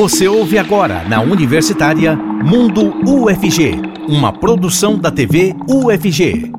Você 0.00 0.28
ouve 0.28 0.56
agora 0.56 1.02
na 1.08 1.20
Universitária 1.20 2.14
Mundo 2.14 2.94
UFG, 3.04 3.72
uma 4.08 4.32
produção 4.32 4.96
da 4.96 5.10
TV 5.10 5.56
UFG. 5.68 6.52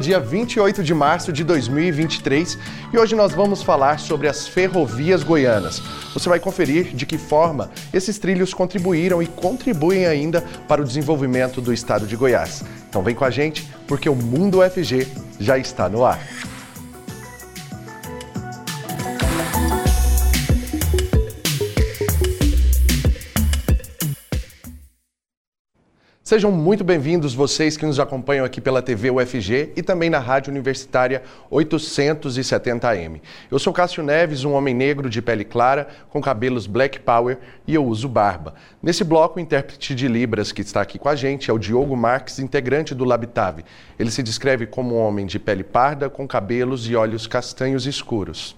Dia 0.00 0.18
28 0.18 0.82
de 0.82 0.94
março 0.94 1.30
de 1.30 1.44
2023 1.44 2.58
e 2.90 2.98
hoje 2.98 3.14
nós 3.14 3.34
vamos 3.34 3.62
falar 3.62 3.98
sobre 3.98 4.28
as 4.28 4.48
ferrovias 4.48 5.22
goianas. 5.22 5.82
Você 6.14 6.26
vai 6.26 6.40
conferir 6.40 6.96
de 6.96 7.04
que 7.04 7.18
forma 7.18 7.70
esses 7.92 8.18
trilhos 8.18 8.54
contribuíram 8.54 9.22
e 9.22 9.26
contribuem 9.26 10.06
ainda 10.06 10.42
para 10.66 10.80
o 10.80 10.86
desenvolvimento 10.86 11.60
do 11.60 11.70
estado 11.70 12.06
de 12.06 12.16
Goiás. 12.16 12.64
Então 12.88 13.02
vem 13.02 13.14
com 13.14 13.26
a 13.26 13.30
gente 13.30 13.68
porque 13.86 14.08
o 14.08 14.16
Mundo 14.16 14.60
UFG 14.60 15.06
já 15.38 15.58
está 15.58 15.86
no 15.86 16.02
ar. 16.02 16.18
Sejam 26.32 26.50
muito 26.50 26.82
bem-vindos 26.82 27.34
vocês 27.34 27.76
que 27.76 27.84
nos 27.84 28.00
acompanham 28.00 28.42
aqui 28.42 28.58
pela 28.58 28.80
TV 28.80 29.10
UFG 29.10 29.74
e 29.76 29.82
também 29.82 30.08
na 30.08 30.18
Rádio 30.18 30.50
Universitária 30.50 31.22
870M. 31.50 33.20
Eu 33.50 33.58
sou 33.58 33.70
Cássio 33.70 34.02
Neves, 34.02 34.42
um 34.42 34.54
homem 34.54 34.72
negro 34.74 35.10
de 35.10 35.20
pele 35.20 35.44
clara, 35.44 35.88
com 36.08 36.22
cabelos 36.22 36.66
black 36.66 37.00
power 37.00 37.38
e 37.66 37.74
eu 37.74 37.84
uso 37.84 38.08
barba. 38.08 38.54
Nesse 38.82 39.04
bloco, 39.04 39.38
o 39.38 39.42
intérprete 39.42 39.94
de 39.94 40.08
Libras 40.08 40.52
que 40.52 40.62
está 40.62 40.80
aqui 40.80 40.98
com 40.98 41.10
a 41.10 41.14
gente 41.14 41.50
é 41.50 41.52
o 41.52 41.58
Diogo 41.58 41.94
Marques, 41.94 42.38
integrante 42.38 42.94
do 42.94 43.04
Labitave. 43.04 43.62
Ele 43.98 44.10
se 44.10 44.22
descreve 44.22 44.64
como 44.64 44.94
um 44.94 45.00
homem 45.00 45.26
de 45.26 45.38
pele 45.38 45.62
parda, 45.62 46.08
com 46.08 46.26
cabelos 46.26 46.88
e 46.88 46.96
olhos 46.96 47.26
castanhos 47.26 47.84
escuros. 47.84 48.56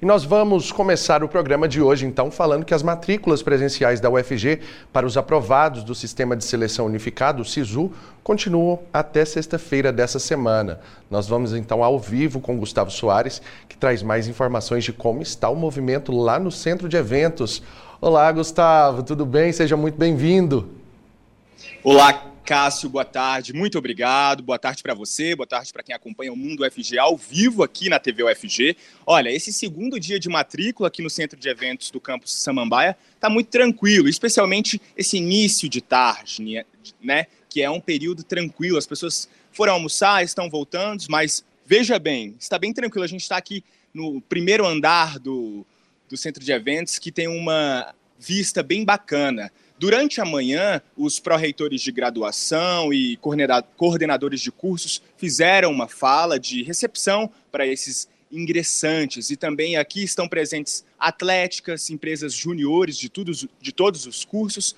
E 0.00 0.04
nós 0.04 0.24
vamos 0.24 0.70
começar 0.70 1.24
o 1.24 1.28
programa 1.28 1.66
de 1.66 1.80
hoje, 1.80 2.04
então, 2.04 2.30
falando 2.30 2.66
que 2.66 2.74
as 2.74 2.82
matrículas 2.82 3.42
presenciais 3.42 3.98
da 3.98 4.10
UFG 4.10 4.60
para 4.92 5.06
os 5.06 5.16
aprovados 5.16 5.82
do 5.82 5.94
Sistema 5.94 6.36
de 6.36 6.44
Seleção 6.44 6.84
Unificado, 6.84 7.40
o 7.40 7.44
SISU, 7.46 7.90
continuam 8.22 8.80
até 8.92 9.24
sexta-feira 9.24 9.90
dessa 9.90 10.18
semana. 10.18 10.80
Nós 11.10 11.26
vamos, 11.26 11.54
então, 11.54 11.82
ao 11.82 11.98
vivo 11.98 12.40
com 12.40 12.58
Gustavo 12.58 12.90
Soares, 12.90 13.40
que 13.66 13.76
traz 13.76 14.02
mais 14.02 14.28
informações 14.28 14.84
de 14.84 14.92
como 14.92 15.22
está 15.22 15.48
o 15.48 15.56
movimento 15.56 16.12
lá 16.12 16.38
no 16.38 16.52
centro 16.52 16.90
de 16.90 16.96
eventos. 16.98 17.62
Olá, 17.98 18.30
Gustavo, 18.32 19.02
tudo 19.02 19.24
bem? 19.24 19.50
Seja 19.50 19.78
muito 19.78 19.96
bem-vindo. 19.96 20.68
Olá, 21.82 22.22
Cássio, 22.46 22.88
boa 22.88 23.04
tarde, 23.04 23.52
muito 23.52 23.76
obrigado. 23.76 24.40
Boa 24.40 24.56
tarde 24.56 24.80
para 24.80 24.94
você, 24.94 25.34
boa 25.34 25.48
tarde 25.48 25.72
para 25.72 25.82
quem 25.82 25.92
acompanha 25.92 26.32
o 26.32 26.36
Mundo 26.36 26.64
UFG 26.64 26.96
ao 26.96 27.16
vivo 27.16 27.64
aqui 27.64 27.88
na 27.88 27.98
TV 27.98 28.22
UFG. 28.22 28.76
Olha, 29.04 29.30
esse 29.30 29.52
segundo 29.52 29.98
dia 29.98 30.20
de 30.20 30.28
matrícula 30.28 30.86
aqui 30.86 31.02
no 31.02 31.10
centro 31.10 31.36
de 31.36 31.48
eventos 31.48 31.90
do 31.90 32.00
campus 32.00 32.32
Samambaia 32.32 32.96
está 33.16 33.28
muito 33.28 33.48
tranquilo, 33.48 34.08
especialmente 34.08 34.80
esse 34.96 35.16
início 35.16 35.68
de 35.68 35.80
tarde, 35.80 36.64
né? 37.02 37.26
Que 37.50 37.62
é 37.62 37.68
um 37.68 37.80
período 37.80 38.22
tranquilo. 38.22 38.78
As 38.78 38.86
pessoas 38.86 39.28
foram 39.50 39.72
almoçar, 39.72 40.22
estão 40.22 40.48
voltando, 40.48 41.04
mas 41.08 41.44
veja 41.66 41.98
bem, 41.98 42.36
está 42.38 42.60
bem 42.60 42.72
tranquilo. 42.72 43.02
A 43.02 43.08
gente 43.08 43.22
está 43.22 43.36
aqui 43.36 43.64
no 43.92 44.20
primeiro 44.20 44.64
andar 44.64 45.18
do, 45.18 45.66
do 46.08 46.16
centro 46.16 46.44
de 46.44 46.52
eventos 46.52 46.96
que 47.00 47.10
tem 47.10 47.26
uma 47.26 47.92
vista 48.20 48.62
bem 48.62 48.84
bacana. 48.84 49.50
Durante 49.78 50.22
a 50.22 50.24
manhã, 50.24 50.80
os 50.96 51.20
pró-reitores 51.20 51.82
de 51.82 51.92
graduação 51.92 52.92
e 52.94 53.18
coordenadores 53.76 54.40
de 54.40 54.50
cursos 54.50 55.02
fizeram 55.18 55.70
uma 55.70 55.86
fala 55.86 56.40
de 56.40 56.62
recepção 56.62 57.30
para 57.52 57.66
esses 57.66 58.08
ingressantes 58.32 59.30
e 59.30 59.36
também 59.36 59.76
aqui 59.76 60.02
estão 60.02 60.26
presentes 60.26 60.84
atléticas, 60.98 61.90
empresas 61.90 62.32
juniores 62.32 62.96
de, 62.96 63.10
todos, 63.10 63.46
de 63.60 63.72
todos 63.72 64.06
os 64.06 64.24
cursos 64.24 64.74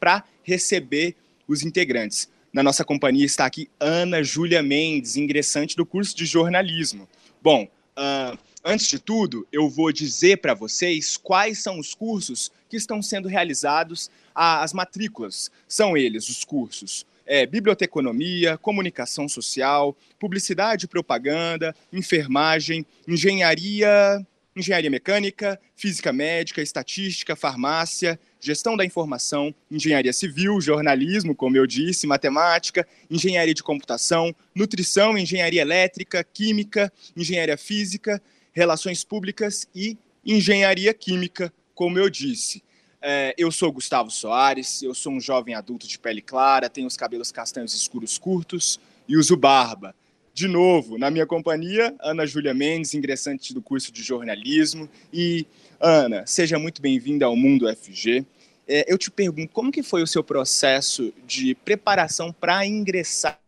para 0.00 0.24
receber 0.42 1.14
os 1.46 1.62
integrantes. 1.62 2.28
Na 2.50 2.62
nossa 2.62 2.84
companhia 2.84 3.26
está 3.26 3.44
aqui 3.44 3.68
Ana 3.78 4.22
Júlia 4.22 4.62
Mendes, 4.62 5.16
ingressante 5.16 5.76
do 5.76 5.84
curso 5.84 6.16
de 6.16 6.24
jornalismo. 6.24 7.06
Bom, 7.42 7.68
uh, 7.98 8.38
Antes 8.64 8.88
de 8.88 8.98
tudo, 8.98 9.46
eu 9.52 9.68
vou 9.68 9.92
dizer 9.92 10.42
para 10.42 10.52
vocês 10.52 11.16
quais 11.16 11.62
são 11.62 11.78
os 11.78 11.94
cursos 11.94 12.50
que 12.68 12.76
estão 12.76 13.00
sendo 13.00 13.28
realizados, 13.28 14.10
as 14.38 14.72
matrículas. 14.72 15.50
São 15.66 15.96
eles 15.96 16.28
os 16.28 16.44
cursos 16.44 17.06
é, 17.28 17.44
biblioteconomia, 17.44 18.56
comunicação 18.56 19.28
social, 19.28 19.94
publicidade 20.18 20.86
e 20.86 20.88
propaganda, 20.88 21.76
enfermagem, 21.92 22.86
engenharia, 23.06 24.26
engenharia 24.56 24.90
mecânica, 24.90 25.60
física 25.76 26.10
médica, 26.10 26.62
estatística, 26.62 27.36
farmácia, 27.36 28.18
gestão 28.40 28.76
da 28.78 28.84
informação, 28.84 29.54
engenharia 29.70 30.12
civil, 30.12 30.58
jornalismo, 30.58 31.34
como 31.34 31.56
eu 31.56 31.66
disse, 31.66 32.06
matemática, 32.06 32.88
engenharia 33.10 33.54
de 33.54 33.62
computação, 33.62 34.34
nutrição, 34.54 35.18
engenharia 35.18 35.60
elétrica, 35.60 36.24
química, 36.24 36.90
engenharia 37.14 37.58
física, 37.58 38.22
relações 38.52 39.04
públicas 39.04 39.68
e 39.74 39.98
engenharia 40.24 40.94
química, 40.94 41.52
como 41.74 41.98
eu 41.98 42.08
disse. 42.08 42.62
É, 43.00 43.34
eu 43.38 43.50
sou 43.52 43.70
Gustavo 43.70 44.10
Soares, 44.10 44.82
eu 44.82 44.94
sou 44.94 45.12
um 45.12 45.20
jovem 45.20 45.54
adulto 45.54 45.86
de 45.86 45.98
pele 45.98 46.20
clara, 46.20 46.68
tenho 46.68 46.86
os 46.86 46.96
cabelos 46.96 47.30
castanhos 47.30 47.72
escuros 47.74 48.18
curtos 48.18 48.80
e 49.06 49.16
uso 49.16 49.36
barba. 49.36 49.94
De 50.34 50.46
novo, 50.46 50.98
na 50.98 51.10
minha 51.10 51.26
companhia, 51.26 51.94
Ana 52.00 52.26
Júlia 52.26 52.54
Mendes, 52.54 52.94
ingressante 52.94 53.52
do 53.52 53.62
curso 53.62 53.90
de 53.90 54.02
jornalismo. 54.02 54.88
E, 55.12 55.46
Ana, 55.80 56.24
seja 56.26 56.58
muito 56.58 56.80
bem-vinda 56.80 57.26
ao 57.26 57.34
Mundo 57.34 57.66
FG. 57.74 58.24
É, 58.66 58.84
eu 58.92 58.98
te 58.98 59.10
pergunto, 59.10 59.52
como 59.52 59.72
que 59.72 59.82
foi 59.82 60.02
o 60.02 60.06
seu 60.06 60.22
processo 60.22 61.12
de 61.26 61.54
preparação 61.54 62.32
para 62.32 62.64
ingressar 62.66 63.40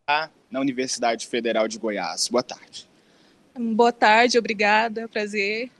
na 0.50 0.60
Universidade 0.60 1.26
Federal 1.26 1.68
de 1.68 1.78
Goiás? 1.78 2.28
Boa 2.28 2.42
tarde. 2.42 2.88
Boa 3.56 3.92
tarde, 3.92 4.38
obrigada, 4.38 5.06
prazer. 5.06 5.70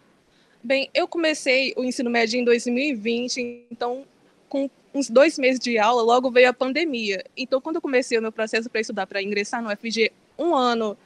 Bem, 0.62 0.90
eu 0.92 1.08
comecei 1.08 1.72
o 1.74 1.82
ensino 1.82 2.10
médio 2.10 2.38
em 2.38 2.44
2020, 2.44 3.66
então, 3.70 4.04
com 4.46 4.68
uns 4.92 5.08
dois 5.08 5.38
meses 5.38 5.58
de 5.58 5.78
aula, 5.78 6.02
logo 6.02 6.30
veio 6.30 6.50
a 6.50 6.52
pandemia. 6.52 7.24
Então, 7.34 7.62
quando 7.62 7.76
eu 7.76 7.82
comecei 7.82 8.18
o 8.18 8.22
meu 8.22 8.30
processo 8.30 8.68
para 8.68 8.82
estudar, 8.82 9.06
para 9.06 9.22
ingressar 9.22 9.62
no 9.62 9.70
FG, 9.74 10.12
um 10.38 10.54
ano, 10.54 10.98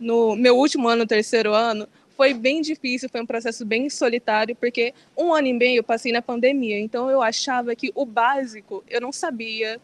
no 0.00 0.34
meu 0.34 0.56
último 0.56 0.88
ano, 0.88 1.06
terceiro 1.06 1.54
ano, 1.54 1.88
foi 2.16 2.34
bem 2.34 2.60
difícil, 2.60 3.08
foi 3.08 3.20
um 3.20 3.26
processo 3.26 3.64
bem 3.64 3.88
solitário, 3.88 4.56
porque 4.56 4.92
um 5.16 5.32
ano 5.32 5.46
e 5.46 5.52
meio 5.52 5.78
eu 5.78 5.84
passei 5.84 6.10
na 6.10 6.20
pandemia, 6.20 6.80
então 6.80 7.08
eu 7.08 7.22
achava 7.22 7.76
que 7.76 7.92
o 7.94 8.04
básico 8.04 8.82
eu 8.88 9.00
não 9.00 9.12
sabia, 9.12 9.80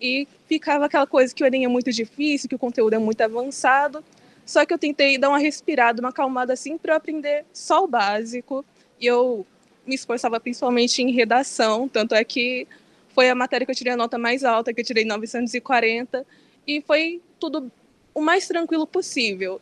e 0.00 0.26
ficava 0.48 0.86
aquela 0.86 1.06
coisa 1.06 1.34
que 1.34 1.44
o 1.44 1.46
Enem 1.46 1.66
é 1.66 1.68
muito 1.68 1.92
difícil, 1.92 2.48
que 2.48 2.54
o 2.54 2.58
conteúdo 2.58 2.94
é 2.94 2.98
muito 2.98 3.20
avançado, 3.20 4.02
só 4.52 4.66
que 4.66 4.74
eu 4.74 4.78
tentei 4.78 5.16
dar 5.16 5.30
uma 5.30 5.38
respirada, 5.38 6.02
uma 6.02 6.10
acalmada 6.10 6.52
assim 6.52 6.76
para 6.76 6.96
aprender 6.96 7.46
só 7.54 7.84
o 7.84 7.88
básico. 7.88 8.62
E 9.00 9.06
eu 9.06 9.46
me 9.86 9.94
esforçava 9.94 10.38
principalmente 10.38 11.00
em 11.02 11.10
redação, 11.10 11.88
tanto 11.88 12.14
é 12.14 12.22
que 12.22 12.68
foi 13.14 13.30
a 13.30 13.34
matéria 13.34 13.64
que 13.64 13.70
eu 13.70 13.74
tirei 13.74 13.94
a 13.94 13.96
nota 13.96 14.18
mais 14.18 14.44
alta, 14.44 14.74
que 14.74 14.82
eu 14.82 14.84
tirei 14.84 15.06
940, 15.06 16.26
e 16.66 16.82
foi 16.82 17.22
tudo 17.40 17.72
o 18.14 18.20
mais 18.20 18.46
tranquilo 18.46 18.86
possível. 18.86 19.58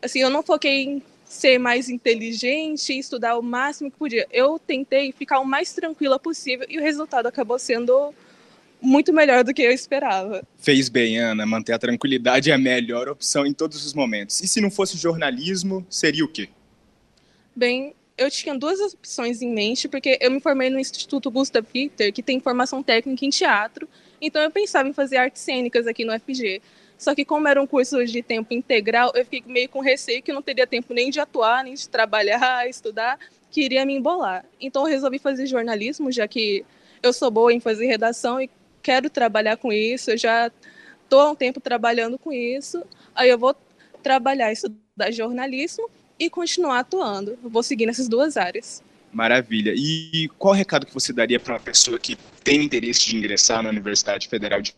Assim, 0.00 0.20
eu 0.20 0.30
não 0.30 0.44
foquei 0.44 0.84
em 0.84 1.02
ser 1.24 1.58
mais 1.58 1.88
inteligente 1.88 2.96
estudar 2.96 3.36
o 3.36 3.42
máximo 3.42 3.90
que 3.90 3.98
podia. 3.98 4.24
Eu 4.30 4.56
tentei 4.56 5.10
ficar 5.10 5.40
o 5.40 5.44
mais 5.44 5.72
tranquila 5.72 6.16
possível 6.16 6.64
e 6.70 6.78
o 6.78 6.80
resultado 6.80 7.26
acabou 7.26 7.58
sendo 7.58 8.14
muito 8.80 9.12
melhor 9.12 9.44
do 9.44 9.52
que 9.52 9.62
eu 9.62 9.70
esperava. 9.70 10.42
Fez 10.58 10.88
bem, 10.88 11.18
Ana. 11.18 11.44
Manter 11.44 11.72
a 11.72 11.78
tranquilidade 11.78 12.50
é 12.50 12.54
a 12.54 12.58
melhor 12.58 13.08
opção 13.08 13.46
em 13.46 13.52
todos 13.52 13.84
os 13.84 13.94
momentos. 13.94 14.40
E 14.40 14.48
se 14.48 14.60
não 14.60 14.70
fosse 14.70 14.96
jornalismo, 14.96 15.86
seria 15.88 16.24
o 16.24 16.28
quê? 16.28 16.48
Bem, 17.54 17.94
eu 18.16 18.30
tinha 18.30 18.54
duas 18.54 18.80
opções 18.80 19.40
em 19.40 19.52
mente, 19.52 19.88
porque 19.88 20.18
eu 20.20 20.30
me 20.30 20.40
formei 20.40 20.68
no 20.70 20.78
Instituto 20.78 21.30
Gustav 21.30 21.64
Richter, 21.72 22.12
que 22.12 22.22
tem 22.22 22.40
formação 22.40 22.82
técnica 22.82 23.24
em 23.24 23.30
teatro, 23.30 23.88
então 24.20 24.42
eu 24.42 24.50
pensava 24.50 24.88
em 24.88 24.92
fazer 24.92 25.16
artes 25.16 25.42
cênicas 25.42 25.86
aqui 25.86 26.04
no 26.04 26.12
FG. 26.18 26.60
Só 26.98 27.14
que 27.14 27.24
como 27.24 27.46
era 27.46 27.62
um 27.62 27.66
curso 27.66 28.04
de 28.04 28.22
tempo 28.22 28.52
integral, 28.52 29.12
eu 29.14 29.24
fiquei 29.24 29.52
meio 29.52 29.68
com 29.68 29.80
receio 29.80 30.20
que 30.20 30.32
eu 30.32 30.34
não 30.34 30.42
teria 30.42 30.66
tempo 30.66 30.92
nem 30.92 31.10
de 31.10 31.20
atuar, 31.20 31.62
nem 31.62 31.74
de 31.74 31.88
trabalhar, 31.88 32.66
estudar, 32.68 33.18
queria 33.52 33.86
me 33.86 33.94
embolar. 33.94 34.44
Então 34.60 34.82
eu 34.82 34.88
resolvi 34.88 35.20
fazer 35.20 35.46
jornalismo, 35.46 36.10
já 36.10 36.26
que 36.26 36.64
eu 37.00 37.12
sou 37.12 37.30
boa 37.30 37.52
em 37.52 37.60
fazer 37.60 37.86
redação 37.86 38.40
e 38.40 38.50
quero 38.88 39.10
trabalhar 39.10 39.58
com 39.58 39.70
isso, 39.70 40.12
eu 40.12 40.16
já 40.16 40.50
estou 41.04 41.20
há 41.20 41.30
um 41.30 41.34
tempo 41.34 41.60
trabalhando 41.60 42.18
com 42.18 42.32
isso, 42.32 42.82
aí 43.14 43.28
eu 43.28 43.38
vou 43.38 43.54
trabalhar, 44.02 44.50
estudar 44.50 45.10
jornalismo 45.12 45.90
e 46.18 46.30
continuar 46.30 46.78
atuando. 46.78 47.38
Eu 47.44 47.50
vou 47.50 47.62
seguir 47.62 47.84
nessas 47.84 48.08
duas 48.08 48.38
áreas. 48.38 48.82
Maravilha. 49.12 49.74
E 49.76 50.30
qual 50.38 50.54
o 50.54 50.56
recado 50.56 50.86
que 50.86 50.94
você 50.94 51.12
daria 51.12 51.38
para 51.38 51.52
uma 51.52 51.60
pessoa 51.60 51.98
que 51.98 52.16
tem 52.42 52.64
interesse 52.64 53.04
de 53.04 53.14
ingressar 53.14 53.62
na 53.62 53.68
Universidade 53.68 54.26
Federal 54.26 54.62
de 54.62 54.74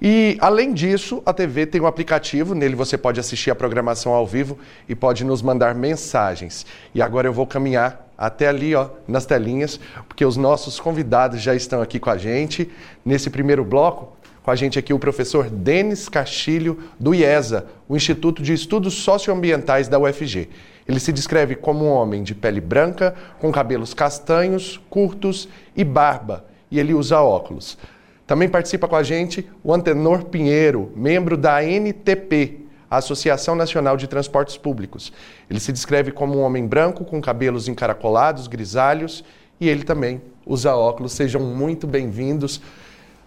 E, 0.00 0.38
além 0.40 0.72
disso, 0.72 1.20
a 1.26 1.32
TV 1.32 1.66
tem 1.66 1.80
um 1.80 1.86
aplicativo, 1.86 2.54
nele 2.54 2.76
você 2.76 2.96
pode 2.96 3.18
assistir 3.18 3.50
a 3.50 3.54
programação 3.54 4.12
ao 4.12 4.24
vivo 4.24 4.56
e 4.88 4.94
pode 4.94 5.24
nos 5.24 5.42
mandar 5.42 5.74
mensagens. 5.74 6.64
E 6.94 7.02
agora 7.02 7.26
eu 7.26 7.32
vou 7.32 7.46
caminhar 7.46 8.07
até 8.18 8.48
ali, 8.48 8.74
ó, 8.74 8.88
nas 9.06 9.24
telinhas, 9.24 9.78
porque 10.08 10.24
os 10.24 10.36
nossos 10.36 10.80
convidados 10.80 11.40
já 11.40 11.54
estão 11.54 11.80
aqui 11.80 12.00
com 12.00 12.10
a 12.10 12.18
gente. 12.18 12.68
Nesse 13.04 13.30
primeiro 13.30 13.64
bloco, 13.64 14.16
com 14.42 14.50
a 14.50 14.56
gente 14.56 14.76
aqui 14.76 14.92
o 14.92 14.98
professor 14.98 15.48
Denis 15.48 16.08
Castilho, 16.08 16.78
do 16.98 17.14
IESA, 17.14 17.66
o 17.88 17.94
Instituto 17.94 18.42
de 18.42 18.52
Estudos 18.52 18.94
Socioambientais 18.94 19.86
da 19.86 20.00
UFG. 20.00 20.48
Ele 20.88 20.98
se 20.98 21.12
descreve 21.12 21.54
como 21.54 21.84
um 21.84 21.90
homem 21.90 22.22
de 22.22 22.34
pele 22.34 22.60
branca, 22.60 23.14
com 23.38 23.52
cabelos 23.52 23.94
castanhos, 23.94 24.80
curtos 24.90 25.48
e 25.76 25.84
barba, 25.84 26.46
e 26.70 26.80
ele 26.80 26.94
usa 26.94 27.20
óculos. 27.20 27.78
Também 28.26 28.48
participa 28.48 28.88
com 28.88 28.96
a 28.96 29.02
gente 29.02 29.48
o 29.62 29.72
Antenor 29.72 30.24
Pinheiro, 30.24 30.92
membro 30.96 31.36
da 31.36 31.62
NTP, 31.62 32.67
a 32.90 32.96
Associação 32.98 33.54
Nacional 33.54 33.96
de 33.96 34.06
Transportes 34.06 34.56
Públicos. 34.56 35.12
Ele 35.48 35.60
se 35.60 35.72
descreve 35.72 36.10
como 36.10 36.38
um 36.38 36.42
homem 36.42 36.66
branco 36.66 37.04
com 37.04 37.20
cabelos 37.20 37.68
encaracolados, 37.68 38.46
grisalhos, 38.46 39.24
e 39.60 39.68
ele 39.68 39.84
também 39.84 40.22
usa 40.46 40.74
óculos. 40.74 41.12
Sejam 41.12 41.40
muito 41.40 41.86
bem-vindos. 41.86 42.60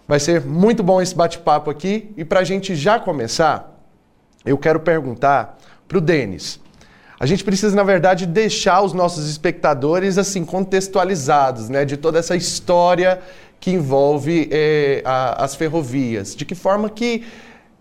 Vai 0.08 0.18
ser 0.18 0.44
muito 0.44 0.82
bom 0.82 1.00
esse 1.00 1.14
bate-papo 1.14 1.70
aqui. 1.70 2.12
E 2.16 2.24
para 2.24 2.40
a 2.40 2.44
gente 2.44 2.74
já 2.74 2.98
começar, 2.98 3.72
eu 4.44 4.58
quero 4.58 4.80
perguntar 4.80 5.58
para 5.86 5.98
o 5.98 6.00
Denis. 6.00 6.60
A 7.20 7.26
gente 7.26 7.44
precisa, 7.44 7.76
na 7.76 7.84
verdade, 7.84 8.26
deixar 8.26 8.82
os 8.82 8.92
nossos 8.92 9.30
espectadores 9.30 10.18
assim 10.18 10.44
contextualizados, 10.44 11.68
né, 11.68 11.84
de 11.84 11.96
toda 11.96 12.18
essa 12.18 12.34
história 12.34 13.20
que 13.60 13.70
envolve 13.70 14.48
é, 14.50 15.02
a, 15.04 15.44
as 15.44 15.54
ferrovias. 15.54 16.34
De 16.34 16.44
que 16.44 16.56
forma 16.56 16.90
que 16.90 17.24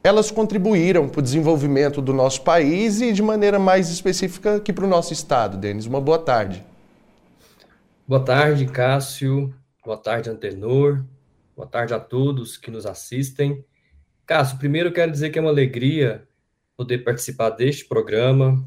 elas 0.03 0.31
contribuíram 0.31 1.07
para 1.07 1.19
o 1.19 1.23
desenvolvimento 1.23 2.01
do 2.01 2.13
nosso 2.13 2.41
país 2.41 3.01
e 3.01 3.13
de 3.13 3.21
maneira 3.21 3.59
mais 3.59 3.89
específica 3.89 4.55
aqui 4.55 4.73
para 4.73 4.85
o 4.85 4.89
nosso 4.89 5.13
estado, 5.13 5.57
Denis. 5.57 5.85
Uma 5.85 6.01
boa 6.01 6.17
tarde. 6.17 6.63
Boa 8.07 8.23
tarde, 8.23 8.65
Cássio. 8.65 9.53
Boa 9.85 9.97
tarde, 9.97 10.29
Antenor. 10.29 11.03
Boa 11.55 11.67
tarde 11.67 11.93
a 11.93 11.99
todos 11.99 12.57
que 12.57 12.71
nos 12.71 12.85
assistem. 12.85 13.63
Cássio, 14.25 14.57
primeiro 14.57 14.91
quero 14.91 15.11
dizer 15.11 15.29
que 15.29 15.37
é 15.37 15.41
uma 15.41 15.51
alegria 15.51 16.27
poder 16.75 16.99
participar 16.99 17.51
deste 17.51 17.85
programa, 17.85 18.63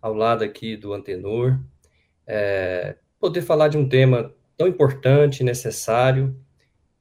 ao 0.00 0.14
lado 0.14 0.44
aqui 0.44 0.76
do 0.76 0.92
Antenor, 0.92 1.58
é, 2.26 2.94
poder 3.18 3.42
falar 3.42 3.68
de 3.68 3.76
um 3.76 3.88
tema 3.88 4.32
tão 4.56 4.68
importante, 4.68 5.42
necessário, 5.42 6.36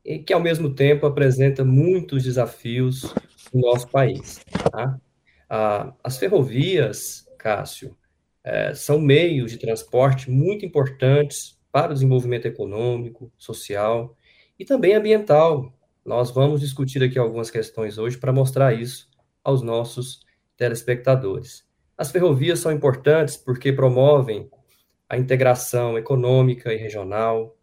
e 0.04 0.18
que, 0.18 0.34
ao 0.34 0.40
mesmo 0.40 0.74
tempo, 0.74 1.06
apresenta 1.06 1.64
muitos 1.64 2.24
desafios 2.24 3.14
no 3.56 3.62
nosso 3.62 3.88
país. 3.88 4.44
Tá? 4.72 5.00
Ah, 5.50 5.94
as 6.04 6.18
ferrovias, 6.18 7.26
Cássio, 7.38 7.96
é, 8.44 8.74
são 8.74 9.00
meios 9.00 9.52
de 9.52 9.58
transporte 9.58 10.30
muito 10.30 10.66
importantes 10.66 11.58
para 11.72 11.92
o 11.92 11.94
desenvolvimento 11.94 12.46
econômico, 12.46 13.32
social 13.38 14.16
e 14.60 14.66
também 14.66 14.94
ambiental. 14.94 15.74
Nós 16.06 16.30
vamos 16.30 16.62
discutir 16.62 17.02
aqui 17.02 17.18
algumas 17.18 17.50
questões 17.50 17.98
hoje 17.98 18.18
para 18.18 18.32
mostrar 18.32 18.74
isso 18.74 19.10
aos 19.44 19.62
nossos 19.62 20.20
telespectadores. 20.58 21.66
As 21.98 22.12
ferrovias 22.12 22.60
são 22.60 22.72
importantes 22.72 23.38
porque 23.38 23.72
promovem 23.72 24.50
a 25.10 25.18
integração 25.18 25.98
econômica 25.98 26.74
e 26.74 26.78
regional, 26.78 27.56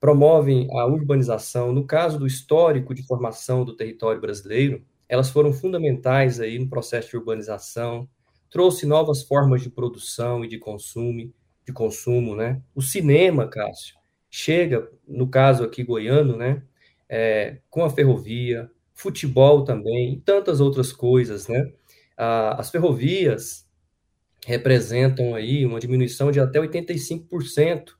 promovem 0.00 0.68
a 0.72 0.86
urbanização. 0.86 1.72
No 1.72 1.86
caso 1.86 2.18
do 2.18 2.26
histórico 2.26 2.94
de 2.94 3.06
formação 3.06 3.64
do 3.64 3.76
território 3.76 4.20
brasileiro, 4.20 4.84
elas 5.12 5.28
foram 5.28 5.52
fundamentais 5.52 6.40
aí 6.40 6.58
no 6.58 6.70
processo 6.70 7.10
de 7.10 7.18
urbanização, 7.18 8.08
trouxe 8.50 8.86
novas 8.86 9.22
formas 9.22 9.60
de 9.60 9.68
produção 9.68 10.42
e 10.42 10.48
de 10.48 10.58
consumo, 10.58 11.30
de 11.66 11.72
consumo, 11.74 12.34
né? 12.34 12.62
O 12.74 12.80
cinema, 12.80 13.46
Cássio, 13.46 13.94
chega, 14.30 14.90
no 15.06 15.28
caso 15.28 15.64
aqui 15.64 15.84
goiano, 15.84 16.34
né? 16.34 16.62
É, 17.10 17.58
com 17.68 17.84
a 17.84 17.90
ferrovia, 17.90 18.70
futebol 18.94 19.64
também, 19.64 20.14
e 20.14 20.16
tantas 20.16 20.62
outras 20.62 20.94
coisas, 20.94 21.46
né? 21.46 21.70
Ah, 22.16 22.58
as 22.58 22.70
ferrovias 22.70 23.68
representam 24.46 25.34
aí 25.34 25.66
uma 25.66 25.78
diminuição 25.78 26.32
de 26.32 26.40
até 26.40 26.58
85% 26.58 27.90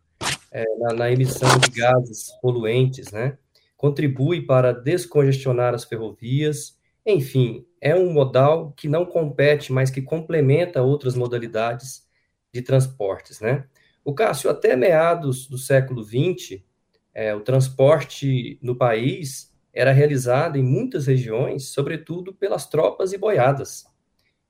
é, 0.50 0.64
na, 0.78 0.94
na, 0.94 1.12
emissão 1.12 1.58
de 1.58 1.78
gases 1.78 2.32
poluentes, 2.40 3.12
né? 3.12 3.36
Contribui 3.76 4.46
para 4.46 4.72
descongestionar 4.72 5.74
as 5.74 5.84
ferrovias. 5.84 6.80
Enfim, 7.04 7.66
é 7.80 7.94
um 7.94 8.12
modal 8.12 8.72
que 8.72 8.88
não 8.88 9.04
compete, 9.04 9.72
mas 9.72 9.90
que 9.90 10.00
complementa 10.00 10.82
outras 10.82 11.14
modalidades 11.14 12.06
de 12.52 12.62
transportes, 12.62 13.40
né? 13.40 13.66
O 14.04 14.14
Cássio, 14.14 14.50
até 14.50 14.76
meados 14.76 15.46
do 15.46 15.58
século 15.58 16.02
XX, 16.02 16.62
é, 17.14 17.34
o 17.34 17.40
transporte 17.40 18.58
no 18.62 18.76
país 18.76 19.52
era 19.72 19.92
realizado 19.92 20.56
em 20.56 20.62
muitas 20.62 21.06
regiões, 21.06 21.68
sobretudo 21.68 22.34
pelas 22.34 22.66
tropas 22.66 23.12
e 23.12 23.18
boiadas. 23.18 23.84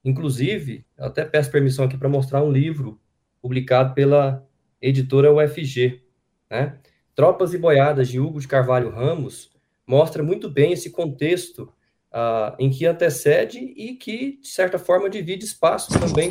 Inclusive, 0.04 0.84
até 0.98 1.24
peço 1.24 1.50
permissão 1.50 1.84
aqui 1.84 1.96
para 1.96 2.08
mostrar 2.08 2.42
um 2.42 2.50
livro 2.50 3.00
publicado 3.40 3.94
pela 3.94 4.46
editora 4.80 5.32
UFG, 5.32 6.02
né? 6.50 6.78
Tropas 7.14 7.52
e 7.54 7.58
Boiadas, 7.58 8.08
de 8.08 8.18
Hugo 8.18 8.40
de 8.40 8.48
Carvalho 8.48 8.90
Ramos, 8.90 9.52
mostra 9.86 10.22
muito 10.22 10.50
bem 10.50 10.72
esse 10.72 10.90
contexto 10.90 11.72
uh, 12.12 12.54
em 12.58 12.70
que 12.70 12.86
antecede 12.86 13.58
e 13.58 13.94
que, 13.94 14.38
de 14.40 14.48
certa 14.48 14.78
forma, 14.78 15.08
divide 15.08 15.44
espaço 15.44 15.92
também 15.98 16.30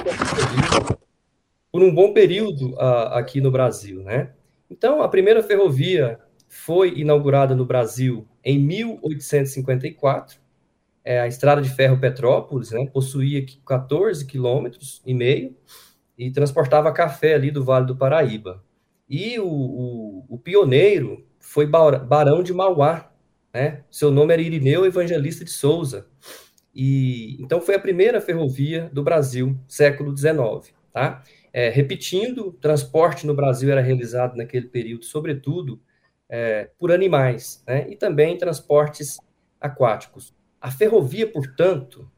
por 1.72 1.82
um 1.82 1.94
bom 1.94 2.14
período 2.14 2.74
uh, 2.74 3.14
aqui 3.14 3.42
no 3.42 3.52
Brasil, 3.52 4.04
né? 4.04 4.32
Então, 4.70 5.02
a 5.02 5.10
primeira 5.10 5.44
ferrovia 5.44 6.20
foi 6.48 7.00
inaugurada 7.00 7.56
no 7.56 7.66
Brasil 7.66 8.28
em 8.44 8.60
1854, 8.60 10.40
é, 11.04 11.20
a 11.20 11.28
estrada 11.28 11.62
de 11.62 11.70
ferro 11.70 12.00
Petrópolis, 12.00 12.72
né, 12.72 12.86
possuía 12.94 13.44
14 13.66 14.26
quilômetros 14.26 15.02
e 15.06 15.14
meio, 15.14 15.56
e 16.18 16.30
transportava 16.30 16.92
café 16.92 17.34
ali 17.34 17.50
do 17.50 17.64
Vale 17.64 17.88
do 17.88 17.96
Paraíba. 17.96 18.64
E 19.10 19.40
o, 19.40 19.48
o, 19.48 20.26
o 20.30 20.38
pioneiro 20.38 21.26
foi 21.40 21.66
Barão 21.66 22.44
de 22.44 22.54
Mauá, 22.54 23.11
né? 23.54 23.84
Seu 23.90 24.12
nome 24.12 24.34
era 24.34 24.42
Irineu 24.42 24.86
Evangelista 24.86 25.44
de 25.44 25.52
Souza. 25.52 26.08
E 26.74 27.38
então 27.42 27.62
foi 27.62 27.76
a 27.76 27.80
primeira 27.80 28.22
ferrovia 28.22 28.90
do 28.94 29.04
Brasil, 29.04 29.58
século 29.68 30.16
XIX, 30.16 30.74
tá? 30.94 31.24
É, 31.54 31.70
repetindo, 31.70 32.54
transporte 32.54 33.28
no 33.28 33.34
Brasil 33.34 33.70
era 33.70 33.82
realizado 33.82 34.38
naquele 34.38 34.68
período, 34.68 35.04
sobretudo 35.04 35.82
é, 36.30 36.70
por 36.80 36.92
animais, 36.92 37.62
né? 37.68 37.90
E 37.90 37.96
também 37.96 38.38
transportes 38.38 39.18
aquáticos. 39.60 40.34
A 40.62 40.72
ferrovia, 40.72 41.28
portanto, 41.28 42.10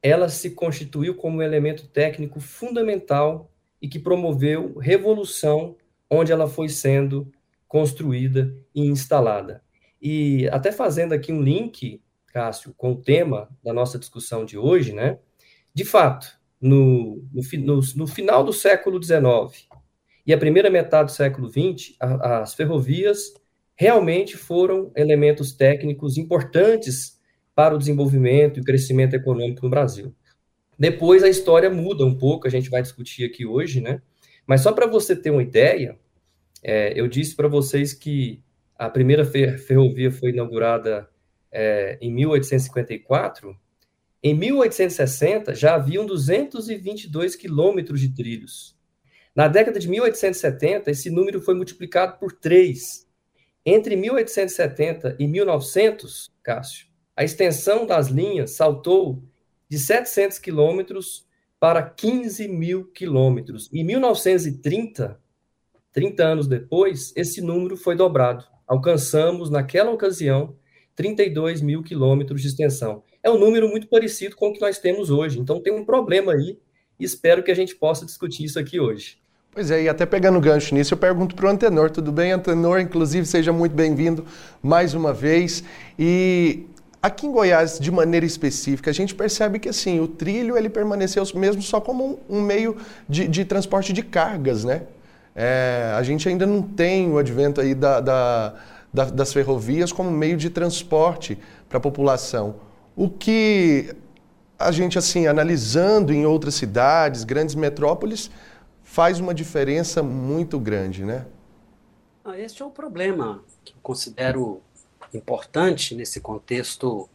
ela 0.00 0.28
se 0.28 0.50
constituiu 0.50 1.16
como 1.16 1.38
um 1.38 1.42
elemento 1.42 1.88
técnico 1.88 2.38
fundamental 2.38 3.50
e 3.80 3.88
que 3.88 3.98
promoveu 3.98 4.78
revolução 4.78 5.76
onde 6.08 6.30
ela 6.30 6.46
foi 6.46 6.68
sendo 6.68 7.32
construída 7.66 8.54
e 8.74 8.82
instalada. 8.86 9.62
E 10.04 10.46
até 10.50 10.70
fazendo 10.70 11.14
aqui 11.14 11.32
um 11.32 11.40
link, 11.40 12.02
Cássio, 12.26 12.74
com 12.76 12.92
o 12.92 13.00
tema 13.00 13.48
da 13.64 13.72
nossa 13.72 13.98
discussão 13.98 14.44
de 14.44 14.58
hoje, 14.58 14.92
né? 14.92 15.18
De 15.72 15.82
fato, 15.82 16.28
no, 16.60 17.24
no, 17.32 17.80
no, 17.96 18.06
final 18.06 18.44
do 18.44 18.52
século 18.52 19.02
XIX 19.02 19.66
e 20.26 20.34
a 20.34 20.36
primeira 20.36 20.68
metade 20.68 21.06
do 21.06 21.16
século 21.16 21.48
XX, 21.48 21.96
a, 21.98 22.40
as 22.40 22.52
ferrovias 22.52 23.32
realmente 23.74 24.36
foram 24.36 24.92
elementos 24.94 25.52
técnicos 25.52 26.18
importantes 26.18 27.18
para 27.54 27.74
o 27.74 27.78
desenvolvimento 27.78 28.58
e 28.58 28.60
o 28.60 28.64
crescimento 28.64 29.14
econômico 29.14 29.62
no 29.62 29.70
Brasil. 29.70 30.14
Depois 30.78 31.22
a 31.22 31.30
história 31.30 31.70
muda 31.70 32.04
um 32.04 32.14
pouco, 32.14 32.46
a 32.46 32.50
gente 32.50 32.68
vai 32.68 32.82
discutir 32.82 33.24
aqui 33.24 33.46
hoje, 33.46 33.80
né? 33.80 34.02
Mas 34.46 34.60
só 34.60 34.70
para 34.70 34.86
você 34.86 35.16
ter 35.16 35.30
uma 35.30 35.42
ideia, 35.42 35.98
é, 36.62 36.92
eu 36.94 37.08
disse 37.08 37.34
para 37.34 37.48
vocês 37.48 37.94
que 37.94 38.44
a 38.76 38.88
primeira 38.88 39.24
ferrovia 39.24 40.10
foi 40.10 40.30
inaugurada 40.30 41.08
é, 41.50 41.96
em 42.00 42.12
1854. 42.12 43.56
Em 44.22 44.34
1860 44.34 45.54
já 45.54 45.74
haviam 45.74 46.04
222 46.04 47.36
quilômetros 47.36 48.00
de 48.00 48.14
trilhos. 48.14 48.76
Na 49.34 49.48
década 49.48 49.78
de 49.78 49.88
1870, 49.88 50.90
esse 50.90 51.10
número 51.10 51.40
foi 51.40 51.54
multiplicado 51.54 52.18
por 52.18 52.32
três. 52.32 53.06
Entre 53.66 53.96
1870 53.96 55.16
e 55.18 55.26
1900, 55.26 56.32
Cássio, 56.42 56.86
a 57.16 57.24
extensão 57.24 57.86
das 57.86 58.08
linhas 58.08 58.52
saltou 58.52 59.22
de 59.68 59.78
700 59.78 60.38
quilômetros 60.38 61.26
para 61.58 61.82
15 61.82 62.46
mil 62.48 62.90
quilômetros. 62.92 63.70
Em 63.72 63.82
1930, 63.82 65.18
30 65.92 66.24
anos 66.24 66.46
depois, 66.46 67.12
esse 67.16 67.40
número 67.40 67.76
foi 67.76 67.96
dobrado. 67.96 68.53
Alcançamos, 68.66 69.50
naquela 69.50 69.90
ocasião, 69.90 70.54
32 70.96 71.60
mil 71.60 71.82
quilômetros 71.82 72.40
de 72.40 72.48
extensão. 72.48 73.02
É 73.22 73.30
um 73.30 73.38
número 73.38 73.68
muito 73.68 73.88
parecido 73.88 74.36
com 74.36 74.48
o 74.48 74.52
que 74.52 74.60
nós 74.60 74.78
temos 74.78 75.10
hoje. 75.10 75.38
Então, 75.38 75.60
tem 75.60 75.72
um 75.72 75.84
problema 75.84 76.32
aí 76.32 76.58
e 76.98 77.04
espero 77.04 77.42
que 77.42 77.50
a 77.50 77.56
gente 77.56 77.74
possa 77.74 78.06
discutir 78.06 78.44
isso 78.44 78.58
aqui 78.58 78.78
hoje. 78.78 79.18
Pois 79.54 79.70
é, 79.70 79.84
e 79.84 79.88
até 79.88 80.04
pegando 80.04 80.40
gancho 80.40 80.74
nisso, 80.74 80.94
eu 80.94 80.98
pergunto 80.98 81.36
para 81.36 81.46
o 81.46 81.48
Antenor, 81.48 81.88
tudo 81.88 82.10
bem, 82.10 82.32
Antenor? 82.32 82.80
Inclusive, 82.80 83.24
seja 83.24 83.52
muito 83.52 83.72
bem-vindo 83.72 84.24
mais 84.60 84.94
uma 84.94 85.12
vez. 85.12 85.62
E 85.96 86.66
aqui 87.00 87.26
em 87.26 87.30
Goiás, 87.30 87.78
de 87.78 87.88
maneira 87.88 88.26
específica, 88.26 88.90
a 88.90 88.92
gente 88.92 89.14
percebe 89.14 89.60
que 89.60 89.68
assim, 89.68 90.00
o 90.00 90.08
trilho 90.08 90.58
ele 90.58 90.68
permaneceu 90.68 91.22
mesmo 91.36 91.62
só 91.62 91.80
como 91.80 92.18
um, 92.28 92.38
um 92.38 92.42
meio 92.42 92.76
de, 93.08 93.28
de, 93.28 93.44
transporte 93.44 93.92
de 93.92 94.02
cargas, 94.02 94.64
né? 94.64 94.82
É, 95.34 95.92
a 95.96 96.02
gente 96.02 96.28
ainda 96.28 96.46
não 96.46 96.62
tem 96.62 97.10
o 97.10 97.18
advento 97.18 97.60
aí 97.60 97.74
da, 97.74 98.00
da, 98.00 98.54
da, 98.92 99.04
das 99.06 99.32
ferrovias 99.32 99.92
como 99.92 100.10
meio 100.10 100.36
de 100.36 100.48
transporte 100.48 101.38
para 101.68 101.78
a 101.78 101.80
população. 101.80 102.56
O 102.94 103.08
que 103.08 103.94
a 104.58 104.70
gente, 104.70 104.96
assim, 104.96 105.26
analisando 105.26 106.12
em 106.12 106.24
outras 106.24 106.54
cidades, 106.54 107.24
grandes 107.24 107.54
metrópoles, 107.54 108.30
faz 108.82 109.18
uma 109.18 109.34
diferença 109.34 110.02
muito 110.02 110.58
grande, 110.58 111.04
né? 111.04 111.26
Ah, 112.24 112.38
este 112.38 112.62
é 112.62 112.64
o 112.64 112.70
problema 112.70 113.42
que 113.64 113.72
eu 113.72 113.78
considero 113.82 114.62
importante 115.12 115.94
nesse 115.94 116.20
contexto 116.20 117.08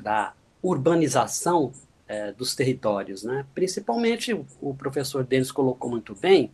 da 0.00 0.32
urbanização 0.62 1.72
é, 2.08 2.32
dos 2.32 2.54
territórios, 2.54 3.22
né? 3.22 3.44
Principalmente 3.54 4.32
o 4.60 4.74
professor 4.74 5.24
Denis 5.24 5.52
colocou 5.52 5.90
muito 5.90 6.14
bem, 6.14 6.50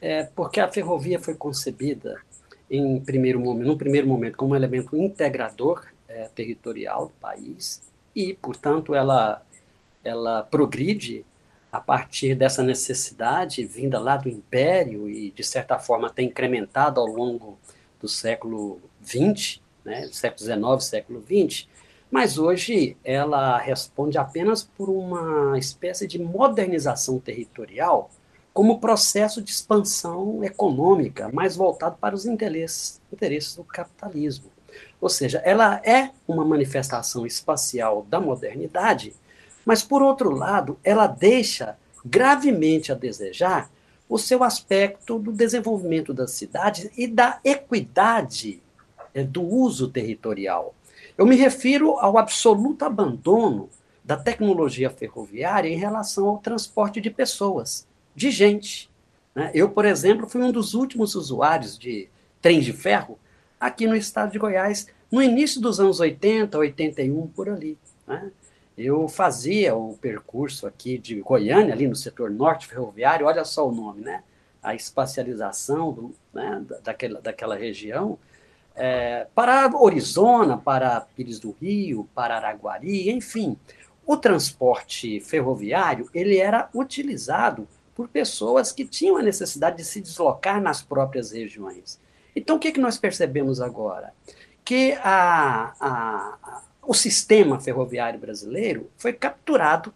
é, 0.00 0.24
porque 0.24 0.60
a 0.60 0.68
ferrovia 0.68 1.18
foi 1.18 1.34
concebida 1.34 2.20
em 2.70 3.00
primeiro 3.00 3.40
momento, 3.40 3.66
num 3.66 3.78
primeiro 3.78 4.06
momento 4.06 4.36
como 4.36 4.52
um 4.52 4.56
elemento 4.56 4.96
integrador 4.96 5.84
é, 6.08 6.28
territorial 6.34 7.06
do 7.06 7.12
país 7.20 7.82
e, 8.14 8.34
portanto, 8.34 8.94
ela 8.94 9.42
ela 10.06 10.44
progride 10.44 11.24
a 11.70 11.80
partir 11.80 12.34
dessa 12.34 12.62
necessidade 12.62 13.64
vinda 13.66 13.98
lá 13.98 14.16
do 14.16 14.28
Império 14.28 15.10
e, 15.10 15.30
de 15.32 15.42
certa 15.42 15.78
forma, 15.78 16.08
tem 16.08 16.28
incrementado 16.28 17.00
ao 17.00 17.06
longo 17.06 17.58
do 18.00 18.08
século 18.08 18.80
XX, 19.04 19.60
né, 19.84 20.08
século 20.12 20.78
XIX, 20.78 20.84
século 20.84 21.22
XX, 21.22 21.68
mas 22.10 22.38
hoje 22.38 22.96
ela 23.04 23.58
responde 23.58 24.16
apenas 24.16 24.62
por 24.62 24.88
uma 24.88 25.58
espécie 25.58 26.06
de 26.06 26.18
modernização 26.18 27.18
territorial 27.18 28.10
como 28.56 28.80
processo 28.80 29.42
de 29.42 29.50
expansão 29.50 30.42
econômica 30.42 31.28
mais 31.30 31.54
voltado 31.54 31.98
para 32.00 32.14
os 32.14 32.24
interesses, 32.24 33.02
interesses 33.12 33.54
do 33.54 33.62
capitalismo. 33.62 34.50
Ou 34.98 35.10
seja, 35.10 35.42
ela 35.44 35.78
é 35.84 36.08
uma 36.26 36.42
manifestação 36.42 37.26
espacial 37.26 38.06
da 38.08 38.18
modernidade, 38.18 39.14
mas, 39.62 39.82
por 39.82 40.00
outro 40.00 40.30
lado, 40.30 40.78
ela 40.82 41.06
deixa 41.06 41.76
gravemente 42.02 42.90
a 42.90 42.94
desejar 42.94 43.70
o 44.08 44.16
seu 44.16 44.42
aspecto 44.42 45.18
do 45.18 45.32
desenvolvimento 45.32 46.14
das 46.14 46.30
cidades 46.30 46.90
e 46.96 47.06
da 47.06 47.38
equidade 47.44 48.62
é, 49.12 49.22
do 49.22 49.42
uso 49.42 49.86
territorial. 49.90 50.74
Eu 51.18 51.26
me 51.26 51.36
refiro 51.36 51.98
ao 51.98 52.16
absoluto 52.16 52.86
abandono 52.86 53.68
da 54.02 54.16
tecnologia 54.16 54.88
ferroviária 54.88 55.68
em 55.68 55.76
relação 55.76 56.26
ao 56.26 56.38
transporte 56.38 57.02
de 57.02 57.10
pessoas, 57.10 57.86
de 58.16 58.30
gente. 58.30 58.90
Né? 59.34 59.52
Eu, 59.54 59.68
por 59.68 59.84
exemplo, 59.84 60.28
fui 60.28 60.42
um 60.42 60.50
dos 60.50 60.74
últimos 60.74 61.14
usuários 61.14 61.78
de 61.78 62.08
trem 62.42 62.58
de 62.58 62.72
ferro 62.72 63.18
aqui 63.60 63.86
no 63.86 63.94
estado 63.94 64.32
de 64.32 64.38
Goiás, 64.38 64.88
no 65.12 65.22
início 65.22 65.60
dos 65.60 65.78
anos 65.78 66.00
80, 66.00 66.58
81, 66.58 67.26
por 67.28 67.48
ali. 67.48 67.78
Né? 68.06 68.32
eu 68.76 69.08
fazia 69.08 69.74
o 69.74 69.96
percurso 69.96 70.66
aqui 70.66 70.98
de 70.98 71.20
Goiânia, 71.22 71.72
ali 71.72 71.88
no 71.88 71.96
setor 71.96 72.30
norte 72.30 72.66
ferroviário, 72.66 73.26
olha 73.26 73.44
só 73.44 73.66
o 73.66 73.72
nome, 73.72 74.02
né? 74.02 74.22
A 74.62 74.74
espacialização 74.74 75.92
do, 75.92 76.14
né, 76.34 76.62
daquela, 76.82 77.20
daquela 77.20 77.56
região, 77.56 78.18
é, 78.74 79.26
para 79.34 79.70
Orizona, 79.74 80.58
para 80.58 81.00
Pires 81.00 81.40
do 81.40 81.52
Rio, 81.52 82.06
para 82.14 82.36
Araguari, 82.36 83.10
enfim. 83.10 83.56
O 84.04 84.16
transporte 84.16 85.20
ferroviário, 85.20 86.10
ele 86.12 86.36
era 86.36 86.68
utilizado 86.74 87.66
por 87.96 88.08
pessoas 88.08 88.70
que 88.70 88.84
tinham 88.84 89.16
a 89.16 89.22
necessidade 89.22 89.78
de 89.78 89.84
se 89.84 90.02
deslocar 90.02 90.60
nas 90.60 90.82
próprias 90.82 91.32
regiões. 91.32 91.98
Então, 92.36 92.56
o 92.56 92.58
que, 92.58 92.70
que 92.70 92.78
nós 92.78 92.98
percebemos 92.98 93.58
agora? 93.58 94.12
Que 94.62 94.92
a, 95.02 95.72
a, 95.80 96.62
o 96.82 96.92
sistema 96.92 97.58
ferroviário 97.58 98.20
brasileiro 98.20 98.90
foi 98.98 99.14
capturado, 99.14 99.94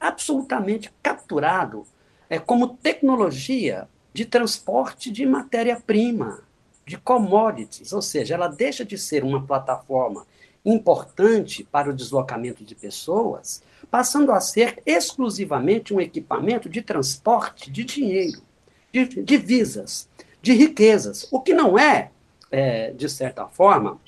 absolutamente 0.00 0.90
capturado, 1.02 1.86
é, 2.30 2.38
como 2.38 2.78
tecnologia 2.78 3.86
de 4.14 4.24
transporte 4.24 5.10
de 5.10 5.26
matéria-prima, 5.26 6.42
de 6.86 6.96
commodities, 6.96 7.92
ou 7.92 8.00
seja, 8.00 8.34
ela 8.34 8.48
deixa 8.48 8.86
de 8.86 8.96
ser 8.96 9.22
uma 9.22 9.44
plataforma 9.44 10.26
importante 10.64 11.62
para 11.62 11.90
o 11.90 11.94
deslocamento 11.94 12.64
de 12.64 12.74
pessoas, 12.74 13.62
passando 13.90 14.32
a 14.32 14.40
ser 14.40 14.82
exclusivamente 14.84 15.92
um 15.92 16.00
equipamento 16.00 16.68
de 16.68 16.82
transporte 16.82 17.70
de 17.70 17.84
dinheiro, 17.84 18.40
de 18.92 19.06
divisas, 19.22 20.08
de 20.40 20.52
riquezas, 20.52 21.26
o 21.30 21.40
que 21.40 21.54
não 21.54 21.78
é, 21.78 22.10
é 22.50 22.92
de 22.92 23.08
certa 23.08 23.46
forma, 23.46 23.98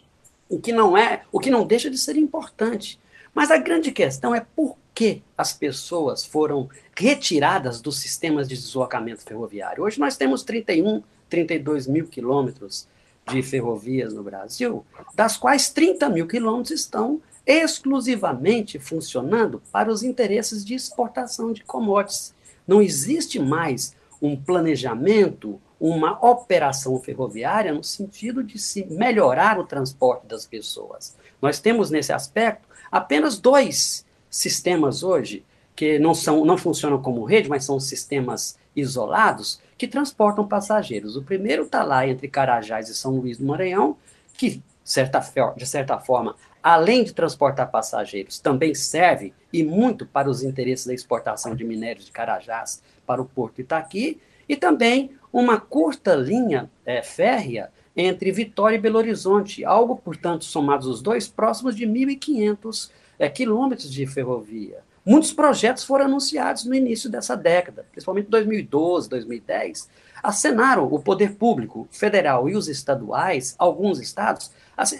o 0.49 0.61
que 0.61 0.73
não 0.73 0.97
é, 0.97 1.23
o 1.33 1.41
que 1.41 1.51
não 1.51 1.67
deixa 1.67 1.91
de 1.91 1.99
ser 1.99 2.17
importante. 2.17 2.99
Mas 3.35 3.51
a 3.51 3.59
grande 3.59 3.91
questão 3.93 4.35
é 4.35 4.45
por 4.55 4.77
que 4.95 5.23
as 5.37 5.53
pessoas 5.53 6.25
foram 6.25 6.71
retiradas 6.97 7.83
dos 7.83 7.99
sistemas 7.99 8.49
de 8.49 8.55
deslocamento 8.55 9.23
ferroviário. 9.23 9.85
Hoje 9.85 10.01
nós 10.01 10.17
temos 10.17 10.43
31, 10.43 11.03
32 11.29 11.87
mil 11.87 12.07
quilômetros 12.07 12.89
de 13.31 13.43
ferrovias 13.43 14.15
no 14.15 14.23
Brasil, 14.23 14.87
das 15.15 15.37
quais 15.37 15.69
30 15.69 16.09
mil 16.09 16.27
quilômetros 16.27 16.71
estão 16.71 17.21
exclusivamente 17.47 18.79
funcionando 18.79 19.63
para 19.71 19.91
os 19.91 20.03
interesses 20.03 20.65
de 20.65 20.75
exportação 20.75 21.53
de 21.53 21.63
commodities. 21.63 22.35
Não 22.67 22.83
existe 22.83 23.39
mais 23.39 23.95
um 24.21 24.37
planejamento 24.37 25.61
uma 25.79 26.19
operação 26.27 26.99
ferroviária 26.99 27.73
no 27.73 27.85
sentido 27.85 28.43
de 28.43 28.59
se 28.59 28.85
melhorar 28.87 29.59
o 29.59 29.65
transporte 29.65 30.27
das 30.27 30.47
pessoas. 30.47 31.15
Nós 31.41 31.61
temos 31.61 31.91
nesse 31.91 32.13
aspecto 32.13 32.67
apenas 32.91 33.39
dois 33.39 34.05
sistemas 34.31 35.03
hoje 35.03 35.45
que 35.75 35.99
não 35.99 36.15
são 36.15 36.45
não 36.45 36.57
funcionam 36.57 37.01
como 37.01 37.25
rede, 37.25 37.49
mas 37.49 37.65
são 37.65 37.79
sistemas 37.79 38.59
isolados 38.75 39.61
que 39.77 39.87
transportam 39.87 40.49
passageiros. 40.49 41.17
O 41.17 41.23
primeiro 41.23 41.65
está 41.65 41.85
lá 41.85 42.09
entre 42.09 42.29
Carajás 42.29 42.89
e 42.89 42.95
São 42.95 43.17
Luís 43.17 43.37
do 43.37 43.45
Maranhão, 43.45 43.97
que 44.35 44.63
certa, 44.87 45.21
de 45.57 45.67
certa 45.67 45.99
forma, 45.99 46.37
além 46.63 47.03
de 47.03 47.13
transportar 47.13 47.71
passageiros, 47.71 48.39
também 48.39 48.73
serve 48.75 49.35
e 49.53 49.63
muito 49.65 50.07
para 50.07 50.31
os 50.31 50.43
interesses 50.43 50.87
da 50.87 50.95
exportação 50.95 51.55
de 51.55 51.65
minérios 51.65 52.07
de 52.07 52.13
Carajás 52.13 52.83
para 53.05 53.21
o 53.21 53.25
Porto 53.25 53.61
Itaqui 53.61 54.21
e 54.49 54.55
também 54.57 55.11
uma 55.33 55.61
curta 55.61 56.15
linha 56.15 56.71
é, 56.85 57.03
férrea 57.03 57.71
entre 57.97 58.31
Vitória 58.31 58.77
e 58.77 58.81
Belo 58.81 58.99
Horizonte, 58.99 59.65
algo, 59.65 59.97
portanto, 59.97 60.45
somados 60.45 60.87
os 60.87 61.03
dois, 61.03 61.27
próximos 61.27 61.75
de 61.75 61.85
1.500 61.87 62.91
é, 63.19 63.29
quilômetros 63.29 63.91
de 63.91 64.07
ferrovia. 64.07 64.79
Muitos 65.05 65.33
projetos 65.33 65.85
foram 65.85 66.07
anunciados 66.07 66.65
no 66.65 66.75
início 66.75 67.09
dessa 67.09 67.37
década, 67.37 67.87
principalmente 67.93 68.29
2012, 68.29 69.09
2010. 69.09 69.89
Acenaram 70.21 70.93
o 70.93 70.99
poder 70.99 71.37
público 71.37 71.87
federal 71.93 72.49
e 72.49 72.57
os 72.57 72.69
estaduais, 72.69 73.55
alguns 73.57 74.01
estados, 74.01 74.51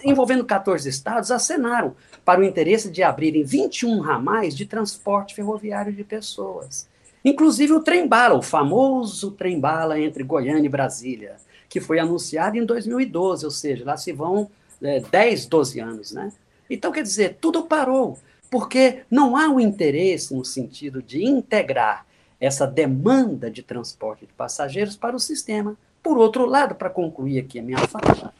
envolvendo 0.03 0.43
14 0.43 0.89
estados, 0.89 1.31
acenaram 1.31 1.95
para 2.25 2.41
o 2.41 2.43
interesse 2.43 2.89
de 2.89 3.03
abrirem 3.03 3.43
21 3.43 3.99
ramais 3.99 4.55
de 4.55 4.65
transporte 4.65 5.35
ferroviário 5.35 5.93
de 5.93 6.03
pessoas. 6.03 6.89
Inclusive 7.23 7.73
o 7.73 7.81
trem-bala, 7.81 8.35
o 8.35 8.41
famoso 8.41 9.31
trem-bala 9.31 9.99
entre 9.99 10.23
Goiânia 10.23 10.65
e 10.65 10.69
Brasília, 10.69 11.35
que 11.69 11.81
foi 11.81 11.99
anunciado 11.99 12.57
em 12.57 12.65
2012, 12.65 13.45
ou 13.45 13.51
seja, 13.51 13.85
lá 13.85 13.97
se 13.97 14.13
vão 14.13 14.49
é, 14.81 14.99
10, 14.99 15.45
12 15.45 15.79
anos. 15.79 16.11
Né? 16.11 16.31
Então, 16.69 16.91
quer 16.91 17.03
dizer, 17.03 17.37
tudo 17.41 17.63
parou, 17.63 18.17
porque 18.49 19.01
não 19.11 19.35
há 19.35 19.49
um 19.49 19.59
interesse 19.59 20.33
no 20.33 20.45
sentido 20.45 21.01
de 21.01 21.23
integrar 21.23 22.05
essa 22.39 22.65
demanda 22.65 23.49
de 23.49 23.63
transporte 23.63 24.25
de 24.25 24.33
passageiros 24.33 24.95
para 24.95 25.15
o 25.15 25.19
sistema. 25.19 25.75
Por 26.01 26.17
outro 26.17 26.45
lado, 26.45 26.75
para 26.75 26.89
concluir 26.89 27.39
aqui 27.39 27.59
a 27.59 27.63
minha 27.63 27.79
fala, 27.79 28.33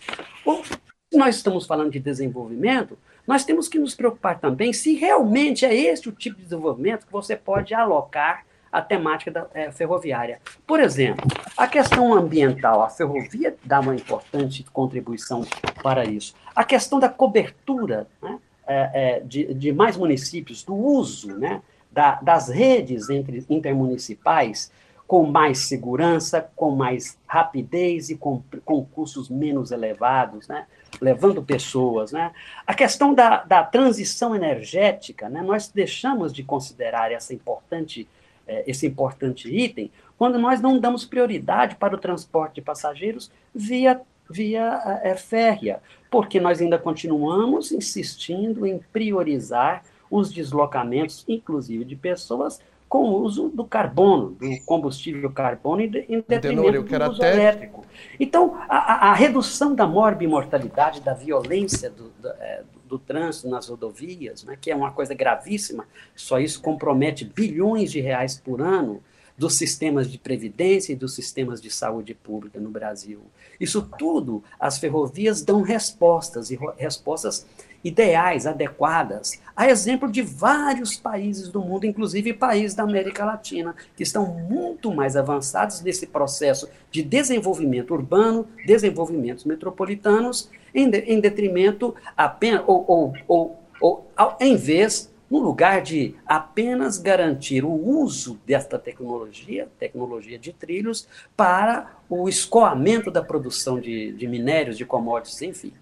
nós 1.18 1.36
estamos 1.36 1.66
falando 1.66 1.92
de 1.92 2.00
desenvolvimento, 2.00 2.98
nós 3.26 3.44
temos 3.44 3.68
que 3.68 3.78
nos 3.78 3.94
preocupar 3.94 4.40
também 4.40 4.72
se 4.72 4.94
realmente 4.94 5.66
é 5.66 5.76
esse 5.76 6.08
o 6.08 6.12
tipo 6.12 6.38
de 6.38 6.44
desenvolvimento 6.44 7.06
que 7.06 7.12
você 7.12 7.36
pode 7.36 7.74
alocar 7.74 8.46
a 8.72 8.82
temática 8.82 9.32
da, 9.32 9.48
é, 9.54 9.72
ferroviária. 9.72 10.40
Por 10.66 10.80
exemplo, 10.80 11.26
a 11.58 11.68
questão 11.68 12.14
ambiental, 12.14 12.84
a 12.84 12.90
ferrovia 12.90 13.56
dá 13.64 13.80
uma 13.80 13.96
importante 13.96 14.64
contribuição 14.72 15.46
para 15.82 16.06
isso. 16.06 16.36
A 16.56 16.64
questão 16.64 17.00
da 17.00 17.10
cobertura 17.10 18.08
né, 18.22 18.40
é, 18.68 18.90
é, 18.94 19.20
de, 19.22 19.54
de, 19.54 19.72
mais 19.72 19.98
municípios, 19.98 20.64
do 20.64 20.76
uso 20.76 21.36
né, 21.38 21.62
da, 21.92 22.16
das 22.22 22.50
redes 22.50 23.10
entre, 23.10 23.46
intermunicipais 23.50 24.72
com 25.08 25.26
mais 25.26 25.60
segurança, 25.60 26.50
com 26.56 26.76
mais 26.76 27.18
rapidez 27.26 28.10
e 28.10 28.18
com, 28.18 28.44
com 28.66 28.84
custos 28.86 29.30
menos 29.30 29.72
elevados, 29.72 30.48
né? 30.48 30.68
levando 31.00 31.42
pessoas. 31.42 32.12
Né? 32.12 32.32
A 32.66 32.74
questão 32.74 33.14
da, 33.14 33.44
da 33.44 33.64
transição 33.64 34.36
energética, 34.36 35.30
né? 35.30 35.42
nós 35.42 35.70
deixamos 35.70 36.34
de 36.34 36.44
considerar 36.44 37.12
essa 37.12 37.34
importante 37.34 38.08
é, 38.48 38.64
esse 38.66 38.88
importante 38.88 39.54
item, 39.54 39.92
quando 40.18 40.40
nós 40.40 40.62
não 40.62 40.80
damos 40.80 41.04
prioridade 41.04 41.76
para 41.76 41.94
o 41.94 41.98
transporte 41.98 42.56
de 42.56 42.62
passageiros 42.62 43.30
via, 43.54 44.00
via 44.30 45.00
é, 45.04 45.16
férrea, 45.16 45.82
porque 46.10 46.40
nós 46.40 46.62
ainda 46.62 46.80
continuamos 46.80 47.72
insistindo 47.72 48.66
em 48.66 48.80
priorizar 48.94 49.84
os 50.10 50.32
deslocamentos, 50.32 51.26
inclusive 51.28 51.84
de 51.84 51.98
pessoas, 51.98 52.62
com 52.90 53.00
o 53.00 53.22
uso 53.22 53.50
do 53.50 53.66
carbono, 53.66 54.32
do 54.32 54.66
combustível 54.66 55.30
carbono, 55.32 55.82
em 55.82 56.24
detrimento 56.28 56.84
do 56.84 57.10
uso 57.10 57.22
até... 57.22 57.34
elétrico. 57.34 57.86
Então, 58.20 58.58
a, 58.70 59.10
a, 59.10 59.14
redução 59.14 59.76
da 59.76 59.86
morbimortalidade, 59.86 61.02
da 61.02 61.14
violência 61.14 61.90
do, 61.90 62.10
do, 62.22 62.30
é, 62.30 62.64
do 62.86 62.98
trânsito 62.98 63.50
nas 63.50 63.68
rodovias, 63.68 64.44
né, 64.44 64.58
que 64.60 64.72
é 64.72 64.76
uma 64.76 64.92
coisa 64.92 65.14
gravíssima, 65.14 65.86
só 66.16 66.40
isso 66.40 66.62
compromete 66.62 67.26
bilhões 67.26 67.92
de 67.92 68.00
reais 68.00 68.38
por 68.38 68.62
ano 68.62 69.02
dos 69.38 69.54
sistemas 69.56 70.10
de 70.10 70.18
previdência 70.18 70.94
e 70.94 70.96
dos 70.96 71.14
sistemas 71.14 71.62
de 71.62 71.70
saúde 71.70 72.16
pública 72.16 72.60
no 72.60 72.72
Brasil. 72.72 73.22
Isso 73.60 73.88
tudo, 73.98 74.44
as 74.60 74.80
ferrovias 74.80 75.44
dão 75.44 75.62
respostas, 75.62 76.50
e 76.50 76.58
respostas 76.78 77.46
ideais, 77.84 78.46
adequadas, 78.46 79.42
a 79.56 79.68
exemplo 79.68 80.12
de 80.12 80.22
vários 80.22 80.98
países 80.98 81.50
do 81.50 81.62
mundo, 81.62 81.86
inclusive 81.86 82.34
países 82.34 82.76
da 82.76 82.84
América 82.84 83.26
Latina, 83.26 83.76
que 83.96 84.04
estão 84.04 84.26
muito 84.26 84.94
mais 84.94 85.16
avançados 85.16 85.82
nesse 85.82 86.08
processo 86.08 86.70
de 86.92 87.02
desenvolvimento 87.02 87.94
urbano, 87.94 88.48
desenvolvimentos 88.66 89.46
metropolitanos, 89.46 90.50
em, 90.74 90.90
de, 90.90 91.00
em 91.00 91.20
detrimento 91.20 91.96
apenas, 92.16 92.64
ou, 92.68 92.86
ou, 92.88 93.14
ou, 93.28 93.60
ou 93.80 94.12
ao, 94.16 94.38
em 94.40 94.56
vez, 94.56 95.12
no 95.30 95.40
lugar 95.40 95.82
de 95.82 96.16
apenas 96.26 96.98
garantir 96.98 97.66
o 97.66 97.72
uso 97.72 98.40
desta 98.46 98.80
tecnologia, 98.80 99.68
tecnologia 99.80 100.40
de 100.40 100.54
trilhos, 100.54 101.08
para 101.36 101.98
o 102.10 102.30
escoamento 102.30 103.12
da 103.12 103.22
produção 103.22 103.80
de, 103.80 104.14
de 104.14 104.28
minérios, 104.28 104.78
de 104.78 104.86
commodities, 104.86 105.42
enfim. 105.42 105.74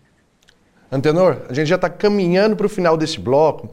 Antenor, 0.92 1.38
a 1.50 1.54
gente 1.54 1.68
já 1.68 1.76
está 1.76 1.90
caminhando 1.90 2.56
para 2.56 2.66
o 2.66 2.70
final 2.70 2.96
desse 2.96 3.20
bloco. 3.20 3.70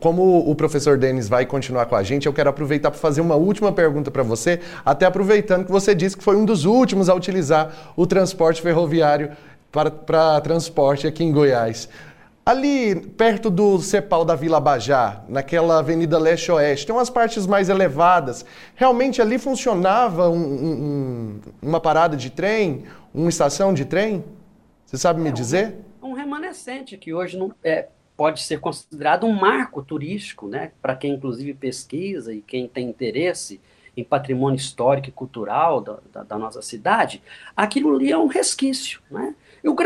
Como 0.00 0.50
o 0.50 0.54
professor 0.54 0.98
Denis 0.98 1.28
vai 1.28 1.46
continuar 1.46 1.86
com 1.86 1.96
a 1.96 2.02
gente, 2.02 2.26
eu 2.26 2.32
quero 2.32 2.50
aproveitar 2.50 2.90
para 2.90 3.00
fazer 3.00 3.20
uma 3.20 3.36
última 3.36 3.72
pergunta 3.72 4.10
para 4.10 4.22
você, 4.22 4.60
até 4.84 5.06
aproveitando 5.06 5.64
que 5.64 5.72
você 5.72 5.94
disse 5.94 6.16
que 6.16 6.22
foi 6.22 6.36
um 6.36 6.44
dos 6.44 6.64
últimos 6.64 7.08
a 7.08 7.14
utilizar 7.14 7.92
o 7.96 8.06
transporte 8.06 8.60
ferroviário 8.60 9.30
para, 9.72 9.90
para 9.90 10.40
transporte 10.40 11.06
aqui 11.06 11.24
em 11.24 11.32
Goiás. 11.32 11.88
Ali, 12.44 12.96
perto 12.96 13.50
do 13.50 13.78
Cepal 13.78 14.24
da 14.24 14.34
Vila 14.34 14.58
Bajá, 14.58 15.22
naquela 15.28 15.78
avenida 15.78 16.18
leste-oeste, 16.18 16.86
tem 16.86 16.94
umas 16.94 17.10
partes 17.10 17.46
mais 17.46 17.68
elevadas. 17.68 18.44
Realmente 18.74 19.20
ali 19.20 19.38
funcionava 19.38 20.28
um, 20.30 20.38
um, 20.38 21.40
uma 21.62 21.78
parada 21.78 22.16
de 22.16 22.30
trem, 22.30 22.84
uma 23.14 23.28
estação 23.28 23.72
de 23.72 23.84
trem? 23.84 24.24
Você 24.86 24.96
sabe 24.96 25.20
me 25.20 25.28
é, 25.28 25.32
dizer? 25.32 25.76
Um, 26.02 26.12
remanescente 26.12 26.96
que 26.96 27.12
hoje 27.12 27.36
não, 27.36 27.54
é, 27.62 27.88
pode 28.16 28.42
ser 28.42 28.60
considerado 28.60 29.26
um 29.26 29.32
marco 29.32 29.82
turístico, 29.82 30.48
né? 30.48 30.72
Para 30.82 30.96
quem 30.96 31.14
inclusive 31.14 31.54
pesquisa 31.54 32.34
e 32.34 32.40
quem 32.40 32.66
tem 32.66 32.88
interesse 32.88 33.60
em 33.96 34.04
patrimônio 34.04 34.56
histórico 34.56 35.08
e 35.08 35.12
cultural 35.12 35.80
da, 35.80 35.98
da, 36.12 36.22
da 36.22 36.38
nossa 36.38 36.62
cidade, 36.62 37.20
aquilo 37.56 37.94
ali 37.94 38.12
é 38.12 38.18
um 38.18 38.28
resquício, 38.28 39.00
né? 39.10 39.34
E 39.62 39.68
o, 39.68 39.76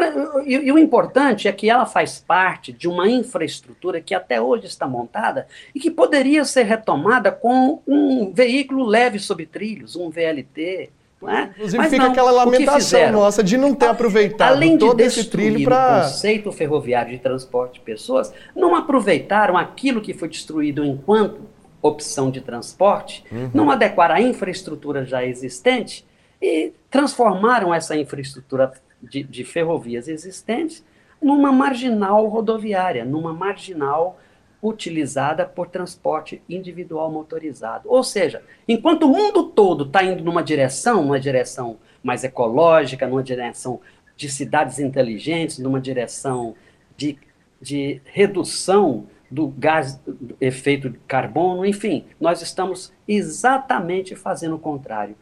e, 0.44 0.52
e 0.54 0.72
o, 0.72 0.78
importante 0.78 1.48
é 1.48 1.52
que 1.52 1.70
ela 1.70 1.86
faz 1.86 2.18
parte 2.18 2.72
de 2.72 2.86
uma 2.86 3.08
infraestrutura 3.08 4.02
que 4.02 4.14
até 4.14 4.40
hoje 4.40 4.66
está 4.66 4.86
montada 4.86 5.46
e 5.74 5.80
que 5.80 5.90
poderia 5.90 6.44
ser 6.44 6.64
retomada 6.64 7.32
com 7.32 7.82
um 7.86 8.32
veículo 8.32 8.84
leve 8.84 9.18
sobre 9.18 9.46
trilhos, 9.46 9.96
um 9.96 10.10
VLT. 10.10 10.90
Né? 11.22 11.50
Inclusive 11.54 11.78
Mas 11.78 11.90
fica 11.90 12.02
não, 12.02 12.10
aquela 12.10 12.30
lamentação 12.30 13.12
nossa 13.12 13.42
de 13.42 13.56
não 13.56 13.74
ter 13.74 13.86
aproveitado 13.86 14.54
Além 14.54 14.76
todo 14.76 14.96
de 14.96 15.04
esse 15.04 15.24
trilho 15.24 15.64
para. 15.64 15.98
O 15.98 16.02
conceito 16.02 16.50
ferroviário 16.50 17.12
de 17.12 17.18
transporte 17.18 17.74
de 17.74 17.80
pessoas, 17.80 18.32
não 18.56 18.74
aproveitaram 18.74 19.56
aquilo 19.56 20.00
que 20.00 20.12
foi 20.12 20.28
destruído 20.28 20.84
enquanto 20.84 21.40
opção 21.80 22.30
de 22.30 22.40
transporte, 22.40 23.24
uhum. 23.30 23.50
não 23.52 23.70
adequaram 23.70 24.14
a 24.14 24.20
infraestrutura 24.20 25.04
já 25.04 25.24
existente 25.24 26.04
e 26.40 26.72
transformaram 26.90 27.72
essa 27.74 27.96
infraestrutura 27.96 28.72
de, 29.02 29.22
de 29.22 29.44
ferrovias 29.44 30.08
existentes 30.08 30.84
numa 31.20 31.52
marginal 31.52 32.26
rodoviária, 32.26 33.04
numa 33.04 33.32
marginal 33.32 34.18
utilizada 34.62 35.44
por 35.44 35.68
transporte 35.68 36.40
individual 36.48 37.10
motorizado. 37.10 37.88
Ou 37.90 38.04
seja, 38.04 38.42
enquanto 38.68 39.04
o 39.04 39.08
mundo 39.08 39.44
todo 39.44 39.84
está 39.84 40.04
indo 40.04 40.22
numa 40.22 40.42
direção, 40.42 41.04
uma 41.04 41.18
direção 41.18 41.78
mais 42.02 42.22
ecológica, 42.22 43.08
numa 43.08 43.22
direção 43.22 43.80
de 44.16 44.28
cidades 44.28 44.78
inteligentes, 44.78 45.58
numa 45.58 45.80
direção 45.80 46.54
de, 46.96 47.18
de 47.60 48.00
redução 48.04 49.06
do 49.28 49.48
gás 49.48 49.96
do 49.96 50.36
efeito 50.40 50.90
de 50.90 50.98
carbono, 51.08 51.66
enfim, 51.66 52.04
nós 52.20 52.40
estamos 52.40 52.92
exatamente 53.08 54.14
fazendo 54.14 54.54
o 54.54 54.60
contrário. 54.60 55.16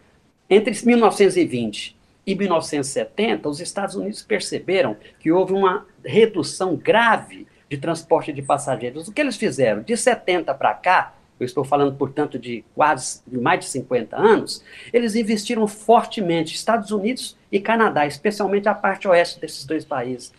Entre 0.50 0.74
1920 0.84 1.96
e 2.26 2.34
1970, 2.34 3.48
os 3.48 3.60
Estados 3.60 3.94
Unidos 3.94 4.22
perceberam 4.22 4.96
que 5.18 5.30
houve 5.30 5.52
uma 5.52 5.86
redução 6.04 6.76
grave 6.76 7.46
de 7.70 7.78
transporte 7.78 8.32
de 8.32 8.42
passageiros. 8.42 9.06
O 9.06 9.12
que 9.12 9.20
eles 9.20 9.36
fizeram? 9.36 9.80
De 9.82 9.96
70 9.96 10.52
para 10.54 10.74
cá, 10.74 11.14
eu 11.38 11.46
estou 11.46 11.64
falando, 11.64 11.94
portanto, 11.96 12.36
de 12.38 12.64
quase 12.74 13.22
de 13.26 13.38
mais 13.38 13.60
de 13.60 13.66
50 13.66 14.16
anos, 14.16 14.62
eles 14.92 15.14
investiram 15.14 15.66
fortemente, 15.68 16.54
Estados 16.54 16.90
Unidos 16.90 17.36
e 17.50 17.60
Canadá, 17.60 18.06
especialmente 18.06 18.68
a 18.68 18.74
parte 18.74 19.06
oeste 19.06 19.40
desses 19.40 19.64
dois 19.64 19.84
países. 19.84 20.32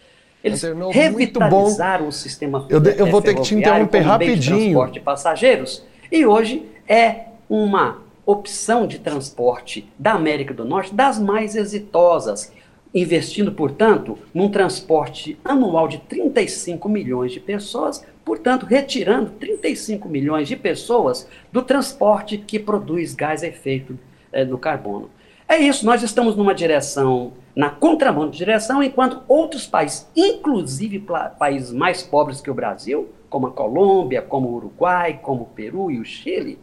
Eles 0.44 0.62
revitalizaram 0.92 2.08
o 2.08 2.12
sistema 2.12 2.66
Eu, 2.68 2.84
eu 2.84 3.06
vou 3.08 3.22
ter 3.22 3.36
que 3.36 3.42
te 3.42 3.56
interromper 3.56 4.00
rapidinho. 4.00 4.36
De 4.40 4.48
transporte 4.48 4.94
de 4.94 5.00
passageiros 5.00 5.86
e 6.12 6.26
hoje 6.26 6.66
é 6.88 7.26
uma 7.48 8.02
opção 8.26 8.88
de 8.88 9.00
transporte 9.00 9.90
da 9.98 10.14
América 10.14 10.54
do 10.54 10.66
Norte 10.66 10.94
das 10.94 11.20
mais 11.20 11.56
exitosas, 11.56 12.52
investindo, 12.94 13.52
portanto, 13.52 14.18
num 14.34 14.50
transporte 14.50 15.40
anual 15.44 15.88
de 15.88 15.98
35 16.00 16.90
milhões 16.90 17.32
de 17.32 17.40
pessoas, 17.40 18.06
portanto, 18.26 18.66
retirando 18.66 19.32
35 19.32 20.10
milhões 20.10 20.48
de 20.48 20.56
pessoas 20.56 21.28
do 21.52 21.62
transporte 21.62 22.38
que 22.38 22.60
produz 22.60 23.14
gás 23.14 23.44
efeito 23.44 23.98
é, 24.32 24.44
do 24.44 24.58
carbono. 24.58 25.10
É 25.48 25.58
isso, 25.58 25.86
nós 25.86 26.02
estamos 26.02 26.36
numa 26.36 26.56
direção, 26.56 27.34
na 27.56 27.70
contramão 27.70 28.30
de 28.30 28.38
direção, 28.38 28.82
enquanto 28.82 29.22
outros 29.28 29.68
países, 29.68 30.08
inclusive 30.16 31.06
países 31.38 31.74
mais 31.74 32.02
pobres 32.02 32.40
que 32.40 32.50
o 32.50 32.54
Brasil, 32.54 33.10
como 33.30 33.48
a 33.48 33.52
Colômbia, 33.52 34.22
como 34.22 34.48
o 34.50 34.56
Uruguai, 34.56 35.20
como 35.22 35.44
o 35.44 35.48
Peru 35.48 35.92
e 35.92 36.00
o 36.00 36.06
Chile, 36.06 36.58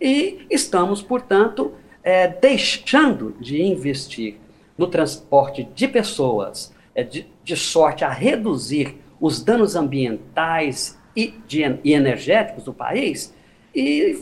e 0.00 0.44
estamos, 0.50 1.00
portanto, 1.00 1.72
é, 2.02 2.28
deixando 2.28 3.34
de 3.40 3.62
investir 3.62 4.36
no 4.76 4.86
transporte 4.86 5.68
de 5.74 5.88
pessoas, 5.88 6.74
é, 6.94 7.02
de, 7.02 7.26
de, 7.42 7.56
sorte 7.56 8.04
a 8.04 8.10
reduzir 8.10 8.96
os 9.20 9.42
danos 9.42 9.76
ambientais 9.76 10.98
e, 11.16 11.34
de, 11.46 11.62
e 11.84 11.92
energéticos 11.92 12.64
do 12.64 12.72
país, 12.72 13.32
e, 13.74 14.16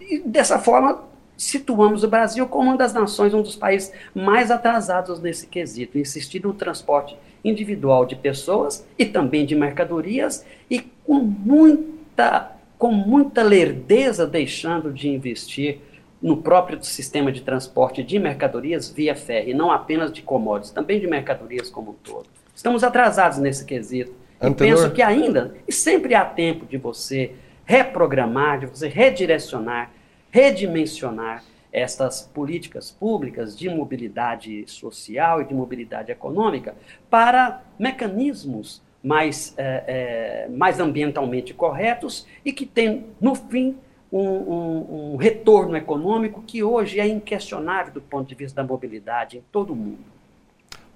e, 0.00 0.14
e 0.14 0.18
dessa 0.20 0.58
forma 0.58 1.04
situamos 1.36 2.02
o 2.02 2.08
Brasil 2.08 2.46
como 2.46 2.70
uma 2.70 2.76
das 2.76 2.94
nações, 2.94 3.34
um 3.34 3.42
dos 3.42 3.56
países 3.56 3.92
mais 4.14 4.50
atrasados 4.50 5.20
nesse 5.20 5.46
quesito, 5.46 5.98
insistir 5.98 6.42
no 6.42 6.54
transporte 6.54 7.16
individual 7.44 8.06
de 8.06 8.16
pessoas 8.16 8.86
e 8.98 9.04
também 9.04 9.44
de 9.44 9.54
mercadorias 9.54 10.44
e 10.70 10.80
com 10.80 11.14
muita, 11.14 12.56
com 12.78 12.90
muita 12.90 13.42
lerdeza 13.42 14.26
deixando 14.26 14.92
de 14.92 15.08
investir 15.08 15.80
no 16.26 16.38
próprio 16.38 16.82
sistema 16.82 17.30
de 17.30 17.40
transporte 17.40 18.02
de 18.02 18.18
mercadorias 18.18 18.90
via 18.90 19.14
ferro, 19.14 19.48
e 19.48 19.54
não 19.54 19.70
apenas 19.70 20.12
de 20.12 20.22
commodities, 20.22 20.72
também 20.72 20.98
de 20.98 21.06
mercadorias 21.06 21.70
como 21.70 21.92
um 21.92 21.94
todo. 21.94 22.26
Estamos 22.52 22.82
atrasados 22.82 23.38
nesse 23.38 23.64
quesito. 23.64 24.12
E 24.42 24.50
penso 24.50 24.90
que 24.90 25.00
ainda, 25.00 25.54
e 25.68 25.72
sempre 25.72 26.16
há 26.16 26.24
tempo 26.24 26.66
de 26.66 26.78
você 26.78 27.32
reprogramar, 27.64 28.58
de 28.58 28.66
você 28.66 28.88
redirecionar 28.88 29.92
redimensionar 30.28 31.44
estas 31.72 32.22
políticas 32.22 32.90
públicas 32.90 33.56
de 33.56 33.70
mobilidade 33.70 34.64
social 34.66 35.40
e 35.40 35.44
de 35.44 35.54
mobilidade 35.54 36.10
econômica 36.10 36.74
para 37.08 37.62
mecanismos 37.78 38.82
mais, 39.00 39.54
é, 39.56 39.84
é, 39.86 40.48
mais 40.50 40.80
ambientalmente 40.80 41.54
corretos 41.54 42.26
e 42.44 42.52
que 42.52 42.66
tem, 42.66 43.06
no 43.20 43.36
fim, 43.36 43.78
um, 44.18 44.52
um, 44.52 45.12
um 45.12 45.16
retorno 45.16 45.76
econômico 45.76 46.42
que 46.42 46.62
hoje 46.62 46.98
é 47.00 47.06
inquestionável 47.06 47.92
do 47.92 48.00
ponto 48.00 48.28
de 48.28 48.34
vista 48.34 48.62
da 48.62 48.66
mobilidade 48.66 49.38
em 49.38 49.42
todo 49.52 49.72
o 49.72 49.76
mundo. 49.76 50.16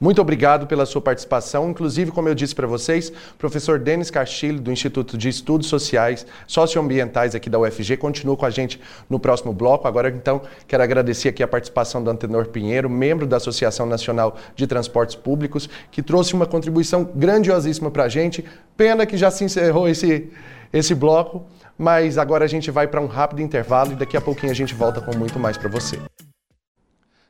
Muito 0.00 0.18
obrigado 0.18 0.66
pela 0.66 0.86
sua 0.86 1.02
participação. 1.02 1.68
Inclusive, 1.68 2.10
como 2.10 2.26
eu 2.26 2.34
disse 2.34 2.54
para 2.54 2.66
vocês, 2.66 3.12
professor 3.36 3.78
Denis 3.78 4.10
Castilho, 4.10 4.58
do 4.58 4.72
Instituto 4.72 5.18
de 5.18 5.28
Estudos 5.28 5.66
Sociais, 5.66 6.26
Socioambientais 6.46 7.34
aqui 7.34 7.50
da 7.50 7.58
UFG, 7.58 7.98
continua 7.98 8.34
com 8.34 8.46
a 8.46 8.50
gente 8.50 8.80
no 9.10 9.20
próximo 9.20 9.52
bloco. 9.52 9.86
Agora, 9.86 10.08
então, 10.08 10.40
quero 10.66 10.82
agradecer 10.82 11.28
aqui 11.28 11.42
a 11.42 11.48
participação 11.48 12.02
do 12.02 12.08
Antenor 12.08 12.48
Pinheiro, 12.48 12.88
membro 12.88 13.26
da 13.26 13.36
Associação 13.36 13.84
Nacional 13.84 14.38
de 14.56 14.66
Transportes 14.66 15.16
Públicos, 15.16 15.68
que 15.90 16.02
trouxe 16.02 16.32
uma 16.32 16.46
contribuição 16.46 17.04
grandiosíssima 17.14 17.90
para 17.90 18.04
a 18.04 18.08
gente. 18.08 18.42
Pena 18.78 19.04
que 19.04 19.18
já 19.18 19.30
se 19.30 19.44
encerrou 19.44 19.86
esse, 19.86 20.30
esse 20.72 20.94
bloco, 20.94 21.44
mas 21.80 22.18
agora 22.18 22.44
a 22.44 22.46
gente 22.46 22.70
vai 22.70 22.86
para 22.86 23.00
um 23.00 23.06
rápido 23.06 23.40
intervalo 23.40 23.92
e 23.92 23.96
daqui 23.96 24.14
a 24.14 24.20
pouquinho 24.20 24.52
a 24.52 24.54
gente 24.54 24.74
volta 24.74 25.00
com 25.00 25.16
muito 25.16 25.38
mais 25.38 25.56
para 25.56 25.70
você. 25.70 25.98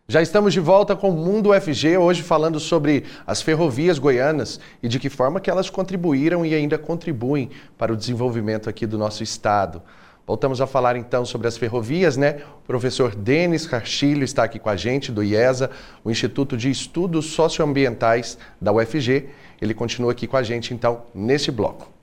Já 0.08 0.20
estamos 0.20 0.52
de 0.52 0.58
volta 0.58 0.96
com 0.96 1.10
o 1.10 1.12
Mundo 1.12 1.50
UFG, 1.50 1.96
hoje 1.96 2.24
falando 2.24 2.58
sobre 2.58 3.04
as 3.24 3.40
ferrovias 3.40 3.96
goianas 3.96 4.58
e 4.82 4.88
de 4.88 4.98
que 4.98 5.08
forma 5.08 5.38
que 5.38 5.48
elas 5.48 5.70
contribuíram 5.70 6.44
e 6.44 6.52
ainda 6.52 6.76
contribuem 6.76 7.48
para 7.78 7.92
o 7.92 7.96
desenvolvimento 7.96 8.68
aqui 8.68 8.88
do 8.88 8.98
nosso 8.98 9.22
estado. 9.22 9.80
Voltamos 10.26 10.60
a 10.60 10.66
falar 10.66 10.96
então 10.96 11.24
sobre 11.24 11.46
as 11.46 11.56
ferrovias, 11.56 12.16
né? 12.16 12.40
O 12.64 12.66
professor 12.66 13.14
Denis 13.14 13.68
Carchilho 13.68 14.24
está 14.24 14.42
aqui 14.42 14.58
com 14.58 14.68
a 14.68 14.74
gente, 14.74 15.12
do 15.12 15.22
IESA, 15.22 15.70
o 16.02 16.10
Instituto 16.10 16.56
de 16.56 16.68
Estudos 16.68 17.26
Socioambientais 17.26 18.36
da 18.60 18.72
UFG. 18.72 19.28
Ele 19.62 19.74
continua 19.74 20.10
aqui 20.10 20.26
com 20.26 20.36
a 20.36 20.42
gente 20.42 20.74
então 20.74 21.02
nesse 21.14 21.52
bloco. 21.52 21.99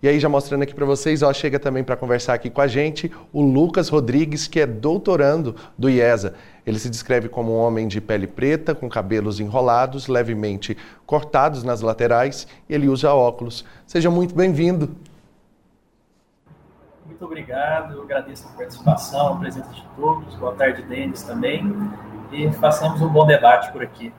E 0.00 0.06
aí, 0.06 0.20
já 0.20 0.28
mostrando 0.28 0.62
aqui 0.62 0.72
para 0.72 0.86
vocês, 0.86 1.22
ó, 1.22 1.32
chega 1.32 1.58
também 1.58 1.82
para 1.82 1.96
conversar 1.96 2.34
aqui 2.34 2.48
com 2.48 2.60
a 2.60 2.68
gente 2.68 3.10
o 3.32 3.42
Lucas 3.42 3.88
Rodrigues, 3.88 4.46
que 4.46 4.60
é 4.60 4.66
doutorando 4.66 5.56
do 5.76 5.90
IESA. 5.90 6.34
Ele 6.64 6.78
se 6.78 6.88
descreve 6.88 7.28
como 7.28 7.52
um 7.52 7.58
homem 7.58 7.88
de 7.88 8.00
pele 8.00 8.28
preta, 8.28 8.76
com 8.76 8.88
cabelos 8.88 9.40
enrolados, 9.40 10.06
levemente 10.06 10.76
cortados 11.04 11.64
nas 11.64 11.80
laterais, 11.80 12.46
e 12.68 12.74
ele 12.74 12.88
usa 12.88 13.12
óculos. 13.12 13.64
Seja 13.88 14.08
muito 14.08 14.36
bem-vindo. 14.36 14.94
Muito 17.04 17.24
obrigado, 17.24 17.94
eu 17.94 18.02
agradeço 18.02 18.46
a 18.46 18.56
participação, 18.56 19.32
a 19.32 19.36
presença 19.36 19.70
de 19.72 19.84
todos. 19.96 20.32
Boa 20.36 20.54
tarde, 20.54 20.82
Denis, 20.82 21.24
também. 21.24 21.74
E 22.30 22.52
façamos 22.52 23.02
um 23.02 23.08
bom 23.08 23.26
debate 23.26 23.72
por 23.72 23.82
aqui. 23.82 24.12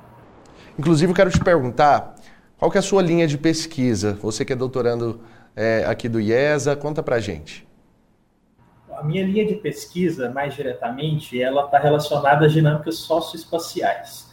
Inclusive, 0.77 1.09
eu 1.09 1.15
quero 1.15 1.29
te 1.29 1.39
perguntar 1.39 2.15
qual 2.57 2.69
é 2.75 2.79
a 2.79 2.81
sua 2.81 3.01
linha 3.01 3.25
de 3.25 3.37
pesquisa? 3.37 4.17
Você 4.21 4.43
que 4.43 4.51
é 4.51 4.55
doutorando 4.57 5.21
é, 5.55 5.83
aqui 5.85 6.07
do 6.07 6.19
IESA, 6.19 6.75
conta 6.75 7.03
pra 7.03 7.19
gente 7.19 7.67
a 8.99 9.03
minha 9.03 9.25
linha 9.25 9.45
de 9.45 9.55
pesquisa, 9.55 10.29
mais 10.29 10.53
diretamente, 10.53 11.41
ela 11.41 11.65
está 11.65 11.79
relacionada 11.79 12.45
às 12.45 12.51
dinâmicas 12.51 12.95
socioespaciais. 12.95 14.29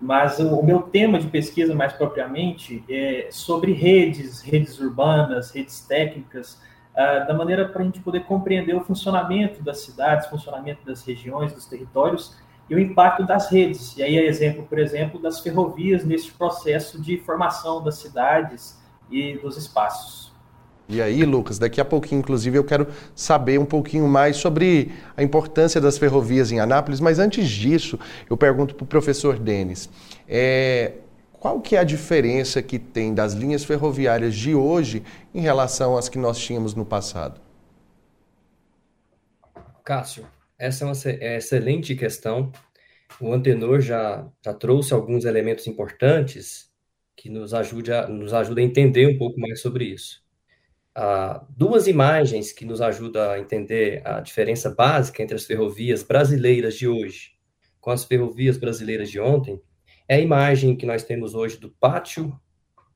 Mas 0.00 0.38
o, 0.38 0.62
meu 0.62 0.82
tema 0.82 1.18
de 1.18 1.28
pesquisa, 1.28 1.74
mais 1.74 1.92
propriamente, 1.92 2.84
é 2.88 3.28
sobre 3.30 3.72
redes, 3.72 4.40
redes 4.40 4.78
urbanas, 4.78 5.50
redes 5.50 5.80
técnicas, 5.80 6.60
uh, 6.94 7.26
da 7.26 7.34
maneira 7.34 7.68
para 7.68 7.82
a 7.82 7.84
gente 7.84 8.00
poder 8.00 8.24
compreender 8.24 8.74
o 8.74 8.80
funcionamento 8.80 9.62
das 9.62 9.80
cidades, 9.80 10.26
funcionamento 10.26 10.84
das 10.84 11.04
regiões, 11.04 11.52
dos 11.52 11.66
territórios 11.66 12.36
e 12.68 12.74
o 12.74 12.78
impacto 12.78 13.24
das 13.24 13.50
redes. 13.50 13.96
E 13.96 14.02
aí 14.02 14.16
é 14.16 14.24
exemplo, 14.24 14.64
por 14.64 14.78
exemplo, 14.78 15.20
das 15.20 15.40
ferrovias 15.40 16.04
nesse 16.04 16.30
processo 16.32 17.00
de 17.00 17.18
formação 17.18 17.82
das 17.82 17.96
cidades 17.96 18.80
e 19.10 19.36
dos 19.38 19.56
espaços. 19.56 20.27
E 20.88 21.02
aí, 21.02 21.22
Lucas, 21.22 21.58
daqui 21.58 21.82
a 21.82 21.84
pouquinho, 21.84 22.20
inclusive, 22.20 22.56
eu 22.56 22.64
quero 22.64 22.88
saber 23.14 23.58
um 23.60 23.66
pouquinho 23.66 24.08
mais 24.08 24.36
sobre 24.36 24.90
a 25.14 25.22
importância 25.22 25.78
das 25.78 25.98
ferrovias 25.98 26.50
em 26.50 26.60
Anápolis, 26.60 26.98
mas 26.98 27.18
antes 27.18 27.46
disso, 27.46 27.98
eu 28.28 28.38
pergunto 28.38 28.74
para 28.74 28.84
o 28.84 28.86
professor 28.86 29.38
Denis, 29.38 29.90
é, 30.26 30.94
qual 31.34 31.60
que 31.60 31.76
é 31.76 31.80
a 31.80 31.84
diferença 31.84 32.62
que 32.62 32.78
tem 32.78 33.12
das 33.12 33.34
linhas 33.34 33.64
ferroviárias 33.64 34.34
de 34.34 34.54
hoje 34.54 35.02
em 35.34 35.42
relação 35.42 35.94
às 35.94 36.08
que 36.08 36.18
nós 36.18 36.38
tínhamos 36.38 36.74
no 36.74 36.86
passado? 36.86 37.38
Cássio, 39.84 40.26
essa 40.58 40.84
é 40.84 40.86
uma 40.86 40.94
é 41.20 41.36
excelente 41.36 41.94
questão. 41.96 42.50
O 43.20 43.30
Antenor 43.34 43.82
já, 43.82 44.26
já 44.42 44.54
trouxe 44.54 44.94
alguns 44.94 45.26
elementos 45.26 45.66
importantes 45.66 46.70
que 47.14 47.28
nos 47.28 47.52
ajuda, 47.52 48.08
nos 48.08 48.32
ajuda 48.32 48.62
a 48.62 48.64
entender 48.64 49.06
um 49.06 49.18
pouco 49.18 49.38
mais 49.38 49.60
sobre 49.60 49.84
isso 49.84 50.26
uh, 50.98 51.46
duas 51.56 51.86
imagens 51.86 52.52
que 52.52 52.64
nos 52.64 52.80
ajudam 52.80 53.30
a 53.30 53.38
entender 53.38 54.02
a 54.04 54.20
diferença 54.20 54.68
básica 54.70 55.22
entre 55.22 55.36
as 55.36 55.44
ferrovias 55.46 56.02
brasileiras 56.02 56.74
de 56.76 56.88
hoje 56.88 57.38
com 57.80 57.90
as 57.90 58.04
ferrovias 58.04 58.58
brasileiras 58.58 59.10
de 59.10 59.18
ontem 59.18 59.62
é 60.06 60.16
a 60.16 60.20
imagem 60.20 60.76
que 60.76 60.86
nós 60.86 61.04
temos 61.04 61.34
hoje 61.34 61.58
do 61.58 61.70
pátio, 61.70 62.38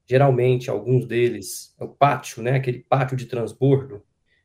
geralmente 0.07 0.69
alguns 0.69 1.07
deles, 1.07 1.75
é 1.81 1.85
o 1.85 1.89
pátio, 1.89 2.43
né, 2.43 2.57
aquele 2.57 2.81
pátio 2.81 3.17
de 3.17 3.27
transbordo, 3.27 4.03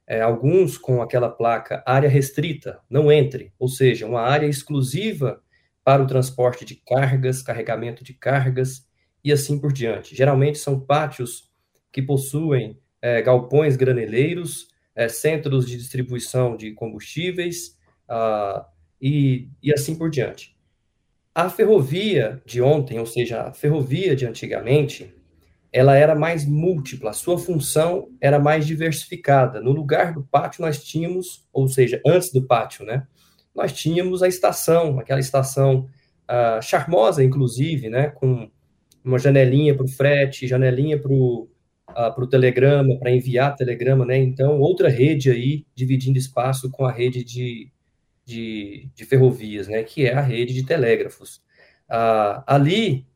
é, 0.08 0.22
alguns 0.22 0.78
com 0.78 1.02
aquela 1.02 1.30
placa 1.30 1.84
área 1.86 2.10
restrita, 2.10 2.80
não 2.90 3.12
entre, 3.12 3.54
ou 3.60 3.68
seja, 3.68 4.06
uma 4.06 4.22
área 4.22 4.48
exclusiva 4.48 5.42
para 5.84 6.04
o 6.04 6.08
transporte 6.08 6.64
de 6.64 6.76
cargas, 6.76 7.42
carregamento 7.42 8.04
de 8.04 8.14
cargas 8.14 8.88
e 9.24 9.32
assim 9.32 9.60
por 9.60 9.74
diante. 9.74 10.16
Geralmente 10.16 10.60
são 10.60 10.80
pátios 10.80 11.52
que 11.92 12.02
possuem 12.02 12.80
é, 13.02 13.22
galpões 13.22 13.76
graneleiros, 13.76 14.68
é, 14.96 15.08
centros 15.08 15.68
de 15.68 15.78
distribuição 15.78 16.58
de 16.58 16.72
combustíveis 16.74 17.78
uh, 18.10 18.66
e, 19.02 19.50
e 19.62 19.72
assim 19.72 19.96
por 19.96 20.10
diante. 20.10 20.56
A 21.34 21.50
ferrovia 21.50 22.42
de 22.46 22.62
ontem, 22.62 23.00
ou 23.00 23.06
seja, 23.06 23.44
a 23.44 23.54
ferrovia 23.54 24.16
de 24.16 24.26
antigamente, 24.26 25.14
ela 25.72 25.96
era 25.96 26.16
mais 26.16 26.46
múltipla, 26.46 27.12
a 27.12 27.14
sua 27.14 27.38
função 27.38 28.10
era 28.20 28.40
mais 28.40 28.66
diversificada. 28.66 29.62
No 29.62 29.72
lugar 29.72 30.14
do 30.14 30.24
pátio, 30.24 30.64
nós 30.64 30.84
tínhamos, 30.84 31.48
ou 31.54 31.68
seja, 31.68 32.02
antes 32.06 32.32
do 32.32 32.42
pátio, 32.42 32.84
né? 32.84 33.06
Nós 33.54 33.72
tínhamos 33.72 34.24
a 34.24 34.28
estação, 34.28 35.00
aquela 35.00 35.20
estação 35.20 35.88
uh, 36.28 36.62
charmosa, 36.62 37.24
inclusive, 37.24 37.90
né? 37.90 38.10
Com 38.10 38.50
uma 39.04 39.20
janelinha 39.20 39.76
para 39.76 39.86
o 39.86 39.90
frete, 39.90 40.48
janelinha 40.48 41.00
para 41.00 41.12
o 41.12 41.48
para 42.14 42.24
o 42.24 42.28
telegrama, 42.28 42.98
para 43.00 43.12
enviar 43.12 43.56
telegrama, 43.56 44.06
né? 44.06 44.18
Então, 44.18 44.60
outra 44.60 44.90
rede 44.90 45.32
aí 45.32 45.66
dividindo 45.74 46.18
espaço 46.18 46.70
com 46.70 46.86
a 46.86 46.92
rede 46.92 47.24
de, 47.24 47.72
de, 48.26 48.90
de 48.94 49.06
ferrovias, 49.06 49.68
né? 49.68 49.84
Que 49.84 50.06
é 50.06 50.14
a 50.14 50.22
rede 50.22 50.54
de 50.54 50.64
telégrafos. 50.64 51.42
Ali 52.46 53.08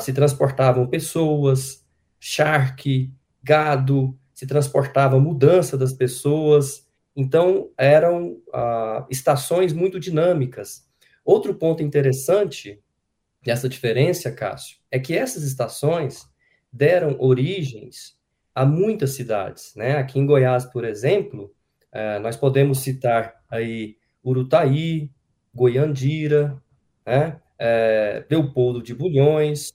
se 0.00 0.12
transportavam 0.12 0.86
pessoas, 0.86 1.86
charque, 2.18 3.12
gado, 3.42 4.18
se 4.34 4.46
transportava 4.46 5.20
mudança 5.20 5.76
das 5.76 5.92
pessoas. 5.92 6.86
Então, 7.14 7.70
eram 7.76 8.38
estações 9.10 9.72
muito 9.72 10.00
dinâmicas, 10.00 10.88
Outro 11.28 11.54
ponto 11.54 11.82
interessante 11.82 12.82
dessa 13.44 13.68
diferença, 13.68 14.32
Cássio, 14.32 14.78
é 14.90 14.98
que 14.98 15.14
essas 15.14 15.42
estações 15.42 16.26
deram 16.72 17.16
origens 17.18 18.16
a 18.54 18.64
muitas 18.66 19.10
cidades, 19.14 19.72
né? 19.76 19.96
Aqui 19.96 20.18
em 20.18 20.26
Goiás, 20.26 20.64
por 20.64 20.84
exemplo, 20.84 21.52
é, 21.92 22.18
nós 22.18 22.36
podemos 22.36 22.80
citar 22.80 23.34
aí 23.48 23.96
Urutaí, 24.22 25.10
Goiandira, 25.54 26.60
né? 27.06 27.40
É, 27.58 28.24
Leopoldo 28.30 28.82
de 28.82 28.94
Bulhões, 28.94 29.72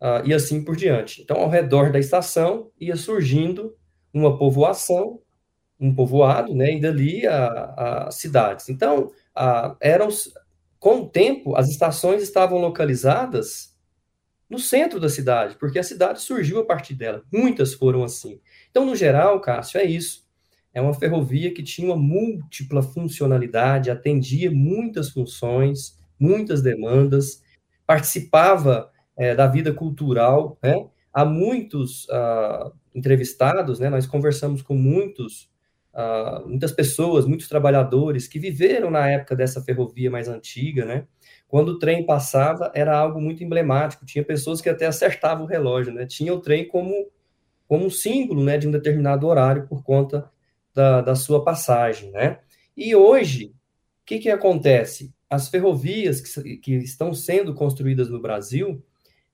uh, 0.00 0.26
e 0.26 0.32
assim 0.32 0.64
por 0.64 0.74
diante. 0.76 1.22
Então, 1.22 1.36
ao 1.36 1.48
redor 1.48 1.92
da 1.92 1.98
estação, 1.98 2.70
ia 2.80 2.96
surgindo 2.96 3.76
uma 4.12 4.36
povoação, 4.38 5.20
um 5.78 5.94
povoado, 5.94 6.54
né? 6.54 6.74
E 6.74 6.80
dali 6.80 7.26
as 7.26 8.16
cidades. 8.16 8.68
Então, 8.68 9.12
eram, 9.80 10.08
com 10.78 11.02
o 11.02 11.08
tempo, 11.08 11.56
as 11.56 11.68
estações 11.68 12.22
estavam 12.22 12.58
localizadas 12.58 13.69
no 14.50 14.58
centro 14.58 14.98
da 14.98 15.08
cidade, 15.08 15.56
porque 15.56 15.78
a 15.78 15.82
cidade 15.84 16.20
surgiu 16.20 16.58
a 16.58 16.64
partir 16.64 16.94
dela. 16.94 17.22
Muitas 17.32 17.72
foram 17.72 18.02
assim. 18.02 18.40
Então, 18.70 18.84
no 18.84 18.96
geral, 18.96 19.40
Cássio, 19.40 19.78
é 19.78 19.84
isso. 19.84 20.28
É 20.74 20.80
uma 20.80 20.92
ferrovia 20.92 21.54
que 21.54 21.62
tinha 21.62 21.88
uma 21.88 21.96
múltipla 21.96 22.82
funcionalidade, 22.82 23.90
atendia 23.90 24.50
muitas 24.50 25.10
funções, 25.10 25.96
muitas 26.18 26.62
demandas, 26.62 27.42
participava 27.86 28.90
é, 29.16 29.34
da 29.34 29.46
vida 29.46 29.72
cultural. 29.72 30.58
Né? 30.62 30.84
Há 31.12 31.24
muitos 31.24 32.04
uh, 32.08 32.72
entrevistados, 32.94 33.78
né? 33.78 33.88
nós 33.88 34.06
conversamos 34.06 34.62
com 34.62 34.74
muitos, 34.74 35.48
muitas 36.46 36.72
pessoas, 36.72 37.26
muitos 37.26 37.48
trabalhadores 37.48 38.28
que 38.28 38.38
viveram 38.38 38.90
na 38.90 39.08
época 39.08 39.36
dessa 39.36 39.62
ferrovia 39.62 40.10
mais 40.10 40.28
antiga, 40.28 40.84
né? 40.84 41.06
Quando 41.48 41.70
o 41.70 41.78
trem 41.78 42.06
passava, 42.06 42.70
era 42.74 42.96
algo 42.96 43.20
muito 43.20 43.42
emblemático. 43.42 44.06
Tinha 44.06 44.24
pessoas 44.24 44.60
que 44.60 44.68
até 44.68 44.86
acertavam 44.86 45.44
o 45.44 45.48
relógio, 45.48 45.92
né? 45.92 46.06
Tinha 46.06 46.32
o 46.32 46.40
trem 46.40 46.68
como, 46.68 47.10
como 47.66 47.86
um 47.86 47.90
símbolo, 47.90 48.44
né, 48.44 48.56
de 48.56 48.68
um 48.68 48.70
determinado 48.70 49.26
horário 49.26 49.66
por 49.66 49.82
conta 49.82 50.30
da, 50.74 51.00
da 51.00 51.14
sua 51.14 51.42
passagem, 51.44 52.10
né? 52.12 52.38
E 52.76 52.94
hoje, 52.94 53.46
o 53.46 54.06
que 54.06 54.18
que 54.18 54.30
acontece? 54.30 55.12
As 55.28 55.48
ferrovias 55.48 56.20
que, 56.20 56.56
que 56.56 56.74
estão 56.76 57.12
sendo 57.12 57.54
construídas 57.54 58.08
no 58.08 58.20
Brasil 58.20 58.82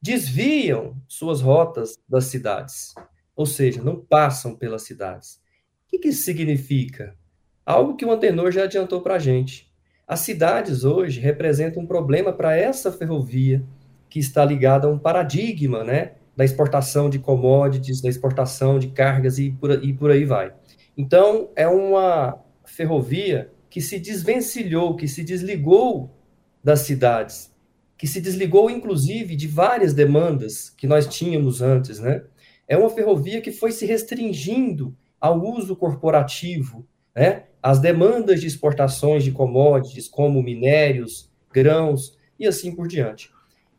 desviam 0.00 0.96
suas 1.08 1.40
rotas 1.40 1.98
das 2.08 2.26
cidades, 2.26 2.94
ou 3.34 3.46
seja, 3.46 3.82
não 3.82 3.96
passam 3.96 4.54
pelas 4.54 4.82
cidades. 4.82 5.40
O 5.86 5.90
que, 5.90 5.98
que 5.98 6.08
isso 6.08 6.22
significa? 6.22 7.16
Algo 7.64 7.96
que 7.96 8.04
o 8.04 8.10
Antenor 8.10 8.50
já 8.50 8.64
adiantou 8.64 9.00
para 9.00 9.14
a 9.14 9.18
gente 9.18 9.66
as 10.06 10.20
cidades 10.20 10.84
hoje 10.84 11.18
representam 11.18 11.82
um 11.82 11.86
problema 11.86 12.32
para 12.32 12.56
essa 12.56 12.92
ferrovia 12.92 13.64
que 14.08 14.20
está 14.20 14.44
ligada 14.44 14.86
a 14.86 14.90
um 14.90 14.98
paradigma, 14.98 15.82
né, 15.82 16.12
da 16.36 16.44
exportação 16.44 17.10
de 17.10 17.18
commodities, 17.18 18.00
da 18.00 18.08
exportação 18.08 18.78
de 18.78 18.88
cargas 18.88 19.38
e 19.38 19.50
por, 19.50 19.82
e 19.82 19.92
por 19.92 20.12
aí 20.12 20.24
vai. 20.24 20.52
Então, 20.96 21.50
é 21.56 21.66
uma 21.66 22.38
ferrovia 22.64 23.50
que 23.68 23.80
se 23.80 23.98
desvencilhou, 23.98 24.94
que 24.94 25.08
se 25.08 25.24
desligou 25.24 26.14
das 26.62 26.80
cidades, 26.80 27.52
que 27.98 28.06
se 28.06 28.20
desligou, 28.20 28.70
inclusive, 28.70 29.34
de 29.34 29.48
várias 29.48 29.92
demandas 29.92 30.70
que 30.70 30.86
nós 30.86 31.06
tínhamos 31.06 31.60
antes, 31.60 31.98
né? 31.98 32.22
É 32.68 32.76
uma 32.76 32.90
ferrovia 32.90 33.40
que 33.40 33.50
foi 33.50 33.72
se 33.72 33.86
restringindo 33.86 34.96
ao 35.20 35.40
uso 35.42 35.74
corporativo, 35.76 36.86
né? 37.14 37.44
as 37.62 37.80
demandas 37.80 38.40
de 38.40 38.46
exportações 38.46 39.24
de 39.24 39.32
commodities, 39.32 40.08
como 40.08 40.42
minérios, 40.42 41.30
grãos 41.52 42.16
e 42.38 42.46
assim 42.46 42.74
por 42.74 42.86
diante. 42.86 43.30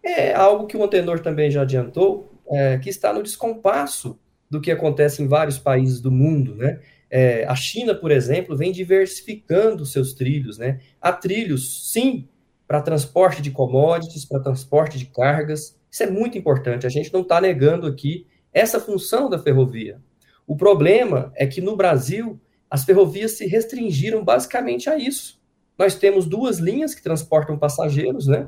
É 0.03 0.33
algo 0.33 0.67
que 0.67 0.75
o 0.75 0.83
Antenor 0.83 1.19
também 1.19 1.49
já 1.49 1.61
adiantou, 1.61 2.31
é, 2.49 2.77
que 2.77 2.89
está 2.89 3.13
no 3.13 3.23
descompasso 3.23 4.19
do 4.49 4.61
que 4.61 4.71
acontece 4.71 5.21
em 5.21 5.27
vários 5.27 5.57
países 5.59 5.99
do 5.99 6.11
mundo, 6.11 6.55
né? 6.55 6.79
É, 7.09 7.45
a 7.45 7.55
China, 7.55 7.95
por 7.95 8.11
exemplo, 8.11 8.55
vem 8.55 8.71
diversificando 8.71 9.85
seus 9.85 10.13
trilhos, 10.13 10.57
né? 10.57 10.79
Há 11.01 11.13
trilhos, 11.13 11.91
sim, 11.91 12.27
para 12.67 12.81
transporte 12.81 13.41
de 13.41 13.51
commodities, 13.51 14.25
para 14.25 14.41
transporte 14.41 14.97
de 14.97 15.05
cargas. 15.05 15.77
Isso 15.89 16.03
é 16.03 16.09
muito 16.09 16.37
importante. 16.37 16.85
A 16.85 16.89
gente 16.89 17.13
não 17.13 17.21
está 17.21 17.39
negando 17.39 17.87
aqui 17.87 18.27
essa 18.53 18.79
função 18.79 19.29
da 19.29 19.39
ferrovia. 19.39 20.01
O 20.47 20.55
problema 20.55 21.31
é 21.35 21.45
que 21.45 21.59
no 21.59 21.75
Brasil 21.75 22.39
as 22.69 22.85
ferrovias 22.85 23.33
se 23.33 23.45
restringiram 23.45 24.23
basicamente 24.23 24.89
a 24.89 24.97
isso. 24.97 25.41
Nós 25.77 25.95
temos 25.95 26.25
duas 26.25 26.57
linhas 26.57 26.95
que 26.95 27.03
transportam 27.03 27.59
passageiros, 27.59 28.27
né? 28.27 28.47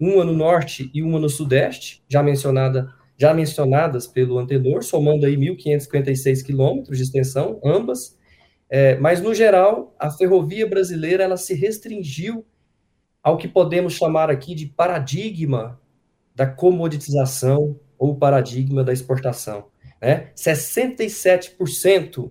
Uma 0.00 0.24
no 0.24 0.32
norte 0.32 0.90
e 0.92 1.02
uma 1.02 1.20
no 1.20 1.28
sudeste, 1.28 2.02
já 2.08 2.22
mencionada, 2.22 2.92
já 3.16 3.32
mencionadas 3.32 4.06
pelo 4.06 4.38
Antenor, 4.38 4.82
somando 4.82 5.26
aí 5.26 5.36
1.556 5.36 6.42
quilômetros 6.42 6.96
de 6.96 7.04
extensão, 7.04 7.60
ambas. 7.62 8.18
É, 8.68 8.96
mas 8.96 9.20
no 9.20 9.34
geral, 9.34 9.94
a 9.98 10.10
ferrovia 10.10 10.66
brasileira 10.66 11.22
ela 11.22 11.36
se 11.36 11.54
restringiu 11.54 12.44
ao 13.22 13.36
que 13.36 13.46
podemos 13.46 13.92
chamar 13.92 14.30
aqui 14.30 14.54
de 14.54 14.66
paradigma 14.66 15.80
da 16.34 16.46
comoditização 16.46 17.78
ou 17.98 18.16
paradigma 18.16 18.82
da 18.82 18.92
exportação. 18.92 19.66
Né? 20.04 20.28
67% 20.36 22.30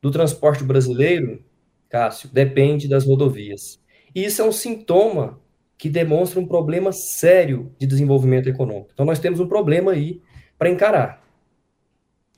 do 0.00 0.10
transporte 0.10 0.64
brasileiro, 0.64 1.44
Cássio, 1.90 2.30
depende 2.32 2.88
das 2.88 3.04
rodovias. 3.04 3.78
E 4.14 4.24
isso 4.24 4.40
é 4.40 4.44
um 4.46 4.52
sintoma 4.52 5.38
que 5.76 5.90
demonstra 5.90 6.40
um 6.40 6.46
problema 6.46 6.90
sério 6.90 7.70
de 7.78 7.86
desenvolvimento 7.86 8.48
econômico. 8.48 8.88
Então, 8.94 9.04
nós 9.04 9.18
temos 9.18 9.40
um 9.40 9.46
problema 9.46 9.92
aí 9.92 10.22
para 10.58 10.70
encarar. 10.70 11.22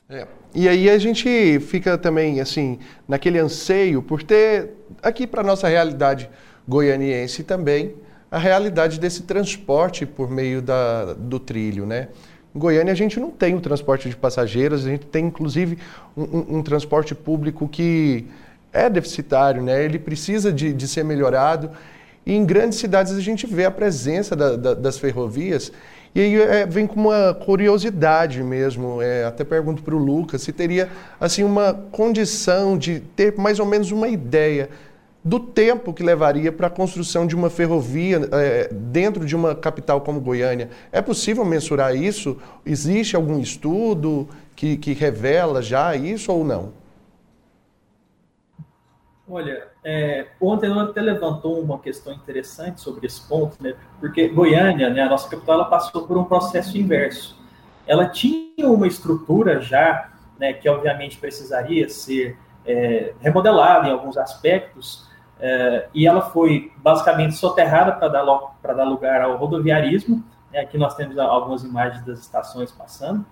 É. 0.09 0.27
E 0.53 0.69
aí 0.69 0.91
a 0.91 0.99
gente 0.99 1.61
fica 1.61 1.97
também, 1.97 2.41
assim, 2.41 2.81
naquele 3.07 3.39
anseio 3.39 4.03
por 4.03 4.25
ter, 4.25 4.73
aqui 5.01 5.25
para 5.25 5.45
nossa 5.45 5.69
realidade 5.69 6.29
goianiense 6.67 7.45
também, 7.45 7.95
a 8.29 8.39
realidade 8.39 8.99
desse 8.99 9.23
transporte 9.23 10.05
por 10.05 10.29
meio 10.29 10.61
da, 10.61 11.15
do 11.15 11.39
trilho, 11.39 11.87
né? 11.87 12.09
Em 12.57 12.59
Goiânia 12.59 12.90
a 12.90 12.97
gente 12.97 13.21
não 13.21 13.31
tem 13.31 13.55
o 13.55 13.61
transporte 13.61 14.09
de 14.09 14.16
passageiros, 14.16 14.87
a 14.87 14.88
gente 14.88 15.05
tem 15.05 15.27
inclusive 15.27 15.77
um, 16.16 16.23
um, 16.23 16.57
um 16.59 16.62
transporte 16.62 17.14
público 17.14 17.69
que 17.69 18.25
é 18.73 18.88
deficitário, 18.88 19.62
né? 19.62 19.85
ele 19.85 19.99
precisa 19.99 20.51
de, 20.51 20.73
de, 20.73 20.88
ser 20.88 21.05
melhorado. 21.05 21.71
E 22.25 22.35
em 22.35 22.47
grandes 22.47 22.79
cidades 22.79 23.12
a 23.12 23.21
gente 23.21 23.47
vê 23.47 23.66
a 23.66 23.71
presença 23.71 24.35
da, 24.35 24.57
da, 24.57 24.73
das 24.73 24.97
ferrovias 24.97 25.71
e 26.14 26.21
aí 26.23 26.40
é, 26.40 26.64
vem 26.64 26.87
com 26.87 26.99
uma 26.99 27.35
curiosidade 27.35 28.42
mesmo. 28.42 29.03
É, 29.03 29.27
até 29.27 29.45
pergunto 29.45 29.83
para 29.83 29.95
o 29.95 29.99
Lucas 29.99 30.40
se 30.40 30.51
teria 30.51 30.88
assim 31.21 31.45
uma 31.45 31.75
condição 31.75 32.79
de 32.79 33.01
ter 33.01 33.37
mais 33.37 33.61
ou 33.61 33.66
menos 33.66 33.92
uma 33.92 34.09
ideia 34.09 34.71
do 35.27 35.41
tempo 35.41 35.93
que 35.93 36.05
levaria 36.05 36.53
para 36.53 36.69
a 36.69 36.71
construção 36.71 37.27
de 37.27 37.35
uma 37.35 37.51
ferrovia 37.51 38.29
é, 38.31 38.69
dentro 38.73 39.27
de 39.27 39.35
uma 39.35 39.57
capital 39.57 40.01
como 40.01 40.21
Goiânia. 40.21 40.71
É 40.93 41.03
possível 41.03 41.45
mensurar 41.45 41.97
isso? 41.97 42.41
Existe 42.65 43.17
algum 43.17 43.41
estudo 43.41 44.29
que, 44.55 44.77
que 44.77 44.93
revela 44.93 45.61
já 45.61 45.97
isso 45.97 46.31
ou 46.31 46.45
não? 46.45 46.73
Olha, 49.29 49.67
é, 49.85 50.29
o 50.39 50.53
Antenor 50.53 50.91
até 50.91 51.01
levantou 51.01 51.61
uma 51.61 51.81
questão 51.81 52.12
interessante 52.12 52.81
sobre 52.81 53.05
esse 53.05 53.27
ponto, 53.27 53.61
né? 53.61 53.75
porque 53.99 54.29
Goiânia, 54.29 54.89
né, 54.91 55.03
a 55.03 55.09
nossa 55.09 55.29
capital, 55.29 55.57
ela 55.57 55.65
passou 55.65 56.07
por 56.07 56.17
um 56.17 56.23
processo 56.23 56.79
inverso. 56.79 57.37
Ela 57.85 58.07
tinha 58.07 58.71
uma 58.71 58.87
estrutura 58.87 59.61
já, 59.61 60.09
né, 60.39 60.53
que 60.53 60.69
obviamente 60.69 61.19
precisaria 61.19 61.89
ser 61.89 62.39
é, 62.65 63.12
remodelada 63.21 63.89
em 63.89 63.91
alguns 63.91 64.17
aspectos, 64.17 65.06
é, 65.38 65.88
e 65.92 66.07
ela 66.07 66.22
foi 66.22 66.72
basicamente 66.79 67.35
soterrada 67.35 67.92
para 67.92 68.09
dar, 68.09 68.25
dar 68.62 68.85
lugar 68.85 69.20
ao 69.20 69.37
rodoviarismo. 69.37 70.25
Né? 70.53 70.61
Aqui 70.61 70.79
nós 70.79 70.94
temos 70.94 71.18
algumas 71.18 71.62
imagens 71.62 72.05
das 72.05 72.20
estações 72.20 72.72
passando. 72.72 73.25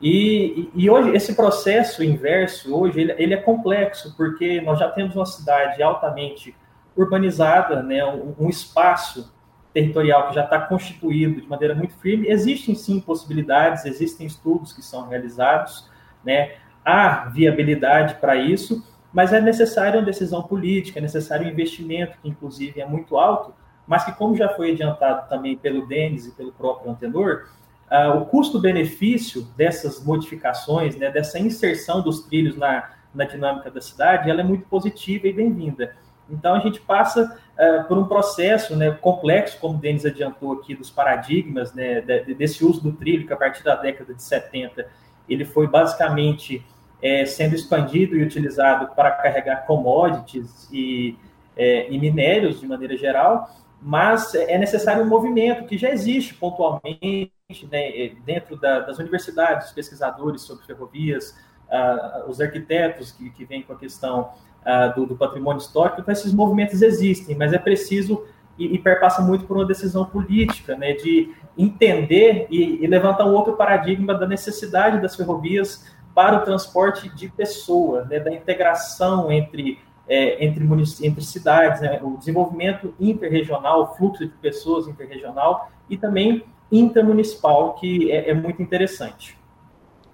E, 0.00 0.70
e, 0.74 0.88
hoje, 0.88 1.10
esse 1.10 1.34
processo 1.34 2.04
inverso, 2.04 2.74
hoje, 2.74 3.00
ele, 3.00 3.14
ele, 3.18 3.34
é 3.34 3.36
complexo, 3.36 4.14
porque 4.16 4.60
nós 4.60 4.78
já 4.78 4.88
temos 4.88 5.16
uma 5.16 5.26
cidade 5.26 5.82
altamente 5.82 6.54
urbanizada, 6.96 7.82
né? 7.82 8.04
um, 8.04 8.34
um 8.38 8.48
espaço 8.48 9.32
territorial 9.72 10.28
que 10.28 10.34
já 10.34 10.44
está 10.44 10.60
constituído 10.60 11.40
de 11.40 11.48
maneira 11.48 11.74
muito 11.74 11.94
firme. 11.94 12.28
Existem, 12.28 12.74
sim, 12.76 13.00
possibilidades, 13.00 13.84
existem 13.84 14.26
estudos 14.26 14.72
que 14.72 14.82
são 14.82 15.08
realizados, 15.08 15.88
né? 16.24 16.52
há 16.84 17.28
viabilidade 17.28 18.14
para 18.16 18.36
isso, 18.36 18.84
mas 19.12 19.32
é 19.32 19.40
necessária 19.40 19.98
uma 19.98 20.04
decisão 20.04 20.42
política, 20.42 20.98
é 20.98 21.02
necessário 21.02 21.46
um 21.46 21.50
investimento, 21.50 22.18
que 22.20 22.28
inclusive 22.28 22.80
é 22.80 22.86
muito 22.86 23.16
alto, 23.16 23.54
mas 23.86 24.04
que, 24.04 24.12
como 24.12 24.36
já 24.36 24.50
foi 24.50 24.72
adiantado 24.72 25.28
também 25.28 25.56
pelo 25.56 25.86
Denis 25.86 26.26
e 26.26 26.32
pelo 26.32 26.52
próprio 26.52 26.90
Antenor, 26.90 27.46
uh, 27.90 28.18
o 28.18 28.26
custo-benefício 28.26 29.42
dessas 29.56 30.04
modificações, 30.04 30.96
né, 30.96 31.10
dessa 31.10 31.38
inserção 31.38 32.02
dos 32.02 32.20
trilhos 32.20 32.56
na, 32.56 32.90
na 33.14 33.24
dinâmica 33.24 33.70
da 33.70 33.80
cidade, 33.80 34.30
ela 34.30 34.42
é 34.42 34.44
muito 34.44 34.66
positiva 34.66 35.26
e 35.26 35.32
bem-vinda. 35.32 35.96
Então 36.30 36.54
a 36.54 36.58
gente 36.60 36.80
passa 36.80 37.38
uh, 37.54 37.88
por 37.88 37.96
um 37.96 38.04
processo 38.04 38.76
né, 38.76 38.90
complexo, 38.90 39.58
como 39.58 39.78
o 39.78 39.80
Denis 39.80 40.04
adiantou 40.04 40.52
aqui, 40.52 40.74
dos 40.74 40.90
paradigmas 40.90 41.72
né, 41.72 42.02
desse 42.02 42.62
uso 42.62 42.82
do 42.82 42.92
trilho, 42.92 43.26
que 43.26 43.32
a 43.32 43.36
partir 43.36 43.64
da 43.64 43.74
década 43.74 44.12
de 44.12 44.22
70 44.22 44.86
ele 45.26 45.44
foi 45.44 45.66
basicamente 45.66 46.64
é, 47.02 47.24
sendo 47.24 47.54
expandido 47.54 48.16
e 48.16 48.22
utilizado 48.22 48.94
para 48.94 49.10
carregar 49.12 49.66
commodities 49.66 50.68
e, 50.72 51.16
é, 51.56 51.90
e 51.90 51.98
minérios 51.98 52.60
de 52.60 52.66
maneira 52.66 52.96
geral, 52.96 53.50
mas 53.80 54.34
é 54.34 54.58
necessário 54.58 55.04
um 55.04 55.08
movimento 55.08 55.64
que 55.64 55.78
já 55.78 55.90
existe 55.90 56.34
pontualmente 56.34 57.30
né, 57.70 58.10
dentro 58.24 58.56
da, 58.56 58.80
das 58.80 58.98
universidades, 58.98 59.70
pesquisadores 59.72 60.42
sobre 60.42 60.66
ferrovias, 60.66 61.34
uh, 61.68 62.28
os 62.28 62.40
arquitetos 62.40 63.12
que, 63.12 63.30
que 63.30 63.44
vêm 63.44 63.62
com 63.62 63.72
a 63.72 63.76
questão 63.76 64.32
uh, 64.62 64.94
do, 64.94 65.06
do, 65.06 65.16
patrimônio 65.16 65.60
histórico, 65.60 66.00
então 66.00 66.12
esses 66.12 66.32
movimentos 66.32 66.82
existem, 66.82 67.36
mas 67.36 67.52
é 67.52 67.58
preciso 67.58 68.26
e, 68.58 68.74
e 68.74 68.78
perpassa 68.78 69.22
muito 69.22 69.44
por 69.44 69.56
uma 69.56 69.64
decisão 69.64 70.04
política, 70.04 70.76
né, 70.76 70.92
de 70.94 71.32
entender 71.56 72.46
e, 72.50 72.84
e 72.84 72.86
levantar 72.86 73.24
um 73.26 73.32
outro 73.32 73.54
paradigma 73.54 74.14
da 74.14 74.26
necessidade 74.26 75.00
das 75.00 75.14
ferrovias 75.14 75.86
para 76.18 76.38
o 76.38 76.40
transporte 76.40 77.08
de 77.14 77.28
pessoa, 77.28 78.04
né, 78.06 78.18
da 78.18 78.34
integração 78.34 79.30
entre 79.30 79.78
é, 80.08 80.44
entre, 80.44 80.66
entre 81.02 81.24
cidades, 81.24 81.80
né, 81.80 82.00
o 82.02 82.16
desenvolvimento 82.16 82.92
interregional, 82.98 83.82
o 83.82 83.86
fluxo 83.94 84.26
de 84.26 84.32
pessoas 84.32 84.88
interregional 84.88 85.70
e 85.88 85.96
também 85.96 86.42
intermunicipal, 86.72 87.74
que 87.74 88.10
é, 88.10 88.30
é 88.30 88.34
muito 88.34 88.60
interessante. 88.60 89.38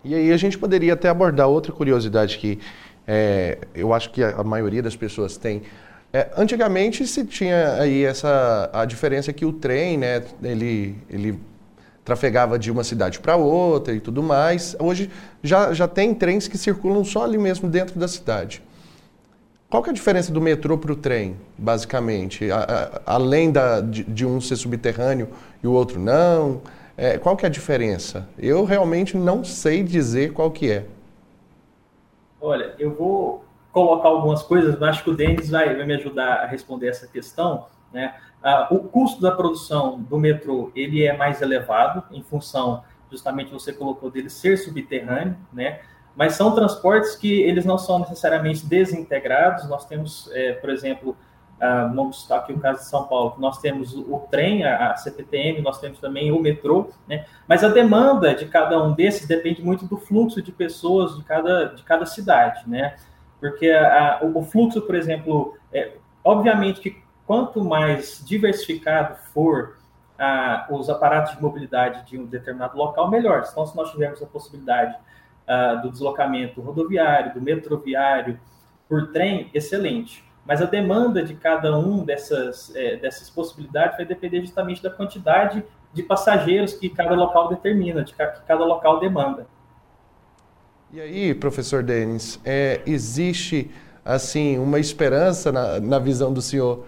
E 0.04 0.14
aí 0.14 0.30
a 0.30 0.36
gente 0.36 0.58
poderia 0.58 0.92
até 0.92 1.08
abordar 1.08 1.48
outra 1.48 1.72
curiosidade 1.72 2.36
que 2.36 2.58
é, 3.06 3.56
eu 3.74 3.94
acho 3.94 4.10
que 4.10 4.22
a, 4.22 4.44
maioria 4.44 4.82
das 4.82 4.94
pessoas 4.94 5.38
tem. 5.38 5.62
É, 6.12 6.30
antigamente 6.36 7.06
se 7.06 7.24
tinha 7.24 7.80
aí 7.80 8.04
essa 8.04 8.68
a 8.74 8.84
diferença 8.84 9.32
que 9.32 9.46
o 9.46 9.54
trem, 9.54 9.96
né, 9.96 10.22
ele, 10.42 10.98
ele 11.08 11.40
trafegava 12.04 12.58
de 12.58 12.70
uma 12.70 12.84
cidade 12.84 13.18
para 13.18 13.36
outra 13.36 13.94
e 13.94 14.00
tudo 14.00 14.22
mais. 14.22 14.76
Hoje 14.78 15.10
já, 15.42 15.72
já 15.72 15.88
tem 15.88 16.14
trens 16.14 16.46
que 16.46 16.58
circulam 16.58 17.04
só 17.04 17.24
ali 17.24 17.38
mesmo 17.38 17.68
dentro 17.68 17.98
da 17.98 18.06
cidade. 18.06 18.62
Qual 19.70 19.82
que 19.82 19.88
é 19.88 19.92
a 19.92 19.94
diferença 19.94 20.30
do 20.30 20.40
metrô 20.40 20.78
para 20.78 20.92
o 20.92 20.96
trem, 20.96 21.36
basicamente? 21.58 22.48
A, 22.50 22.58
a, 23.06 23.14
além 23.14 23.50
da, 23.50 23.80
de, 23.80 24.04
de, 24.04 24.24
um 24.24 24.40
ser 24.40 24.56
subterrâneo 24.56 25.28
e 25.62 25.66
o 25.66 25.72
outro 25.72 25.98
não? 25.98 26.60
É, 26.96 27.18
qual 27.18 27.36
que 27.36 27.44
é 27.44 27.48
a 27.48 27.50
diferença? 27.50 28.28
Eu 28.38 28.64
realmente 28.64 29.16
não 29.16 29.42
sei 29.42 29.82
dizer 29.82 30.32
qual 30.32 30.50
que 30.50 30.70
é. 30.70 30.86
Olha, 32.40 32.74
eu 32.78 32.94
vou 32.94 33.44
colocar 33.72 34.08
algumas 34.08 34.42
coisas, 34.42 34.78
mas 34.78 34.90
acho 34.90 35.02
que 35.02 35.10
o 35.10 35.16
Denis 35.16 35.50
vai, 35.50 35.74
vai 35.74 35.84
me 35.84 35.94
ajudar 35.94 36.34
a 36.34 36.46
responder 36.46 36.86
essa 36.88 37.08
questão. 37.08 37.66
Né? 37.92 38.14
Ah, 38.46 38.68
o 38.70 38.80
custo 38.80 39.22
da 39.22 39.32
produção 39.32 39.98
do 40.02 40.18
metrô 40.18 40.70
ele 40.76 41.02
é 41.02 41.16
mais 41.16 41.40
elevado 41.40 42.04
em 42.12 42.22
função, 42.22 42.84
justamente 43.10 43.50
você 43.50 43.72
colocou 43.72 44.10
dele 44.10 44.28
ser 44.28 44.58
subterrâneo, 44.58 45.34
né? 45.50 45.80
Mas 46.14 46.34
são 46.34 46.54
transportes 46.54 47.16
que 47.16 47.40
eles 47.40 47.64
não 47.64 47.78
são 47.78 48.00
necessariamente 48.00 48.66
desintegrados. 48.66 49.66
Nós 49.66 49.86
temos, 49.86 50.30
é, 50.32 50.52
por 50.52 50.68
exemplo, 50.68 51.16
ah, 51.58 51.90
vamos 51.94 52.20
citar 52.20 52.40
aqui 52.40 52.52
o 52.52 52.58
caso 52.58 52.80
de 52.80 52.86
São 52.86 53.04
Paulo, 53.06 53.36
nós 53.38 53.58
temos 53.62 53.94
o, 53.94 54.18
trem, 54.30 54.62
a, 54.62 54.94
CPTM, 54.94 55.62
nós 55.62 55.80
temos 55.80 55.98
também 55.98 56.30
o 56.30 56.38
metrô, 56.38 56.90
né? 57.08 57.24
mas 57.48 57.64
a 57.64 57.68
demanda 57.68 58.34
de 58.34 58.44
cada 58.44 58.82
um 58.82 58.92
desses 58.92 59.26
depende 59.26 59.62
muito 59.62 59.86
do 59.86 59.96
fluxo 59.96 60.42
de 60.42 60.52
pessoas 60.52 61.16
de 61.16 61.24
cada, 61.24 61.66
de 61.66 61.82
cada 61.82 62.04
cidade, 62.04 62.68
né? 62.68 62.96
Porque 63.40 63.70
a, 63.70 64.18
a, 64.18 64.24
o 64.24 64.42
fluxo, 64.42 64.82
por 64.82 64.94
exemplo, 64.94 65.56
é, 65.72 65.92
obviamente 66.22 66.80
que 66.80 67.03
quanto 67.26 67.64
mais 67.64 68.22
diversificado 68.24 69.16
for 69.32 69.78
os 70.70 70.88
aparatos 70.88 71.34
de 71.34 71.42
mobilidade 71.42 72.06
de 72.06 72.18
um 72.18 72.24
determinado 72.26 72.76
local, 72.76 73.10
melhor. 73.10 73.44
Então, 73.50 73.66
se 73.66 73.76
nós 73.76 73.90
tivermos 73.90 74.22
a 74.22 74.26
possibilidade 74.26 74.96
do 75.82 75.90
deslocamento 75.90 76.60
rodoviário, 76.60 77.34
do 77.34 77.40
metroviário, 77.40 78.38
por 78.88 79.12
trem, 79.12 79.50
excelente 79.52 80.24
mas 80.44 80.60
a 80.60 80.66
demanda 80.66 81.22
de 81.22 81.34
cada 81.34 81.76
um 81.76 82.04
dessas, 82.04 82.74
é, 82.74 82.96
dessas 82.96 83.30
possibilidades 83.30 83.96
vai 83.96 84.04
depender 84.04 84.40
justamente 84.40 84.82
da 84.82 84.90
quantidade 84.90 85.64
de 85.92 86.02
passageiros 86.02 86.74
que 86.74 86.88
cada 86.88 87.14
local 87.14 87.48
determina, 87.48 88.04
de 88.04 88.12
que 88.12 88.18
cada 88.46 88.64
local 88.64 89.00
demanda. 89.00 89.46
E 90.92 91.00
aí, 91.00 91.34
professor 91.34 91.82
Denis, 91.82 92.38
é, 92.44 92.82
existe 92.86 93.70
assim 94.04 94.58
uma 94.58 94.78
esperança 94.78 95.50
na, 95.50 95.80
na 95.80 95.98
visão 95.98 96.32
do 96.32 96.42
senhor 96.42 96.84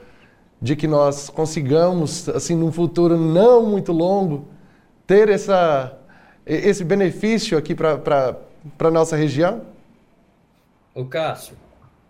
de 0.61 0.75
que 0.75 0.87
nós 0.87 1.29
consigamos, 1.29 2.29
assim, 2.29 2.55
num 2.55 2.73
futuro 2.73 3.16
não 3.16 3.64
muito 3.64 3.92
longo, 3.92 4.49
ter 5.07 5.29
essa, 5.29 5.99
esse 6.45 6.85
benefício 6.85 7.57
aqui 7.57 7.75
para 7.75 8.37
a 8.79 8.90
nossa 8.90 9.16
região? 9.16 9.62
O 10.95 11.05
Cássio, 11.05 11.57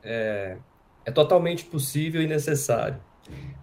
é, 0.02 0.56
é 1.04 1.10
totalmente 1.10 1.64
possível 1.64 2.22
e 2.22 2.26
necessário. 2.26 2.98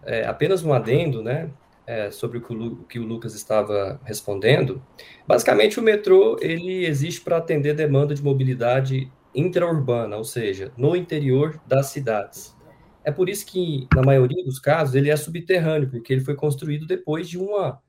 É, 0.05 0.25
apenas 0.25 0.63
um 0.63 0.73
adendo, 0.73 1.23
né, 1.23 1.49
é, 1.87 2.11
sobre 2.11 2.37
o 2.37 2.41
que, 2.41 2.53
o 2.53 2.65
o 2.65 2.83
que 2.83 2.99
o 2.99 3.03
Lucas 3.03 3.33
estava 3.33 3.99
respondendo. 4.03 4.81
Basicamente, 5.27 5.79
o 5.79 5.83
metrô 5.83 6.37
ele 6.41 6.85
existe 6.85 7.21
para 7.21 7.37
atender 7.37 7.73
demanda 7.73 8.13
de 8.13 8.23
mobilidade 8.23 9.11
intraurbana, 9.33 10.17
ou 10.17 10.23
seja, 10.23 10.71
no 10.77 10.95
interior 10.95 11.59
das 11.65 11.87
cidades. 11.87 12.55
É 13.03 13.11
por 13.11 13.29
isso 13.29 13.45
que, 13.45 13.87
na 13.93 14.01
maioria 14.01 14.43
dos 14.43 14.59
casos, 14.59 14.95
ele 14.95 15.09
é 15.09 15.15
subterrâneo, 15.15 15.89
porque 15.89 16.13
ele 16.13 16.23
foi 16.23 16.35
construído 16.35 16.85
depois 16.85 17.27
de, 17.27 17.37
uma, 17.37 17.81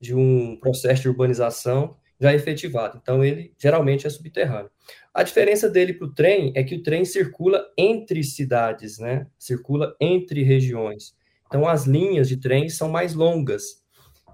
de 0.00 0.14
um 0.14 0.56
processo 0.56 1.02
de 1.02 1.08
urbanização 1.08 1.96
já 2.20 2.34
efetivado. 2.34 2.98
Então, 3.02 3.24
ele 3.24 3.52
geralmente 3.58 4.06
é 4.06 4.10
subterrâneo. 4.10 4.70
A 5.12 5.22
diferença 5.22 5.68
dele 5.68 5.94
para 5.94 6.06
o 6.06 6.14
trem 6.14 6.52
é 6.54 6.62
que 6.62 6.76
o 6.76 6.82
trem 6.82 7.04
circula 7.04 7.64
entre 7.76 8.22
cidades, 8.22 8.98
né? 8.98 9.26
Circula 9.38 9.96
entre 10.00 10.42
regiões. 10.42 11.14
Então, 11.46 11.66
as 11.66 11.86
linhas 11.86 12.28
de 12.28 12.36
trem 12.36 12.68
são 12.68 12.88
mais 12.88 13.14
longas 13.14 13.82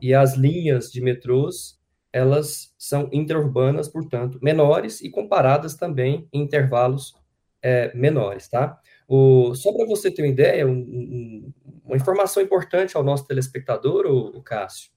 e 0.03 0.13
as 0.13 0.35
linhas 0.35 0.91
de 0.93 1.01
metrôs 1.01 1.77
elas 2.13 2.75
são 2.79 3.11
interurbanas, 3.13 3.89
portanto, 3.89 4.39
menores 4.41 5.03
e 5.03 5.11
comparadas 5.11 5.75
também 5.75 6.27
em 6.33 6.41
intervalos 6.41 7.15
é, 7.61 7.95
menores, 7.95 8.49
tá? 8.49 8.81
O, 9.09 9.55
só 9.55 9.73
para 9.73 9.87
você 9.87 10.11
ter 10.11 10.23
uma 10.23 10.29
ideia, 10.29 10.67
um, 10.67 10.73
um, 10.73 11.53
uma 11.85 11.97
informação 11.97 12.43
importante 12.43 12.97
ao 12.97 13.05
nosso 13.05 13.27
telespectador, 13.27 14.07
o, 14.07 14.39
o 14.39 14.43
Cássio, 14.43 14.91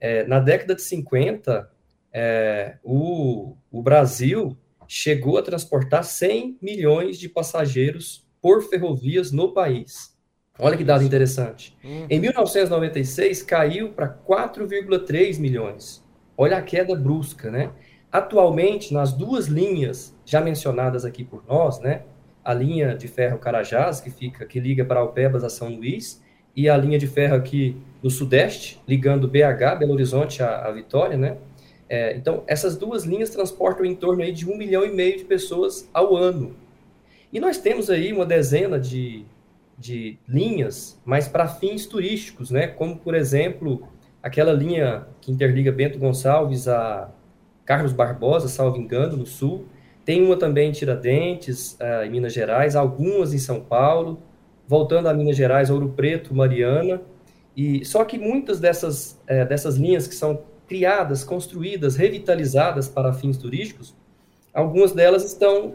é, 0.00 0.24
na 0.24 0.38
década 0.38 0.74
de 0.74 0.82
50, 0.82 1.70
é, 2.12 2.76
o, 2.82 3.56
o 3.70 3.82
Brasil 3.82 4.56
chegou 4.86 5.38
a 5.38 5.42
transportar 5.42 6.04
100 6.04 6.58
milhões 6.60 7.18
de 7.18 7.28
passageiros 7.28 8.26
por 8.40 8.62
ferrovias 8.62 9.32
no 9.32 9.52
país. 9.52 10.12
Olha 10.58 10.76
que 10.76 10.84
dado 10.84 11.02
interessante. 11.02 11.76
Uhum. 11.82 12.06
Em 12.10 12.20
1996, 12.20 13.42
caiu 13.42 13.92
para 13.92 14.08
4,3 14.08 15.38
milhões. 15.38 16.04
Olha 16.36 16.58
a 16.58 16.62
queda 16.62 16.94
brusca, 16.94 17.50
né? 17.50 17.72
Atualmente, 18.10 18.92
nas 18.92 19.12
duas 19.12 19.46
linhas 19.46 20.14
já 20.26 20.40
mencionadas 20.40 21.04
aqui 21.04 21.24
por 21.24 21.42
nós, 21.46 21.80
né? 21.80 22.02
A 22.44 22.52
linha 22.52 22.96
de 22.96 23.08
ferro 23.08 23.38
Carajás, 23.38 24.00
que 24.00 24.10
fica 24.10 24.44
que 24.44 24.58
liga 24.58 24.84
para 24.84 25.00
Alpebas 25.00 25.44
a 25.44 25.48
São 25.48 25.68
Luís, 25.68 26.22
e 26.54 26.68
a 26.68 26.76
linha 26.76 26.98
de 26.98 27.06
ferro 27.06 27.34
aqui 27.34 27.76
no 28.02 28.10
Sudeste, 28.10 28.80
ligando 28.86 29.28
BH, 29.28 29.78
Belo 29.78 29.92
Horizonte 29.92 30.42
a, 30.42 30.66
a 30.66 30.72
Vitória, 30.72 31.16
né? 31.16 31.36
É, 31.88 32.16
então, 32.16 32.42
essas 32.46 32.76
duas 32.76 33.04
linhas 33.04 33.30
transportam 33.30 33.84
em 33.84 33.94
torno 33.94 34.22
aí 34.22 34.32
de 34.32 34.48
um 34.48 34.56
milhão 34.56 34.84
e 34.84 34.90
meio 34.90 35.18
de 35.18 35.24
pessoas 35.24 35.88
ao 35.92 36.16
ano. 36.16 36.54
E 37.32 37.38
nós 37.38 37.58
temos 37.58 37.90
aí 37.90 38.12
uma 38.12 38.26
dezena 38.26 38.78
de, 38.78 39.24
de 39.78 40.18
linhas, 40.28 41.00
mas 41.04 41.28
para 41.28 41.46
fins 41.46 41.86
turísticos, 41.86 42.50
né? 42.50 42.66
Como, 42.66 42.96
por 42.96 43.14
exemplo, 43.14 43.86
aquela 44.22 44.52
linha 44.52 45.06
que 45.20 45.30
interliga 45.30 45.72
Bento 45.72 45.98
Gonçalves 45.98 46.68
a 46.68 47.10
Carlos 47.64 47.92
Barbosa, 47.92 48.48
salvo 48.48 48.78
engano, 48.78 49.16
no 49.16 49.26
sul. 49.26 49.66
Tem 50.04 50.22
uma 50.24 50.36
também 50.36 50.70
em 50.70 50.72
Tiradentes, 50.72 51.74
uh, 51.74 52.04
em 52.04 52.10
Minas 52.10 52.32
Gerais, 52.32 52.74
algumas 52.76 53.32
em 53.32 53.38
São 53.38 53.60
Paulo. 53.60 54.22
Voltando 54.66 55.08
a 55.08 55.14
Minas 55.14 55.36
Gerais, 55.36 55.70
Ouro 55.70 55.90
Preto, 55.90 56.34
Mariana. 56.34 57.02
E 57.56 57.84
só 57.84 58.04
que 58.04 58.18
muitas 58.18 58.58
dessas, 58.58 59.20
uh, 59.30 59.46
dessas 59.48 59.76
linhas 59.76 60.06
que 60.06 60.14
são 60.14 60.42
criadas, 60.66 61.22
construídas, 61.22 61.96
revitalizadas 61.96 62.88
para 62.88 63.12
fins 63.12 63.36
turísticos, 63.36 63.94
algumas 64.54 64.92
delas 64.92 65.24
estão 65.24 65.74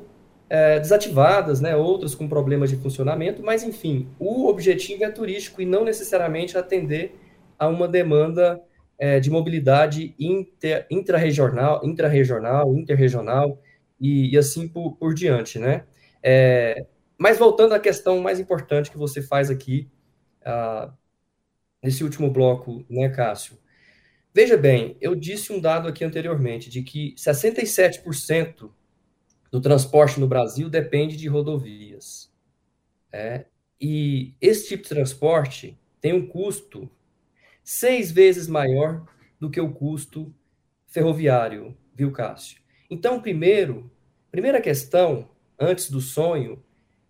é, 0.49 0.79
desativadas, 0.79 1.59
né, 1.59 1.75
outras 1.75 2.15
com 2.15 2.27
problemas 2.27 2.69
de 2.69 2.77
funcionamento, 2.77 3.43
mas 3.43 3.63
enfim, 3.63 4.07
o 4.17 4.47
objetivo 4.47 5.03
é 5.03 5.09
turístico 5.09 5.61
e 5.61 5.65
não 5.65 5.83
necessariamente 5.83 6.57
atender 6.57 7.15
a 7.59 7.67
uma 7.67 7.87
demanda 7.87 8.61
é, 8.97 9.19
de 9.19 9.29
mobilidade 9.29 10.15
inter, 10.19 10.85
intrarregional, 10.89 11.81
intrarregional, 11.83 12.75
interregional 12.75 13.59
e, 13.99 14.33
e 14.33 14.37
assim 14.37 14.67
por, 14.67 14.95
por 14.97 15.13
diante, 15.13 15.59
né? 15.59 15.85
É, 16.21 16.85
mas 17.17 17.37
voltando 17.37 17.73
à 17.73 17.79
questão 17.79 18.19
mais 18.21 18.39
importante 18.39 18.91
que 18.91 18.97
você 18.97 19.21
faz 19.21 19.49
aqui, 19.49 19.89
uh, 20.41 20.91
nesse 21.81 22.03
último 22.03 22.29
bloco, 22.29 22.85
né, 22.89 23.09
Cássio? 23.09 23.57
Veja 24.33 24.55
bem, 24.55 24.95
eu 25.01 25.15
disse 25.15 25.51
um 25.51 25.59
dado 25.59 25.87
aqui 25.87 26.03
anteriormente 26.05 26.69
de 26.69 26.83
que 26.83 27.15
67% 27.15 28.71
do 29.51 29.59
transporte 29.59 30.19
no 30.19 30.27
Brasil 30.27 30.69
depende 30.69 31.17
de 31.17 31.27
rodovias. 31.27 32.31
É, 33.11 33.45
e 33.81 34.35
esse 34.39 34.67
tipo 34.67 34.83
de 34.83 34.89
transporte 34.89 35.79
tem 35.99 36.13
um 36.13 36.27
custo 36.27 36.89
seis 37.63 38.11
vezes 38.11 38.47
maior 38.47 39.05
do 39.39 39.49
que 39.49 39.59
o 39.59 39.73
custo 39.73 40.33
ferroviário, 40.85 41.75
viu, 41.95 42.11
Cássio? 42.11 42.59
Então, 42.89 43.21
primeiro, 43.21 43.91
primeira 44.31 44.61
questão, 44.61 45.29
antes 45.59 45.89
do 45.89 45.99
sonho, 45.99 46.63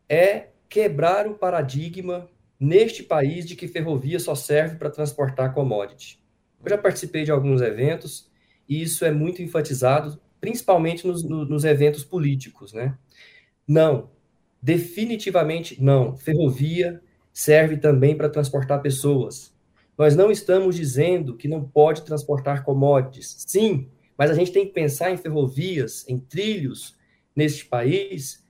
é 0.09 0.47
quebrar 0.69 1.27
o 1.27 1.35
paradigma 1.35 2.29
neste 2.59 3.03
país 3.03 3.45
de 3.45 3.55
que 3.55 3.67
ferrovia 3.67 4.19
só 4.19 4.33
serve 4.33 4.77
para 4.77 4.89
transportar 4.89 5.53
commodity. 5.53 6.19
Eu 6.63 6.69
já 6.69 6.77
participei 6.77 7.23
de 7.23 7.31
alguns 7.31 7.61
eventos 7.61 8.29
e 8.67 8.81
isso 8.81 9.05
é 9.05 9.11
muito 9.11 9.41
enfatizado, 9.41 10.19
principalmente 10.41 11.05
nos, 11.05 11.23
nos 11.23 11.63
eventos 11.63 12.03
políticos, 12.03 12.73
né? 12.73 12.97
Não, 13.67 14.09
definitivamente 14.61 15.81
não. 15.81 16.17
Ferrovia 16.17 17.01
serve 17.31 17.77
também 17.77 18.15
para 18.15 18.29
transportar 18.29 18.81
pessoas. 18.81 19.53
Nós 19.97 20.15
não 20.15 20.31
estamos 20.31 20.75
dizendo 20.75 21.35
que 21.35 21.47
não 21.47 21.63
pode 21.63 22.03
transportar 22.03 22.63
commodities. 22.63 23.35
Sim, 23.47 23.89
mas 24.17 24.31
a 24.31 24.33
gente 24.33 24.51
tem 24.51 24.65
que 24.65 24.73
pensar 24.73 25.11
em 25.11 25.17
ferrovias, 25.17 26.05
em 26.07 26.17
trilhos 26.17 26.95
neste 27.35 27.65
país, 27.65 28.43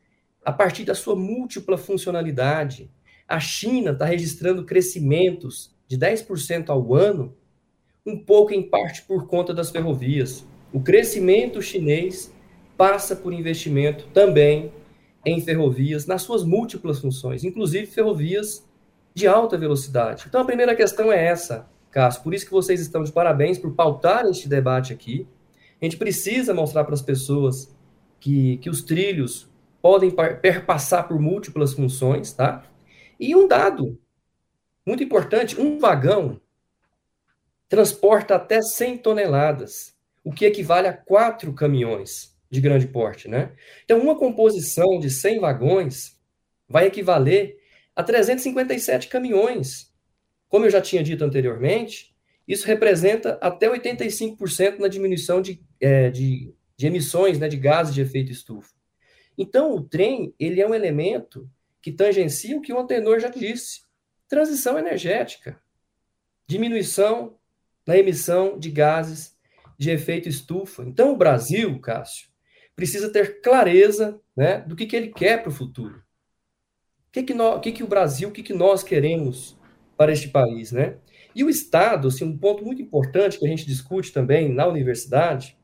a 0.46 0.52
partir 0.52 0.86
da 0.86 0.96
sua 0.96 1.16
múltipla 1.16 1.78
funcionalidade. 1.78 2.90
A 3.28 3.40
China 3.40 3.92
está 3.92 4.06
registrando 4.06 4.64
crescimentos 4.64 5.76
de 5.88 5.98
10% 5.98 6.70
ao 6.70 6.96
ano, 6.96 7.36
um 8.06 8.18
pouco 8.18 8.54
em 8.54 8.64
parte 8.64 9.02
por 9.02 9.28
conta 9.28 9.54
das 9.54 9.70
ferrovias. 9.70 10.46
O 10.72 10.80
crescimento 10.80 11.62
chinês 11.62 12.34
passa 12.78 13.16
por 13.16 13.34
investimento 13.34 14.08
também 14.14 14.72
em 15.26 15.42
ferrovias, 15.42 16.06
nas 16.06 16.22
suas 16.22 16.44
múltiplas 16.46 17.00
funções, 17.00 17.44
inclusive 17.44 17.86
ferrovias 17.88 18.66
de 19.14 19.28
alta 19.28 19.58
velocidade. 19.58 20.26
Então, 20.28 20.42
a 20.42 20.46
primeira 20.46 20.76
questão 20.76 21.12
é 21.12 21.26
essa, 21.26 21.68
Cássio. 21.92 22.24
Por 22.24 22.34
isso 22.34 22.46
que 22.46 22.52
vocês 22.52 22.80
estão 22.80 23.04
de 23.04 23.12
parabéns 23.12 23.58
por 23.58 23.74
pautar 23.74 24.26
este 24.28 24.48
debate 24.48 24.94
aqui. 24.94 25.28
A 25.82 25.86
gente 25.86 25.98
precisa 25.98 26.54
mostrar 26.54 26.84
para 26.84 26.94
as 26.94 27.02
pessoas 27.02 27.76
que, 28.20 28.58
que 28.58 28.70
os 28.70 28.82
trilhos 28.82 29.50
podem 29.82 30.12
perpassar 30.42 31.08
por 31.08 31.20
múltiplas 31.20 31.74
funções, 31.74 32.34
tá? 32.34 32.66
E 33.20 33.36
um 33.36 33.48
dado 33.48 34.00
muito 34.86 35.04
importante, 35.04 35.60
um 35.60 35.78
vagão 35.80 36.40
transporta 37.70 38.36
até 38.36 38.62
100 38.62 39.00
toneladas, 39.00 39.96
o 40.24 40.32
que 40.32 40.46
equivale 40.46 40.88
a 40.88 40.94
quatro 40.94 41.54
caminhões 41.54 42.36
de 42.50 42.62
grande 42.62 42.88
porte, 42.88 43.28
né? 43.28 43.52
Então, 43.84 44.00
uma 44.00 44.18
composição 44.18 45.00
de 45.00 45.10
100 45.10 45.40
vagões 45.40 46.18
vai 46.68 46.88
equivaler 46.88 47.58
a 47.96 48.04
357 48.04 49.08
caminhões. 49.08 49.94
Como 50.48 50.66
eu 50.66 50.70
já 50.70 50.82
tinha 50.82 51.04
dito 51.04 51.24
anteriormente, 51.24 52.16
isso 52.48 52.66
representa 52.66 53.38
até 53.42 53.70
85% 53.70 54.80
na 54.80 54.88
diminuição 54.88 55.42
de, 55.42 55.62
é, 55.80 56.10
de, 56.10 56.54
de 56.76 56.88
emissões 56.88 57.40
né, 57.40 57.48
de 57.48 57.58
gases 57.58 57.94
de 57.94 58.02
efeito 58.02 58.32
estufa. 58.32 58.74
Então, 59.38 59.76
o 59.76 59.82
trem 59.82 60.34
ele 60.40 60.62
é 60.62 60.68
um 60.68 60.74
elemento 60.74 61.50
que 61.82 61.92
tangencia 61.92 62.58
o 62.58 62.62
que 62.62 62.74
o 62.74 62.80
antenor 62.80 63.20
já 63.20 63.30
disse: 63.30 63.82
transição 64.28 64.78
energética, 64.78 65.60
diminuição 66.48 67.38
na 67.86 67.98
emissão 67.98 68.58
de 68.58 68.72
gases 68.72 69.38
de 69.78 69.92
efeito 69.92 70.28
estufa. 70.28 70.84
Então, 70.84 71.14
o 71.14 71.18
Brasil, 71.18 71.80
Cássio, 71.80 72.28
precisa 72.76 73.12
ter 73.12 73.42
clareza 73.42 74.20
né, 74.36 74.60
do 74.62 74.76
que, 74.76 74.86
que 74.86 74.96
ele 74.96 75.10
quer 75.10 75.42
para 75.42 75.50
o 75.50 75.54
futuro 75.54 76.08
que, 77.12 77.24
que, 77.24 77.34
nós, 77.34 77.62
que, 77.62 77.72
que 77.72 77.84
o 77.84 77.88
Brasil, 77.88 78.30
o 78.30 78.32
que, 78.32 78.44
que 78.44 78.54
nós 78.54 78.84
queremos 78.84 79.58
para 79.96 80.12
este 80.12 80.30
país, 80.30 80.72
né? 80.72 80.98
E 81.36 81.44
o 81.44 81.50
Estado, 81.50 82.08
assim, 82.08 82.26
um 82.26 82.38
ponto 82.38 82.64
muito 82.64 82.82
importante 82.82 83.40
que 83.40 83.46
a 83.46 83.50
gente 83.50 83.66
discute 83.66 84.12
também 84.12 84.52
na 84.52 84.68
universidade, 84.68 85.57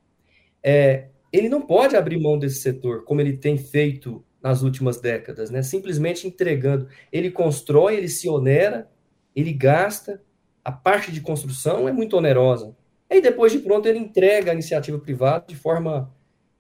é 0.64 1.08
ele 1.34 1.50
não 1.50 1.62
pode 1.62 1.96
abrir 1.96 2.20
mão 2.20 2.38
desse 2.38 2.62
setor, 2.62 3.04
como 3.06 3.20
ele 3.20 3.36
tem 3.36 3.58
feito 3.58 4.24
nas 4.42 4.62
últimas 4.62 5.02
décadas, 5.02 5.50
né? 5.50 5.64
Simplesmente 5.64 6.28
entregando. 6.28 6.88
Ele 7.12 7.32
constrói, 7.32 7.96
ele 7.96 8.08
se 8.08 8.30
onera, 8.30 8.88
ele 9.36 9.52
gasta, 9.52 10.22
a 10.64 10.72
parte 10.72 11.12
de 11.12 11.22
construção 11.22 11.90
é 11.90 11.92
muito 11.92 12.16
onerosa. 12.16 12.76
E 13.10 13.20
depois 13.20 13.52
de 13.52 13.60
pronto, 13.60 13.88
ele 13.88 13.98
entrega 13.98 14.52
a 14.52 14.54
iniciativa 14.54 15.00
privada 15.00 15.46
de 15.48 15.56
forma 15.56 16.14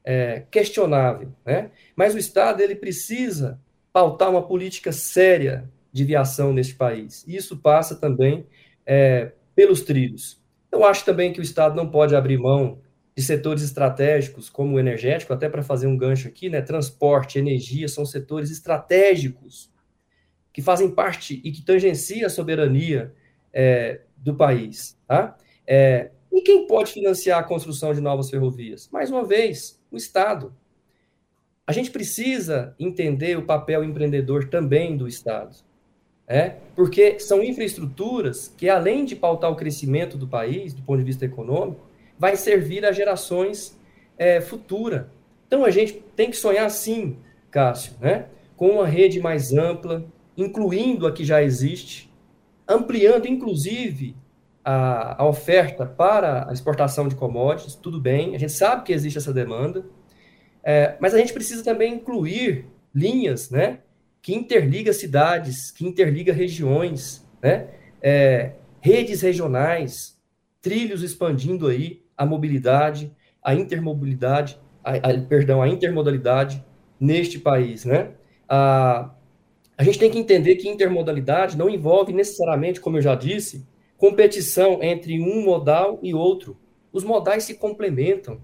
é, 0.04 0.44
questionável, 0.50 1.32
né? 1.46 1.70
Mas 1.96 2.16
o 2.16 2.18
Estado, 2.18 2.62
ele 2.62 2.76
precisa 2.76 3.60
pautar 3.92 4.32
uma 4.32 4.42
política 4.42 4.92
séria 4.92 5.70
de 5.92 6.04
viação 6.04 6.52
neste 6.52 6.74
país. 6.74 7.24
Isso 7.28 7.58
passa 7.58 7.96
também 7.96 8.48
é, 8.86 9.34
pelos 9.56 9.82
trilhos. 9.82 10.42
Eu 10.72 10.84
acho 10.84 11.06
também 11.06 11.32
que 11.32 11.40
o 11.40 11.44
Estado 11.44 11.76
não 11.76 11.88
pode 11.88 12.16
abrir 12.16 12.40
mão 12.40 12.80
de 13.16 13.22
setores 13.22 13.64
estratégicos, 13.64 14.50
como 14.50 14.76
o 14.76 14.80
energético, 14.80 15.34
até 15.34 15.48
para 15.48 15.62
fazer 15.62 15.88
um 15.88 15.98
gancho 15.98 16.28
aqui, 16.28 16.50
né? 16.50 16.62
Transporte, 16.62 17.38
energia 17.38 17.88
são 17.88 18.06
setores 18.06 18.50
estratégicos 18.50 19.72
que 20.52 20.62
fazem 20.62 20.90
parte 20.90 21.42
e 21.44 21.52
que 21.52 21.62
tangenciam 21.62 22.26
a 22.26 22.30
soberania 22.30 23.14
é, 23.52 24.02
do 24.18 24.36
país. 24.36 24.98
Tá? 25.08 25.38
É, 25.66 26.12
e 26.32 26.42
quem 26.42 26.68
pode 26.68 26.92
financiar 26.92 27.40
a 27.40 27.44
construção 27.44 27.94
de 27.94 28.02
novas 28.02 28.30
ferrovias? 28.30 28.90
Mais 28.92 29.12
uma 29.12 29.24
vez, 29.24 29.80
o 29.92 29.98
Estado 29.98 30.54
a 31.66 31.72
gente 31.72 31.92
precisa 31.92 32.76
entender 32.78 33.38
o 33.38 33.46
papel 33.46 33.84
empreendedor 33.84 34.50
também 34.50 34.98
do 34.98 35.08
Estado. 35.08 35.56
É? 36.28 36.56
Porque 36.76 37.20
são 37.20 37.44
infraestruturas 37.44 38.54
que, 38.58 38.70
além 38.70 39.06
de 39.06 39.16
pautar 39.16 39.52
o 39.52 39.56
crescimento 39.56 40.18
do 40.18 40.28
país, 40.28 40.74
do 40.74 40.82
ponto 40.82 41.00
de 41.00 41.04
vista 41.04 41.26
econômico, 41.26 41.86
vai 42.18 42.36
servir 42.36 42.86
a 42.86 42.92
gerações 42.92 43.78
é, 44.18 44.42
futuras. 44.42 45.06
Então 45.48 45.66
a 45.66 45.70
gente 45.70 45.94
tem 46.16 46.30
que 46.30 46.38
sonhar 46.38 46.70
sim, 46.70 47.18
Cássio, 47.52 47.94
né? 48.00 48.26
com 48.56 48.70
uma 48.70 48.88
rede 48.88 49.20
mais 49.20 49.54
ampla, 49.54 50.06
incluindo 50.38 51.06
a 51.06 51.12
que 51.12 51.26
já 51.26 51.44
existe, 51.44 52.12
ampliando 52.68 53.28
inclusive 53.28 54.16
a, 54.64 55.22
a 55.22 55.28
oferta 55.28 55.86
para 55.86 56.50
a 56.50 56.54
exportação 56.54 57.08
de 57.08 57.16
commodities, 57.16 57.76
tudo 57.76 58.00
bem, 58.00 58.36
a 58.36 58.40
gente 58.40 58.52
sabe 58.52 58.84
que 58.84 58.94
existe 58.94 59.18
essa 59.18 59.34
demanda, 59.34 59.86
é, 60.64 60.96
mas 61.00 61.14
a 61.14 61.18
gente 61.18 61.34
precisa 61.34 61.64
também 61.64 61.96
incluir 61.96 62.68
linhas, 62.96 63.50
né, 63.50 63.80
que 64.22 64.34
interliga 64.34 64.94
cidades, 64.94 65.70
que 65.72 65.86
interliga 65.86 66.32
regiões, 66.32 67.28
né, 67.42 67.68
é, 68.02 68.54
redes 68.80 69.22
regionais, 69.22 70.18
trilhos 70.62 71.04
expandindo 71.04 71.68
aí 71.68 72.03
a 72.18 72.26
mobilidade, 72.26 73.12
a 73.44 73.54
intermobilidade, 73.54 74.58
a, 74.84 74.96
a, 74.96 75.22
perdão, 75.22 75.62
a 75.62 75.68
intermodalidade 75.68 76.64
neste 77.00 77.40
país, 77.40 77.86
né? 77.86 78.12
A, 78.48 79.10
a 79.78 79.84
gente 79.84 80.00
tem 80.00 80.12
que 80.12 80.20
entender 80.20 80.56
que 80.56 80.70
intermodalidade 80.70 81.58
não 81.58 81.70
envolve 81.70 82.14
necessariamente, 82.14 82.80
como 82.80 82.98
eu 82.98 83.02
já 83.02 83.16
disse, 83.16 83.66
competição 83.98 84.84
entre 84.84 85.20
um 85.20 85.44
modal 85.44 86.00
e 86.02 86.14
outro. 86.14 86.58
Os 86.92 87.04
modais 87.04 87.44
se 87.44 87.56
complementam. 87.56 88.40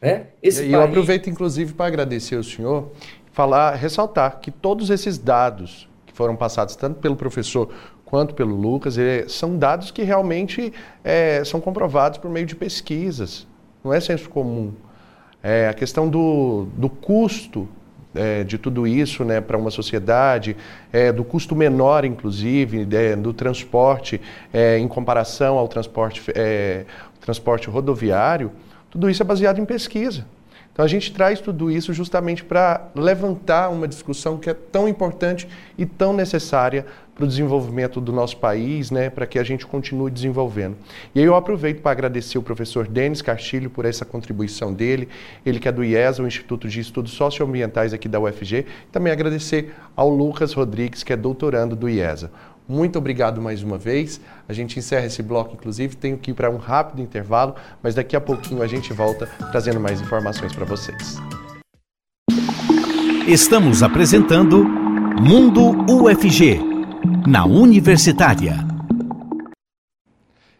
Né? 0.00 0.28
Esse 0.42 0.60
e 0.60 0.62
país... 0.62 0.72
eu 0.72 0.82
aproveito, 0.82 1.30
inclusive, 1.30 1.72
para 1.72 1.86
agradecer 1.86 2.36
ao 2.36 2.42
senhor, 2.42 2.90
falar, 3.32 3.74
ressaltar 3.74 4.40
que 4.40 4.50
todos 4.50 4.90
esses 4.90 5.16
dados 5.16 5.88
que 6.06 6.12
foram 6.12 6.36
passados 6.36 6.74
tanto 6.74 7.00
pelo 7.00 7.16
professor 7.16 7.72
quanto 8.04 8.34
pelo 8.34 8.54
Lucas, 8.54 8.98
é, 8.98 9.26
são 9.28 9.56
dados 9.56 9.90
que 9.90 10.02
realmente 10.02 10.72
é, 11.02 11.42
são 11.44 11.60
comprovados 11.60 12.18
por 12.18 12.30
meio 12.30 12.46
de 12.46 12.54
pesquisas. 12.54 13.46
Não 13.82 13.92
é 13.92 14.00
senso 14.00 14.28
comum. 14.28 14.72
É, 15.42 15.68
a 15.68 15.74
questão 15.74 16.08
do, 16.08 16.66
do 16.76 16.88
custo 16.88 17.68
é, 18.14 18.44
de 18.44 18.56
tudo 18.56 18.86
isso 18.86 19.24
né, 19.24 19.40
para 19.40 19.58
uma 19.58 19.70
sociedade, 19.70 20.56
é, 20.92 21.12
do 21.12 21.24
custo 21.24 21.54
menor, 21.54 22.04
inclusive, 22.04 22.86
é, 22.96 23.16
do 23.16 23.32
transporte 23.32 24.20
em 24.78 24.86
comparação 24.86 25.58
ao 25.58 25.66
transporte, 25.66 26.22
transporte 27.20 27.68
rodoviário, 27.68 28.52
tudo 28.88 29.10
isso 29.10 29.22
é 29.22 29.26
baseado 29.26 29.58
em 29.58 29.64
pesquisa. 29.64 30.24
Então 30.72 30.84
a 30.84 30.88
gente 30.88 31.12
traz 31.12 31.40
tudo 31.40 31.70
isso 31.70 31.92
justamente 31.92 32.44
para 32.44 32.88
levantar 32.94 33.68
uma 33.68 33.86
discussão 33.86 34.36
que 34.36 34.50
é 34.50 34.54
tão 34.54 34.88
importante 34.88 35.48
e 35.78 35.86
tão 35.86 36.12
necessária 36.12 36.86
para 37.14 37.24
o 37.24 37.26
desenvolvimento 37.26 38.00
do 38.00 38.12
nosso 38.12 38.36
país, 38.36 38.90
né, 38.90 39.08
para 39.08 39.26
que 39.26 39.38
a 39.38 39.44
gente 39.44 39.66
continue 39.66 40.10
desenvolvendo. 40.10 40.76
E 41.14 41.20
aí 41.20 41.26
eu 41.26 41.34
aproveito 41.34 41.80
para 41.80 41.92
agradecer 41.92 42.38
o 42.38 42.42
professor 42.42 42.88
Denis 42.88 43.22
Castilho 43.22 43.70
por 43.70 43.84
essa 43.84 44.04
contribuição 44.04 44.72
dele, 44.72 45.08
ele 45.46 45.60
que 45.60 45.68
é 45.68 45.72
do 45.72 45.84
IESA, 45.84 46.22
o 46.22 46.26
Instituto 46.26 46.68
de 46.68 46.80
Estudos 46.80 47.12
Socioambientais 47.12 47.92
aqui 47.92 48.08
da 48.08 48.18
UFG, 48.18 48.66
também 48.90 49.12
agradecer 49.12 49.74
ao 49.94 50.08
Lucas 50.08 50.52
Rodrigues, 50.52 51.02
que 51.02 51.12
é 51.12 51.16
doutorando 51.16 51.76
do 51.76 51.88
IESA. 51.88 52.30
Muito 52.66 52.98
obrigado 52.98 53.42
mais 53.42 53.62
uma 53.62 53.76
vez. 53.76 54.20
A 54.48 54.52
gente 54.52 54.78
encerra 54.78 55.04
esse 55.04 55.22
bloco, 55.22 55.54
inclusive. 55.54 55.96
Tenho 55.96 56.16
que 56.16 56.30
ir 56.30 56.34
para 56.34 56.50
um 56.50 56.56
rápido 56.56 57.02
intervalo, 57.02 57.54
mas 57.82 57.94
daqui 57.94 58.16
a 58.16 58.20
pouquinho 58.20 58.62
a 58.62 58.66
gente 58.66 58.90
volta 58.92 59.26
trazendo 59.52 59.78
mais 59.78 60.00
informações 60.00 60.52
para 60.54 60.64
vocês. 60.64 61.18
Estamos 63.28 63.82
apresentando 63.82 64.64
Mundo 65.20 65.84
UFG, 65.90 66.73
na 67.26 67.44
Universitária. 67.44 68.56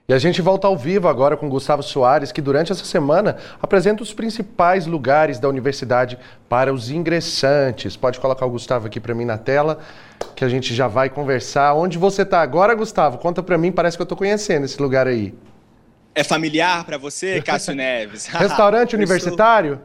E 0.06 0.12
a 0.12 0.18
gente 0.18 0.42
volta 0.42 0.66
ao 0.66 0.76
vivo 0.76 1.08
agora 1.08 1.34
com 1.34 1.48
Gustavo 1.48 1.82
Soares, 1.82 2.30
que 2.30 2.42
durante 2.42 2.70
essa 2.70 2.84
semana 2.84 3.38
apresenta 3.60 4.02
os 4.02 4.12
principais 4.12 4.86
lugares 4.86 5.38
da 5.38 5.48
universidade 5.48 6.18
para 6.46 6.72
os 6.74 6.90
ingressantes. 6.90 7.96
Pode 7.96 8.20
colocar 8.20 8.44
o 8.44 8.50
Gustavo 8.50 8.86
aqui 8.86 9.00
para 9.00 9.14
mim 9.14 9.24
na 9.24 9.38
tela, 9.38 9.78
que 10.36 10.44
a 10.44 10.48
gente 10.48 10.74
já 10.74 10.86
vai 10.86 11.08
conversar. 11.08 11.72
Onde 11.72 11.96
você 11.96 12.20
está 12.20 12.42
agora, 12.42 12.74
Gustavo? 12.74 13.16
Conta 13.16 13.42
para 13.42 13.56
mim, 13.56 13.72
parece 13.72 13.96
que 13.96 14.02
eu 14.02 14.04
estou 14.04 14.18
conhecendo 14.18 14.66
esse 14.66 14.80
lugar 14.80 15.06
aí. 15.06 15.32
É 16.14 16.22
familiar 16.22 16.84
para 16.84 16.98
você, 16.98 17.40
Cássio 17.40 17.74
Neves? 17.74 18.26
Restaurante 18.28 18.94
universitário? 18.94 19.80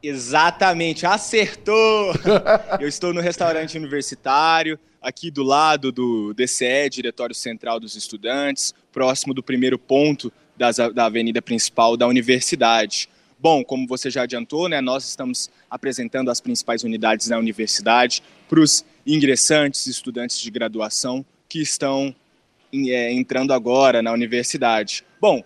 Exatamente, 0.00 1.04
acertou! 1.04 2.14
eu 2.78 2.86
estou 2.86 3.12
no 3.12 3.20
restaurante 3.20 3.76
universitário, 3.76 4.78
aqui 5.00 5.30
do 5.30 5.42
lado 5.42 5.92
do 5.92 6.34
DCE, 6.34 6.90
Diretório 6.90 7.34
Central 7.34 7.78
dos 7.80 7.96
Estudantes, 7.96 8.74
próximo 8.92 9.32
do 9.32 9.42
primeiro 9.42 9.78
ponto 9.78 10.32
das, 10.56 10.76
da 10.76 11.06
avenida 11.06 11.40
principal 11.40 11.96
da 11.96 12.06
universidade. 12.06 13.08
Bom, 13.38 13.64
como 13.64 13.86
você 13.86 14.10
já 14.10 14.22
adiantou, 14.22 14.68
né, 14.68 14.80
nós 14.80 15.06
estamos 15.06 15.48
apresentando 15.70 16.30
as 16.30 16.40
principais 16.40 16.82
unidades 16.82 17.28
da 17.28 17.38
universidade 17.38 18.22
para 18.48 18.60
os 18.60 18.84
ingressantes, 19.06 19.86
estudantes 19.86 20.40
de 20.40 20.50
graduação 20.50 21.24
que 21.48 21.60
estão 21.60 22.14
é, 22.72 23.12
entrando 23.12 23.52
agora 23.52 24.02
na 24.02 24.12
universidade. 24.12 25.04
Bom, 25.20 25.44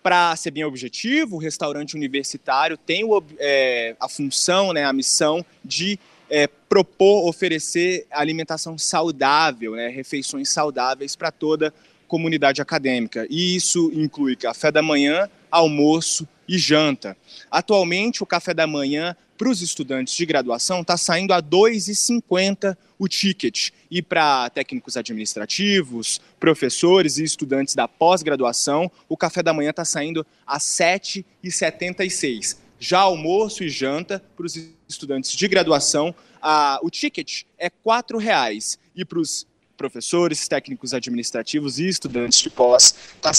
para 0.00 0.36
ser 0.36 0.52
bem 0.52 0.64
objetivo, 0.64 1.36
o 1.36 1.38
restaurante 1.38 1.96
universitário 1.96 2.76
tem 2.76 3.04
o, 3.04 3.22
é, 3.38 3.96
a 3.98 4.08
função, 4.08 4.72
né, 4.72 4.84
a 4.84 4.92
missão 4.92 5.44
de 5.64 5.98
é, 6.28 6.46
propor, 6.46 7.28
oferecer 7.28 8.06
alimentação 8.10 8.76
saudável, 8.78 9.72
né, 9.72 9.88
refeições 9.88 10.50
saudáveis 10.50 11.14
para 11.16 11.30
toda 11.30 11.72
comunidade 12.06 12.62
acadêmica. 12.62 13.26
E 13.30 13.56
isso 13.56 13.90
inclui 13.94 14.36
café 14.36 14.70
da 14.70 14.82
manhã, 14.82 15.28
almoço 15.50 16.28
e 16.48 16.58
janta. 16.58 17.16
Atualmente, 17.50 18.22
o 18.22 18.26
café 18.26 18.52
da 18.54 18.66
manhã 18.66 19.16
para 19.36 19.48
os 19.48 19.62
estudantes 19.62 20.14
de 20.14 20.24
graduação 20.24 20.80
está 20.82 20.96
saindo 20.96 21.32
a 21.32 21.36
R$ 21.36 21.42
2,50 21.42 22.76
o 22.98 23.08
ticket. 23.08 23.70
E 23.90 24.00
para 24.00 24.48
técnicos 24.50 24.96
administrativos, 24.96 26.20
professores 26.38 27.18
e 27.18 27.24
estudantes 27.24 27.74
da 27.74 27.88
pós-graduação, 27.88 28.90
o 29.08 29.16
café 29.16 29.42
da 29.42 29.52
manhã 29.52 29.70
está 29.70 29.84
saindo 29.84 30.24
a 30.46 30.54
R$ 30.54 30.60
7,76. 30.60 32.58
Já 32.78 33.00
almoço 33.00 33.64
e 33.64 33.68
janta 33.68 34.22
para 34.36 34.46
os 34.46 34.56
estudantes 34.88 35.32
de 35.32 35.48
graduação, 35.48 36.14
a, 36.40 36.78
o 36.82 36.90
ticket 36.90 37.42
é 37.58 37.66
R$ 37.66 37.72
4,00. 37.84 38.78
E 38.94 39.04
para 39.04 39.18
os 39.18 39.46
professores, 39.76 40.46
técnicos 40.46 40.94
administrativos 40.94 41.78
e 41.78 41.88
estudantes 41.88 42.38
de 42.38 42.50
pós, 42.50 42.94
está... 43.16 43.32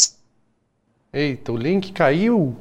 Eita, 1.14 1.52
o 1.52 1.58
link 1.58 1.94
caiu! 1.94 2.56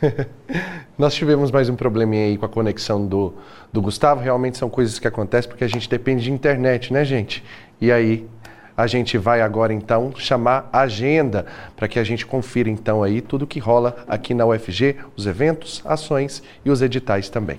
Nós 0.98 1.14
tivemos 1.14 1.50
mais 1.50 1.68
um 1.68 1.76
probleminha 1.76 2.26
aí 2.26 2.36
com 2.36 2.44
a 2.44 2.48
conexão 2.48 3.06
do, 3.06 3.34
do 3.72 3.80
Gustavo. 3.80 4.20
Realmente 4.20 4.58
são 4.58 4.68
coisas 4.68 4.98
que 4.98 5.08
acontecem 5.08 5.48
porque 5.48 5.64
a 5.64 5.68
gente 5.68 5.88
depende 5.88 6.24
de 6.24 6.30
internet, 6.30 6.92
né, 6.92 7.04
gente? 7.04 7.42
E 7.80 7.90
aí 7.90 8.28
a 8.76 8.86
gente 8.86 9.16
vai 9.16 9.40
agora 9.40 9.72
então 9.72 10.12
chamar 10.16 10.68
a 10.72 10.80
agenda 10.80 11.46
para 11.74 11.88
que 11.88 11.98
a 11.98 12.04
gente 12.04 12.26
confira 12.26 12.68
então 12.68 13.02
aí 13.02 13.22
tudo 13.22 13.46
que 13.46 13.58
rola 13.58 14.04
aqui 14.06 14.34
na 14.34 14.44
UFG, 14.44 14.96
os 15.16 15.26
eventos, 15.26 15.80
ações 15.84 16.42
e 16.64 16.70
os 16.70 16.82
editais 16.82 17.30
também. 17.30 17.58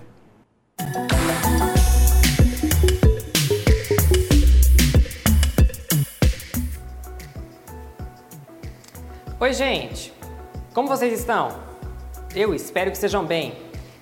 Oi, 9.40 9.54
gente. 9.54 10.12
Como 10.74 10.88
vocês 10.88 11.14
estão? 11.20 11.60
Eu 12.36 12.56
espero 12.56 12.90
que 12.90 12.98
estejam 12.98 13.24
bem. 13.24 13.54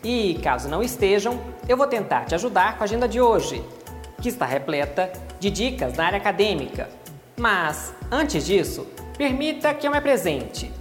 E 0.02 0.40
caso 0.42 0.70
não 0.70 0.82
estejam, 0.82 1.42
eu 1.68 1.76
vou 1.76 1.88
tentar 1.88 2.24
te 2.24 2.34
ajudar 2.36 2.78
com 2.78 2.84
a 2.84 2.86
agenda 2.86 3.06
de 3.06 3.20
hoje, 3.20 3.62
que 4.22 4.30
está 4.30 4.46
repleta 4.46 5.12
de 5.38 5.50
dicas 5.50 5.94
na 5.96 6.06
área 6.06 6.18
acadêmica. 6.18 6.90
Mas, 7.36 7.94
antes 8.10 8.46
disso, 8.46 8.88
permita 9.18 9.74
que 9.74 9.86
eu 9.86 9.92
me 9.92 9.98
apresente. 9.98 10.72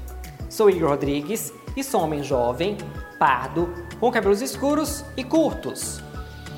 Sou 0.49 0.71
Igor 0.71 0.91
Rodrigues 0.91 1.53
e 1.77 1.83
sou 1.83 2.03
homem 2.03 2.23
jovem, 2.23 2.77
pardo, 3.19 3.73
com 4.01 4.11
cabelos 4.11 4.43
escuros 4.43 5.05
e 5.17 5.25
curtos. 5.25 6.01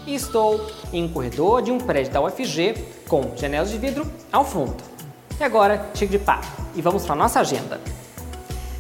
E 0.06 0.14
estou 0.14 0.64
em 0.92 1.04
um 1.04 1.08
corredor 1.08 1.62
de 1.62 1.70
um 1.70 1.78
prédio 1.78 2.12
da 2.12 2.20
UFG 2.20 2.74
com 3.08 3.32
janelas 3.36 3.70
de 3.70 3.78
vidro 3.78 4.06
ao 4.32 4.44
fundo. 4.44 4.76
E 5.38 5.44
agora, 5.44 5.90
chego 5.94 6.12
de 6.12 6.18
papo 6.18 6.46
e 6.74 6.80
vamos 6.80 7.04
para 7.04 7.14
a 7.14 7.18
nossa 7.18 7.40
agenda. 7.40 7.80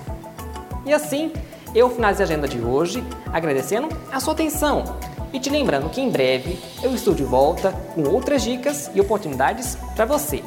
E 0.85 0.93
assim, 0.93 1.33
eu 1.75 1.89
finalizo 1.91 2.23
a 2.23 2.25
agenda 2.25 2.47
de 2.47 2.61
hoje 2.61 3.03
agradecendo 3.33 3.89
a 4.13 4.21
sua 4.21 4.35
atenção 4.35 4.85
e 5.33 5.41
te 5.41 5.51
lembrando 5.51 5.91
que 5.91 6.01
em 6.01 6.11
breve 6.11 6.59
eu 6.83 6.95
estou 6.95 7.15
de 7.15 7.25
volta 7.25 7.73
com 7.95 8.03
outras 8.05 8.43
dicas 8.43 8.91
e 8.95 9.01
oportunidades 9.01 9.77
para 9.95 10.05
você. 10.05 10.43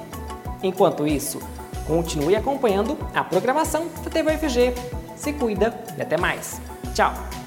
Enquanto 0.64 1.08
isso, 1.08 1.40
continue 1.88 2.36
acompanhando 2.36 2.98
a 3.14 3.24
programação 3.24 3.88
da 4.04 4.10
TV 4.10 4.36
UFG. 4.36 4.74
Se 5.16 5.34
cuida 5.34 5.74
e 5.98 6.02
até 6.02 6.18
mais. 6.18 6.62
Tchau! 6.94 7.41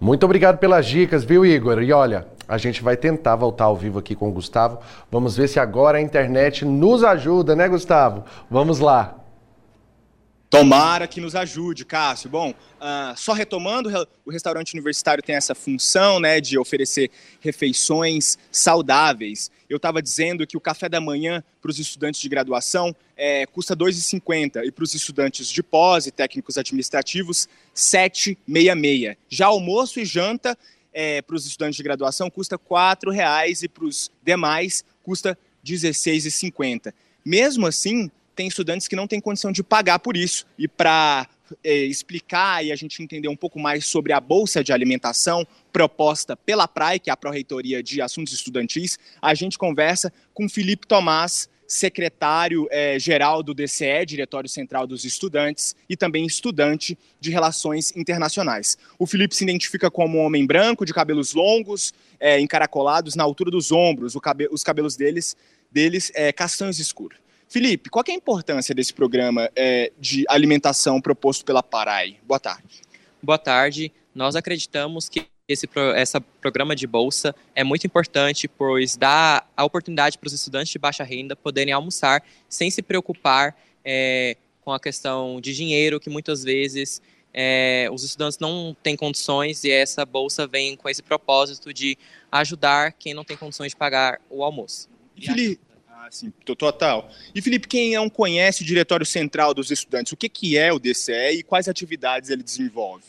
Muito 0.00 0.24
obrigado 0.24 0.58
pelas 0.58 0.86
dicas, 0.86 1.24
viu, 1.24 1.44
Igor? 1.44 1.82
E 1.82 1.92
olha, 1.92 2.26
a 2.46 2.56
gente 2.56 2.82
vai 2.82 2.96
tentar 2.96 3.34
voltar 3.34 3.64
ao 3.64 3.76
vivo 3.76 3.98
aqui 3.98 4.14
com 4.14 4.28
o 4.28 4.32
Gustavo. 4.32 4.78
Vamos 5.10 5.36
ver 5.36 5.48
se 5.48 5.58
agora 5.58 5.98
a 5.98 6.00
internet 6.00 6.64
nos 6.64 7.02
ajuda, 7.02 7.56
né, 7.56 7.68
Gustavo? 7.68 8.24
Vamos 8.48 8.78
lá. 8.78 9.16
Tomara 10.50 11.06
que 11.06 11.20
nos 11.20 11.36
ajude, 11.36 11.84
Cássio. 11.84 12.30
Bom, 12.30 12.50
uh, 12.52 13.16
só 13.16 13.34
retomando, 13.34 13.90
o 14.24 14.30
restaurante 14.30 14.72
universitário 14.72 15.22
tem 15.22 15.36
essa 15.36 15.54
função 15.54 16.18
né, 16.18 16.40
de 16.40 16.58
oferecer 16.58 17.10
refeições 17.38 18.38
saudáveis. 18.50 19.50
Eu 19.68 19.76
estava 19.76 20.00
dizendo 20.00 20.46
que 20.46 20.56
o 20.56 20.60
café 20.60 20.88
da 20.88 21.02
manhã 21.02 21.44
para 21.60 21.70
os 21.70 21.78
estudantes 21.78 22.18
de 22.18 22.28
graduação 22.30 22.96
é, 23.14 23.44
custa 23.44 23.74
R$ 23.74 23.80
2,50 23.80 24.64
e 24.64 24.72
para 24.72 24.84
os 24.84 24.94
estudantes 24.94 25.48
de 25.48 25.62
pós 25.62 26.06
e 26.06 26.10
técnicos 26.10 26.56
administrativos, 26.56 27.46
R$ 27.74 28.08
7,66. 28.08 29.18
Já 29.28 29.48
almoço 29.48 30.00
e 30.00 30.06
janta 30.06 30.56
é, 30.94 31.20
para 31.20 31.36
os 31.36 31.44
estudantes 31.44 31.76
de 31.76 31.82
graduação 31.82 32.30
custa 32.30 32.56
R$ 32.56 32.62
4,00 32.70 33.64
e 33.64 33.68
para 33.68 33.84
os 33.84 34.10
demais 34.24 34.82
custa 35.02 35.36
R$ 35.62 35.74
16,50. 35.74 36.94
Mesmo 37.22 37.66
assim, 37.66 38.10
tem 38.38 38.46
estudantes 38.46 38.86
que 38.86 38.94
não 38.94 39.08
têm 39.08 39.20
condição 39.20 39.50
de 39.50 39.64
pagar 39.64 39.98
por 39.98 40.16
isso. 40.16 40.46
E 40.56 40.68
para 40.68 41.26
é, 41.64 41.74
explicar 41.74 42.64
e 42.64 42.70
a 42.70 42.76
gente 42.76 43.02
entender 43.02 43.26
um 43.26 43.34
pouco 43.34 43.58
mais 43.58 43.84
sobre 43.84 44.12
a 44.12 44.20
bolsa 44.20 44.62
de 44.62 44.72
alimentação 44.72 45.44
proposta 45.72 46.36
pela 46.36 46.68
PRAE, 46.68 47.00
que 47.00 47.10
é 47.10 47.12
a 47.12 47.16
Pró-Reitoria 47.16 47.82
de 47.82 48.00
Assuntos 48.00 48.32
Estudantis, 48.32 48.96
a 49.20 49.34
gente 49.34 49.58
conversa 49.58 50.12
com 50.32 50.48
Felipe 50.48 50.86
Tomás, 50.86 51.48
secretário-geral 51.66 53.40
é, 53.40 53.42
do 53.42 53.52
DCE, 53.52 54.06
Diretório 54.06 54.48
Central 54.48 54.86
dos 54.86 55.04
Estudantes, 55.04 55.74
e 55.88 55.96
também 55.96 56.24
estudante 56.24 56.96
de 57.20 57.32
Relações 57.32 57.94
Internacionais. 57.96 58.78
O 59.00 59.04
Felipe 59.04 59.34
se 59.34 59.42
identifica 59.42 59.90
como 59.90 60.18
um 60.18 60.22
homem 60.22 60.46
branco, 60.46 60.86
de 60.86 60.94
cabelos 60.94 61.34
longos, 61.34 61.92
é, 62.20 62.38
encaracolados 62.38 63.16
na 63.16 63.24
altura 63.24 63.50
dos 63.50 63.72
ombros, 63.72 64.16
cabe 64.22 64.48
os 64.50 64.62
cabelos 64.62 64.94
deles, 64.94 65.36
deles 65.72 66.12
é, 66.14 66.32
castanhos 66.32 66.78
escuros. 66.78 67.18
Felipe, 67.48 67.88
qual 67.88 68.04
é 68.06 68.12
a 68.12 68.14
importância 68.14 68.74
desse 68.74 68.92
programa 68.92 69.50
é, 69.56 69.90
de 69.98 70.24
alimentação 70.28 71.00
proposto 71.00 71.44
pela 71.44 71.62
Parai? 71.62 72.18
Boa 72.22 72.38
tarde. 72.38 72.82
Boa 73.22 73.38
tarde. 73.38 73.90
Nós 74.14 74.36
acreditamos 74.36 75.08
que 75.08 75.26
esse 75.48 75.66
essa 75.94 76.20
programa 76.20 76.76
de 76.76 76.86
bolsa 76.86 77.34
é 77.54 77.64
muito 77.64 77.86
importante, 77.86 78.46
pois 78.46 78.98
dá 78.98 79.46
a 79.56 79.64
oportunidade 79.64 80.18
para 80.18 80.26
os 80.26 80.34
estudantes 80.34 80.70
de 80.70 80.78
baixa 80.78 81.02
renda 81.02 81.34
poderem 81.34 81.72
almoçar 81.72 82.22
sem 82.50 82.70
se 82.70 82.82
preocupar 82.82 83.56
é, 83.82 84.36
com 84.60 84.70
a 84.70 84.78
questão 84.78 85.40
de 85.40 85.54
dinheiro, 85.54 85.98
que 85.98 86.10
muitas 86.10 86.44
vezes 86.44 87.00
é, 87.32 87.88
os 87.90 88.04
estudantes 88.04 88.38
não 88.38 88.76
têm 88.82 88.94
condições 88.94 89.64
e 89.64 89.70
essa 89.70 90.04
bolsa 90.04 90.46
vem 90.46 90.76
com 90.76 90.86
esse 90.86 91.02
propósito 91.02 91.72
de 91.72 91.96
ajudar 92.30 92.92
quem 92.92 93.14
não 93.14 93.24
tem 93.24 93.38
condições 93.38 93.70
de 93.70 93.76
pagar 93.76 94.20
o 94.28 94.44
almoço. 94.44 94.86
Felipe, 95.18 95.60
sim, 96.10 96.32
total. 96.56 97.10
E 97.34 97.42
Felipe, 97.42 97.68
quem 97.68 97.94
não 97.94 98.08
conhece 98.08 98.62
o 98.62 98.66
Diretório 98.66 99.06
Central 99.06 99.54
dos 99.54 99.70
Estudantes, 99.70 100.12
o 100.12 100.16
que, 100.16 100.28
que 100.28 100.56
é 100.56 100.72
o 100.72 100.78
DCE 100.78 101.38
e 101.38 101.42
quais 101.42 101.68
atividades 101.68 102.30
ele 102.30 102.42
desenvolve? 102.42 103.04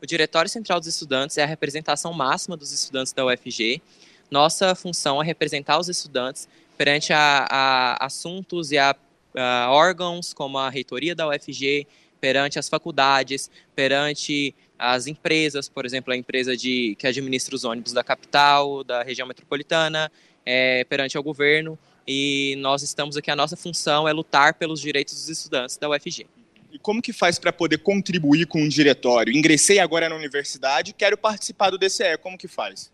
O 0.00 0.06
Diretório 0.06 0.48
Central 0.48 0.78
dos 0.78 0.88
Estudantes 0.88 1.38
é 1.38 1.42
a 1.42 1.46
representação 1.46 2.12
máxima 2.12 2.56
dos 2.56 2.72
estudantes 2.72 3.12
da 3.12 3.26
UFG. 3.26 3.82
Nossa 4.30 4.74
função 4.74 5.20
é 5.20 5.26
representar 5.26 5.78
os 5.78 5.88
estudantes 5.88 6.48
perante 6.76 7.12
a, 7.12 7.46
a 7.50 8.06
assuntos 8.06 8.70
e 8.70 8.78
a, 8.78 8.94
a 9.34 9.70
órgãos 9.72 10.32
como 10.32 10.58
a 10.58 10.70
reitoria 10.70 11.14
da 11.14 11.28
UFG, 11.28 11.86
perante 12.20 12.58
as 12.58 12.68
faculdades, 12.68 13.50
perante 13.74 14.54
as 14.78 15.08
empresas, 15.08 15.68
por 15.68 15.84
exemplo, 15.84 16.12
a 16.12 16.16
empresa 16.16 16.56
de, 16.56 16.94
que 16.96 17.06
administra 17.06 17.56
os 17.56 17.64
ônibus 17.64 17.92
da 17.92 18.04
capital, 18.04 18.84
da 18.84 19.02
região 19.02 19.26
metropolitana, 19.26 20.10
é, 20.46 20.84
perante 20.84 21.18
o 21.18 21.22
governo 21.22 21.76
e 22.10 22.56
nós 22.56 22.82
estamos 22.82 23.18
aqui, 23.18 23.30
a 23.30 23.36
nossa 23.36 23.54
função 23.54 24.08
é 24.08 24.12
lutar 24.14 24.54
pelos 24.54 24.80
direitos 24.80 25.14
dos 25.14 25.28
estudantes 25.28 25.76
da 25.76 25.90
UFG. 25.90 26.26
E 26.72 26.78
como 26.78 27.02
que 27.02 27.12
faz 27.12 27.38
para 27.38 27.52
poder 27.52 27.78
contribuir 27.78 28.46
com 28.46 28.62
o 28.62 28.68
diretório? 28.68 29.36
Ingressei 29.36 29.78
agora 29.78 30.08
na 30.08 30.16
universidade, 30.16 30.94
quero 30.94 31.18
participar 31.18 31.68
do 31.68 31.76
DCE, 31.76 32.16
como 32.22 32.38
que 32.38 32.48
faz? 32.48 32.90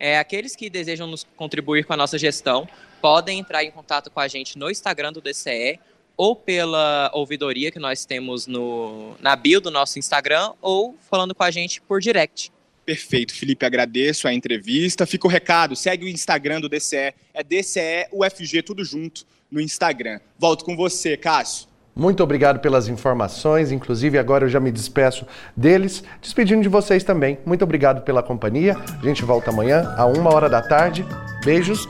É, 0.00 0.18
aqueles 0.18 0.56
que 0.56 0.70
desejam 0.70 1.06
nos 1.06 1.24
contribuir 1.36 1.84
com 1.84 1.92
a 1.92 1.96
nossa 1.98 2.16
gestão 2.16 2.66
podem 3.02 3.38
entrar 3.38 3.62
em 3.62 3.70
contato 3.70 4.10
com 4.10 4.20
a 4.20 4.28
gente 4.28 4.58
no 4.58 4.70
Instagram 4.70 5.12
do 5.12 5.20
DCE 5.20 5.78
ou 6.16 6.34
pela 6.34 7.10
ouvidoria 7.12 7.70
que 7.70 7.78
nós 7.78 8.06
temos 8.06 8.46
no, 8.46 9.16
na 9.20 9.36
bio 9.36 9.60
do 9.60 9.70
nosso 9.70 9.98
Instagram 9.98 10.54
ou 10.62 10.96
falando 11.10 11.34
com 11.34 11.42
a 11.42 11.50
gente 11.50 11.80
por 11.82 12.00
direct. 12.00 12.50
Perfeito, 12.86 13.34
Felipe, 13.34 13.66
agradeço 13.66 14.28
a 14.28 14.32
entrevista. 14.32 15.04
Fica 15.04 15.26
o 15.26 15.30
recado, 15.30 15.74
segue 15.74 16.04
o 16.04 16.08
Instagram 16.08 16.60
do 16.60 16.68
DCE, 16.68 17.12
é 17.34 17.42
DCE 17.42 18.06
UFG, 18.12 18.62
tudo 18.62 18.84
junto 18.84 19.26
no 19.50 19.60
Instagram. 19.60 20.20
Volto 20.38 20.64
com 20.64 20.76
você, 20.76 21.16
Cássio. 21.16 21.66
Muito 21.96 22.22
obrigado 22.22 22.60
pelas 22.60 22.88
informações, 22.88 23.72
inclusive 23.72 24.18
agora 24.18 24.44
eu 24.44 24.48
já 24.48 24.60
me 24.60 24.70
despeço 24.70 25.26
deles, 25.56 26.04
despedindo 26.22 26.62
de 26.62 26.68
vocês 26.68 27.02
também. 27.02 27.38
Muito 27.44 27.64
obrigado 27.64 28.02
pela 28.02 28.22
companhia. 28.22 28.76
A 28.76 29.04
gente 29.04 29.24
volta 29.24 29.50
amanhã, 29.50 29.92
a 29.96 30.06
uma 30.06 30.32
hora 30.32 30.48
da 30.48 30.62
tarde. 30.62 31.04
Beijos 31.44 31.88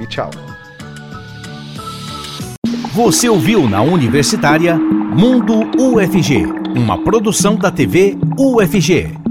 e 0.00 0.06
tchau. 0.06 0.30
Você 2.94 3.28
ouviu 3.28 3.68
na 3.68 3.82
Universitária 3.82 4.76
Mundo 4.76 5.60
UFG, 5.78 6.46
uma 6.74 7.02
produção 7.04 7.56
da 7.56 7.70
TV 7.70 8.16
UFG. 8.38 9.21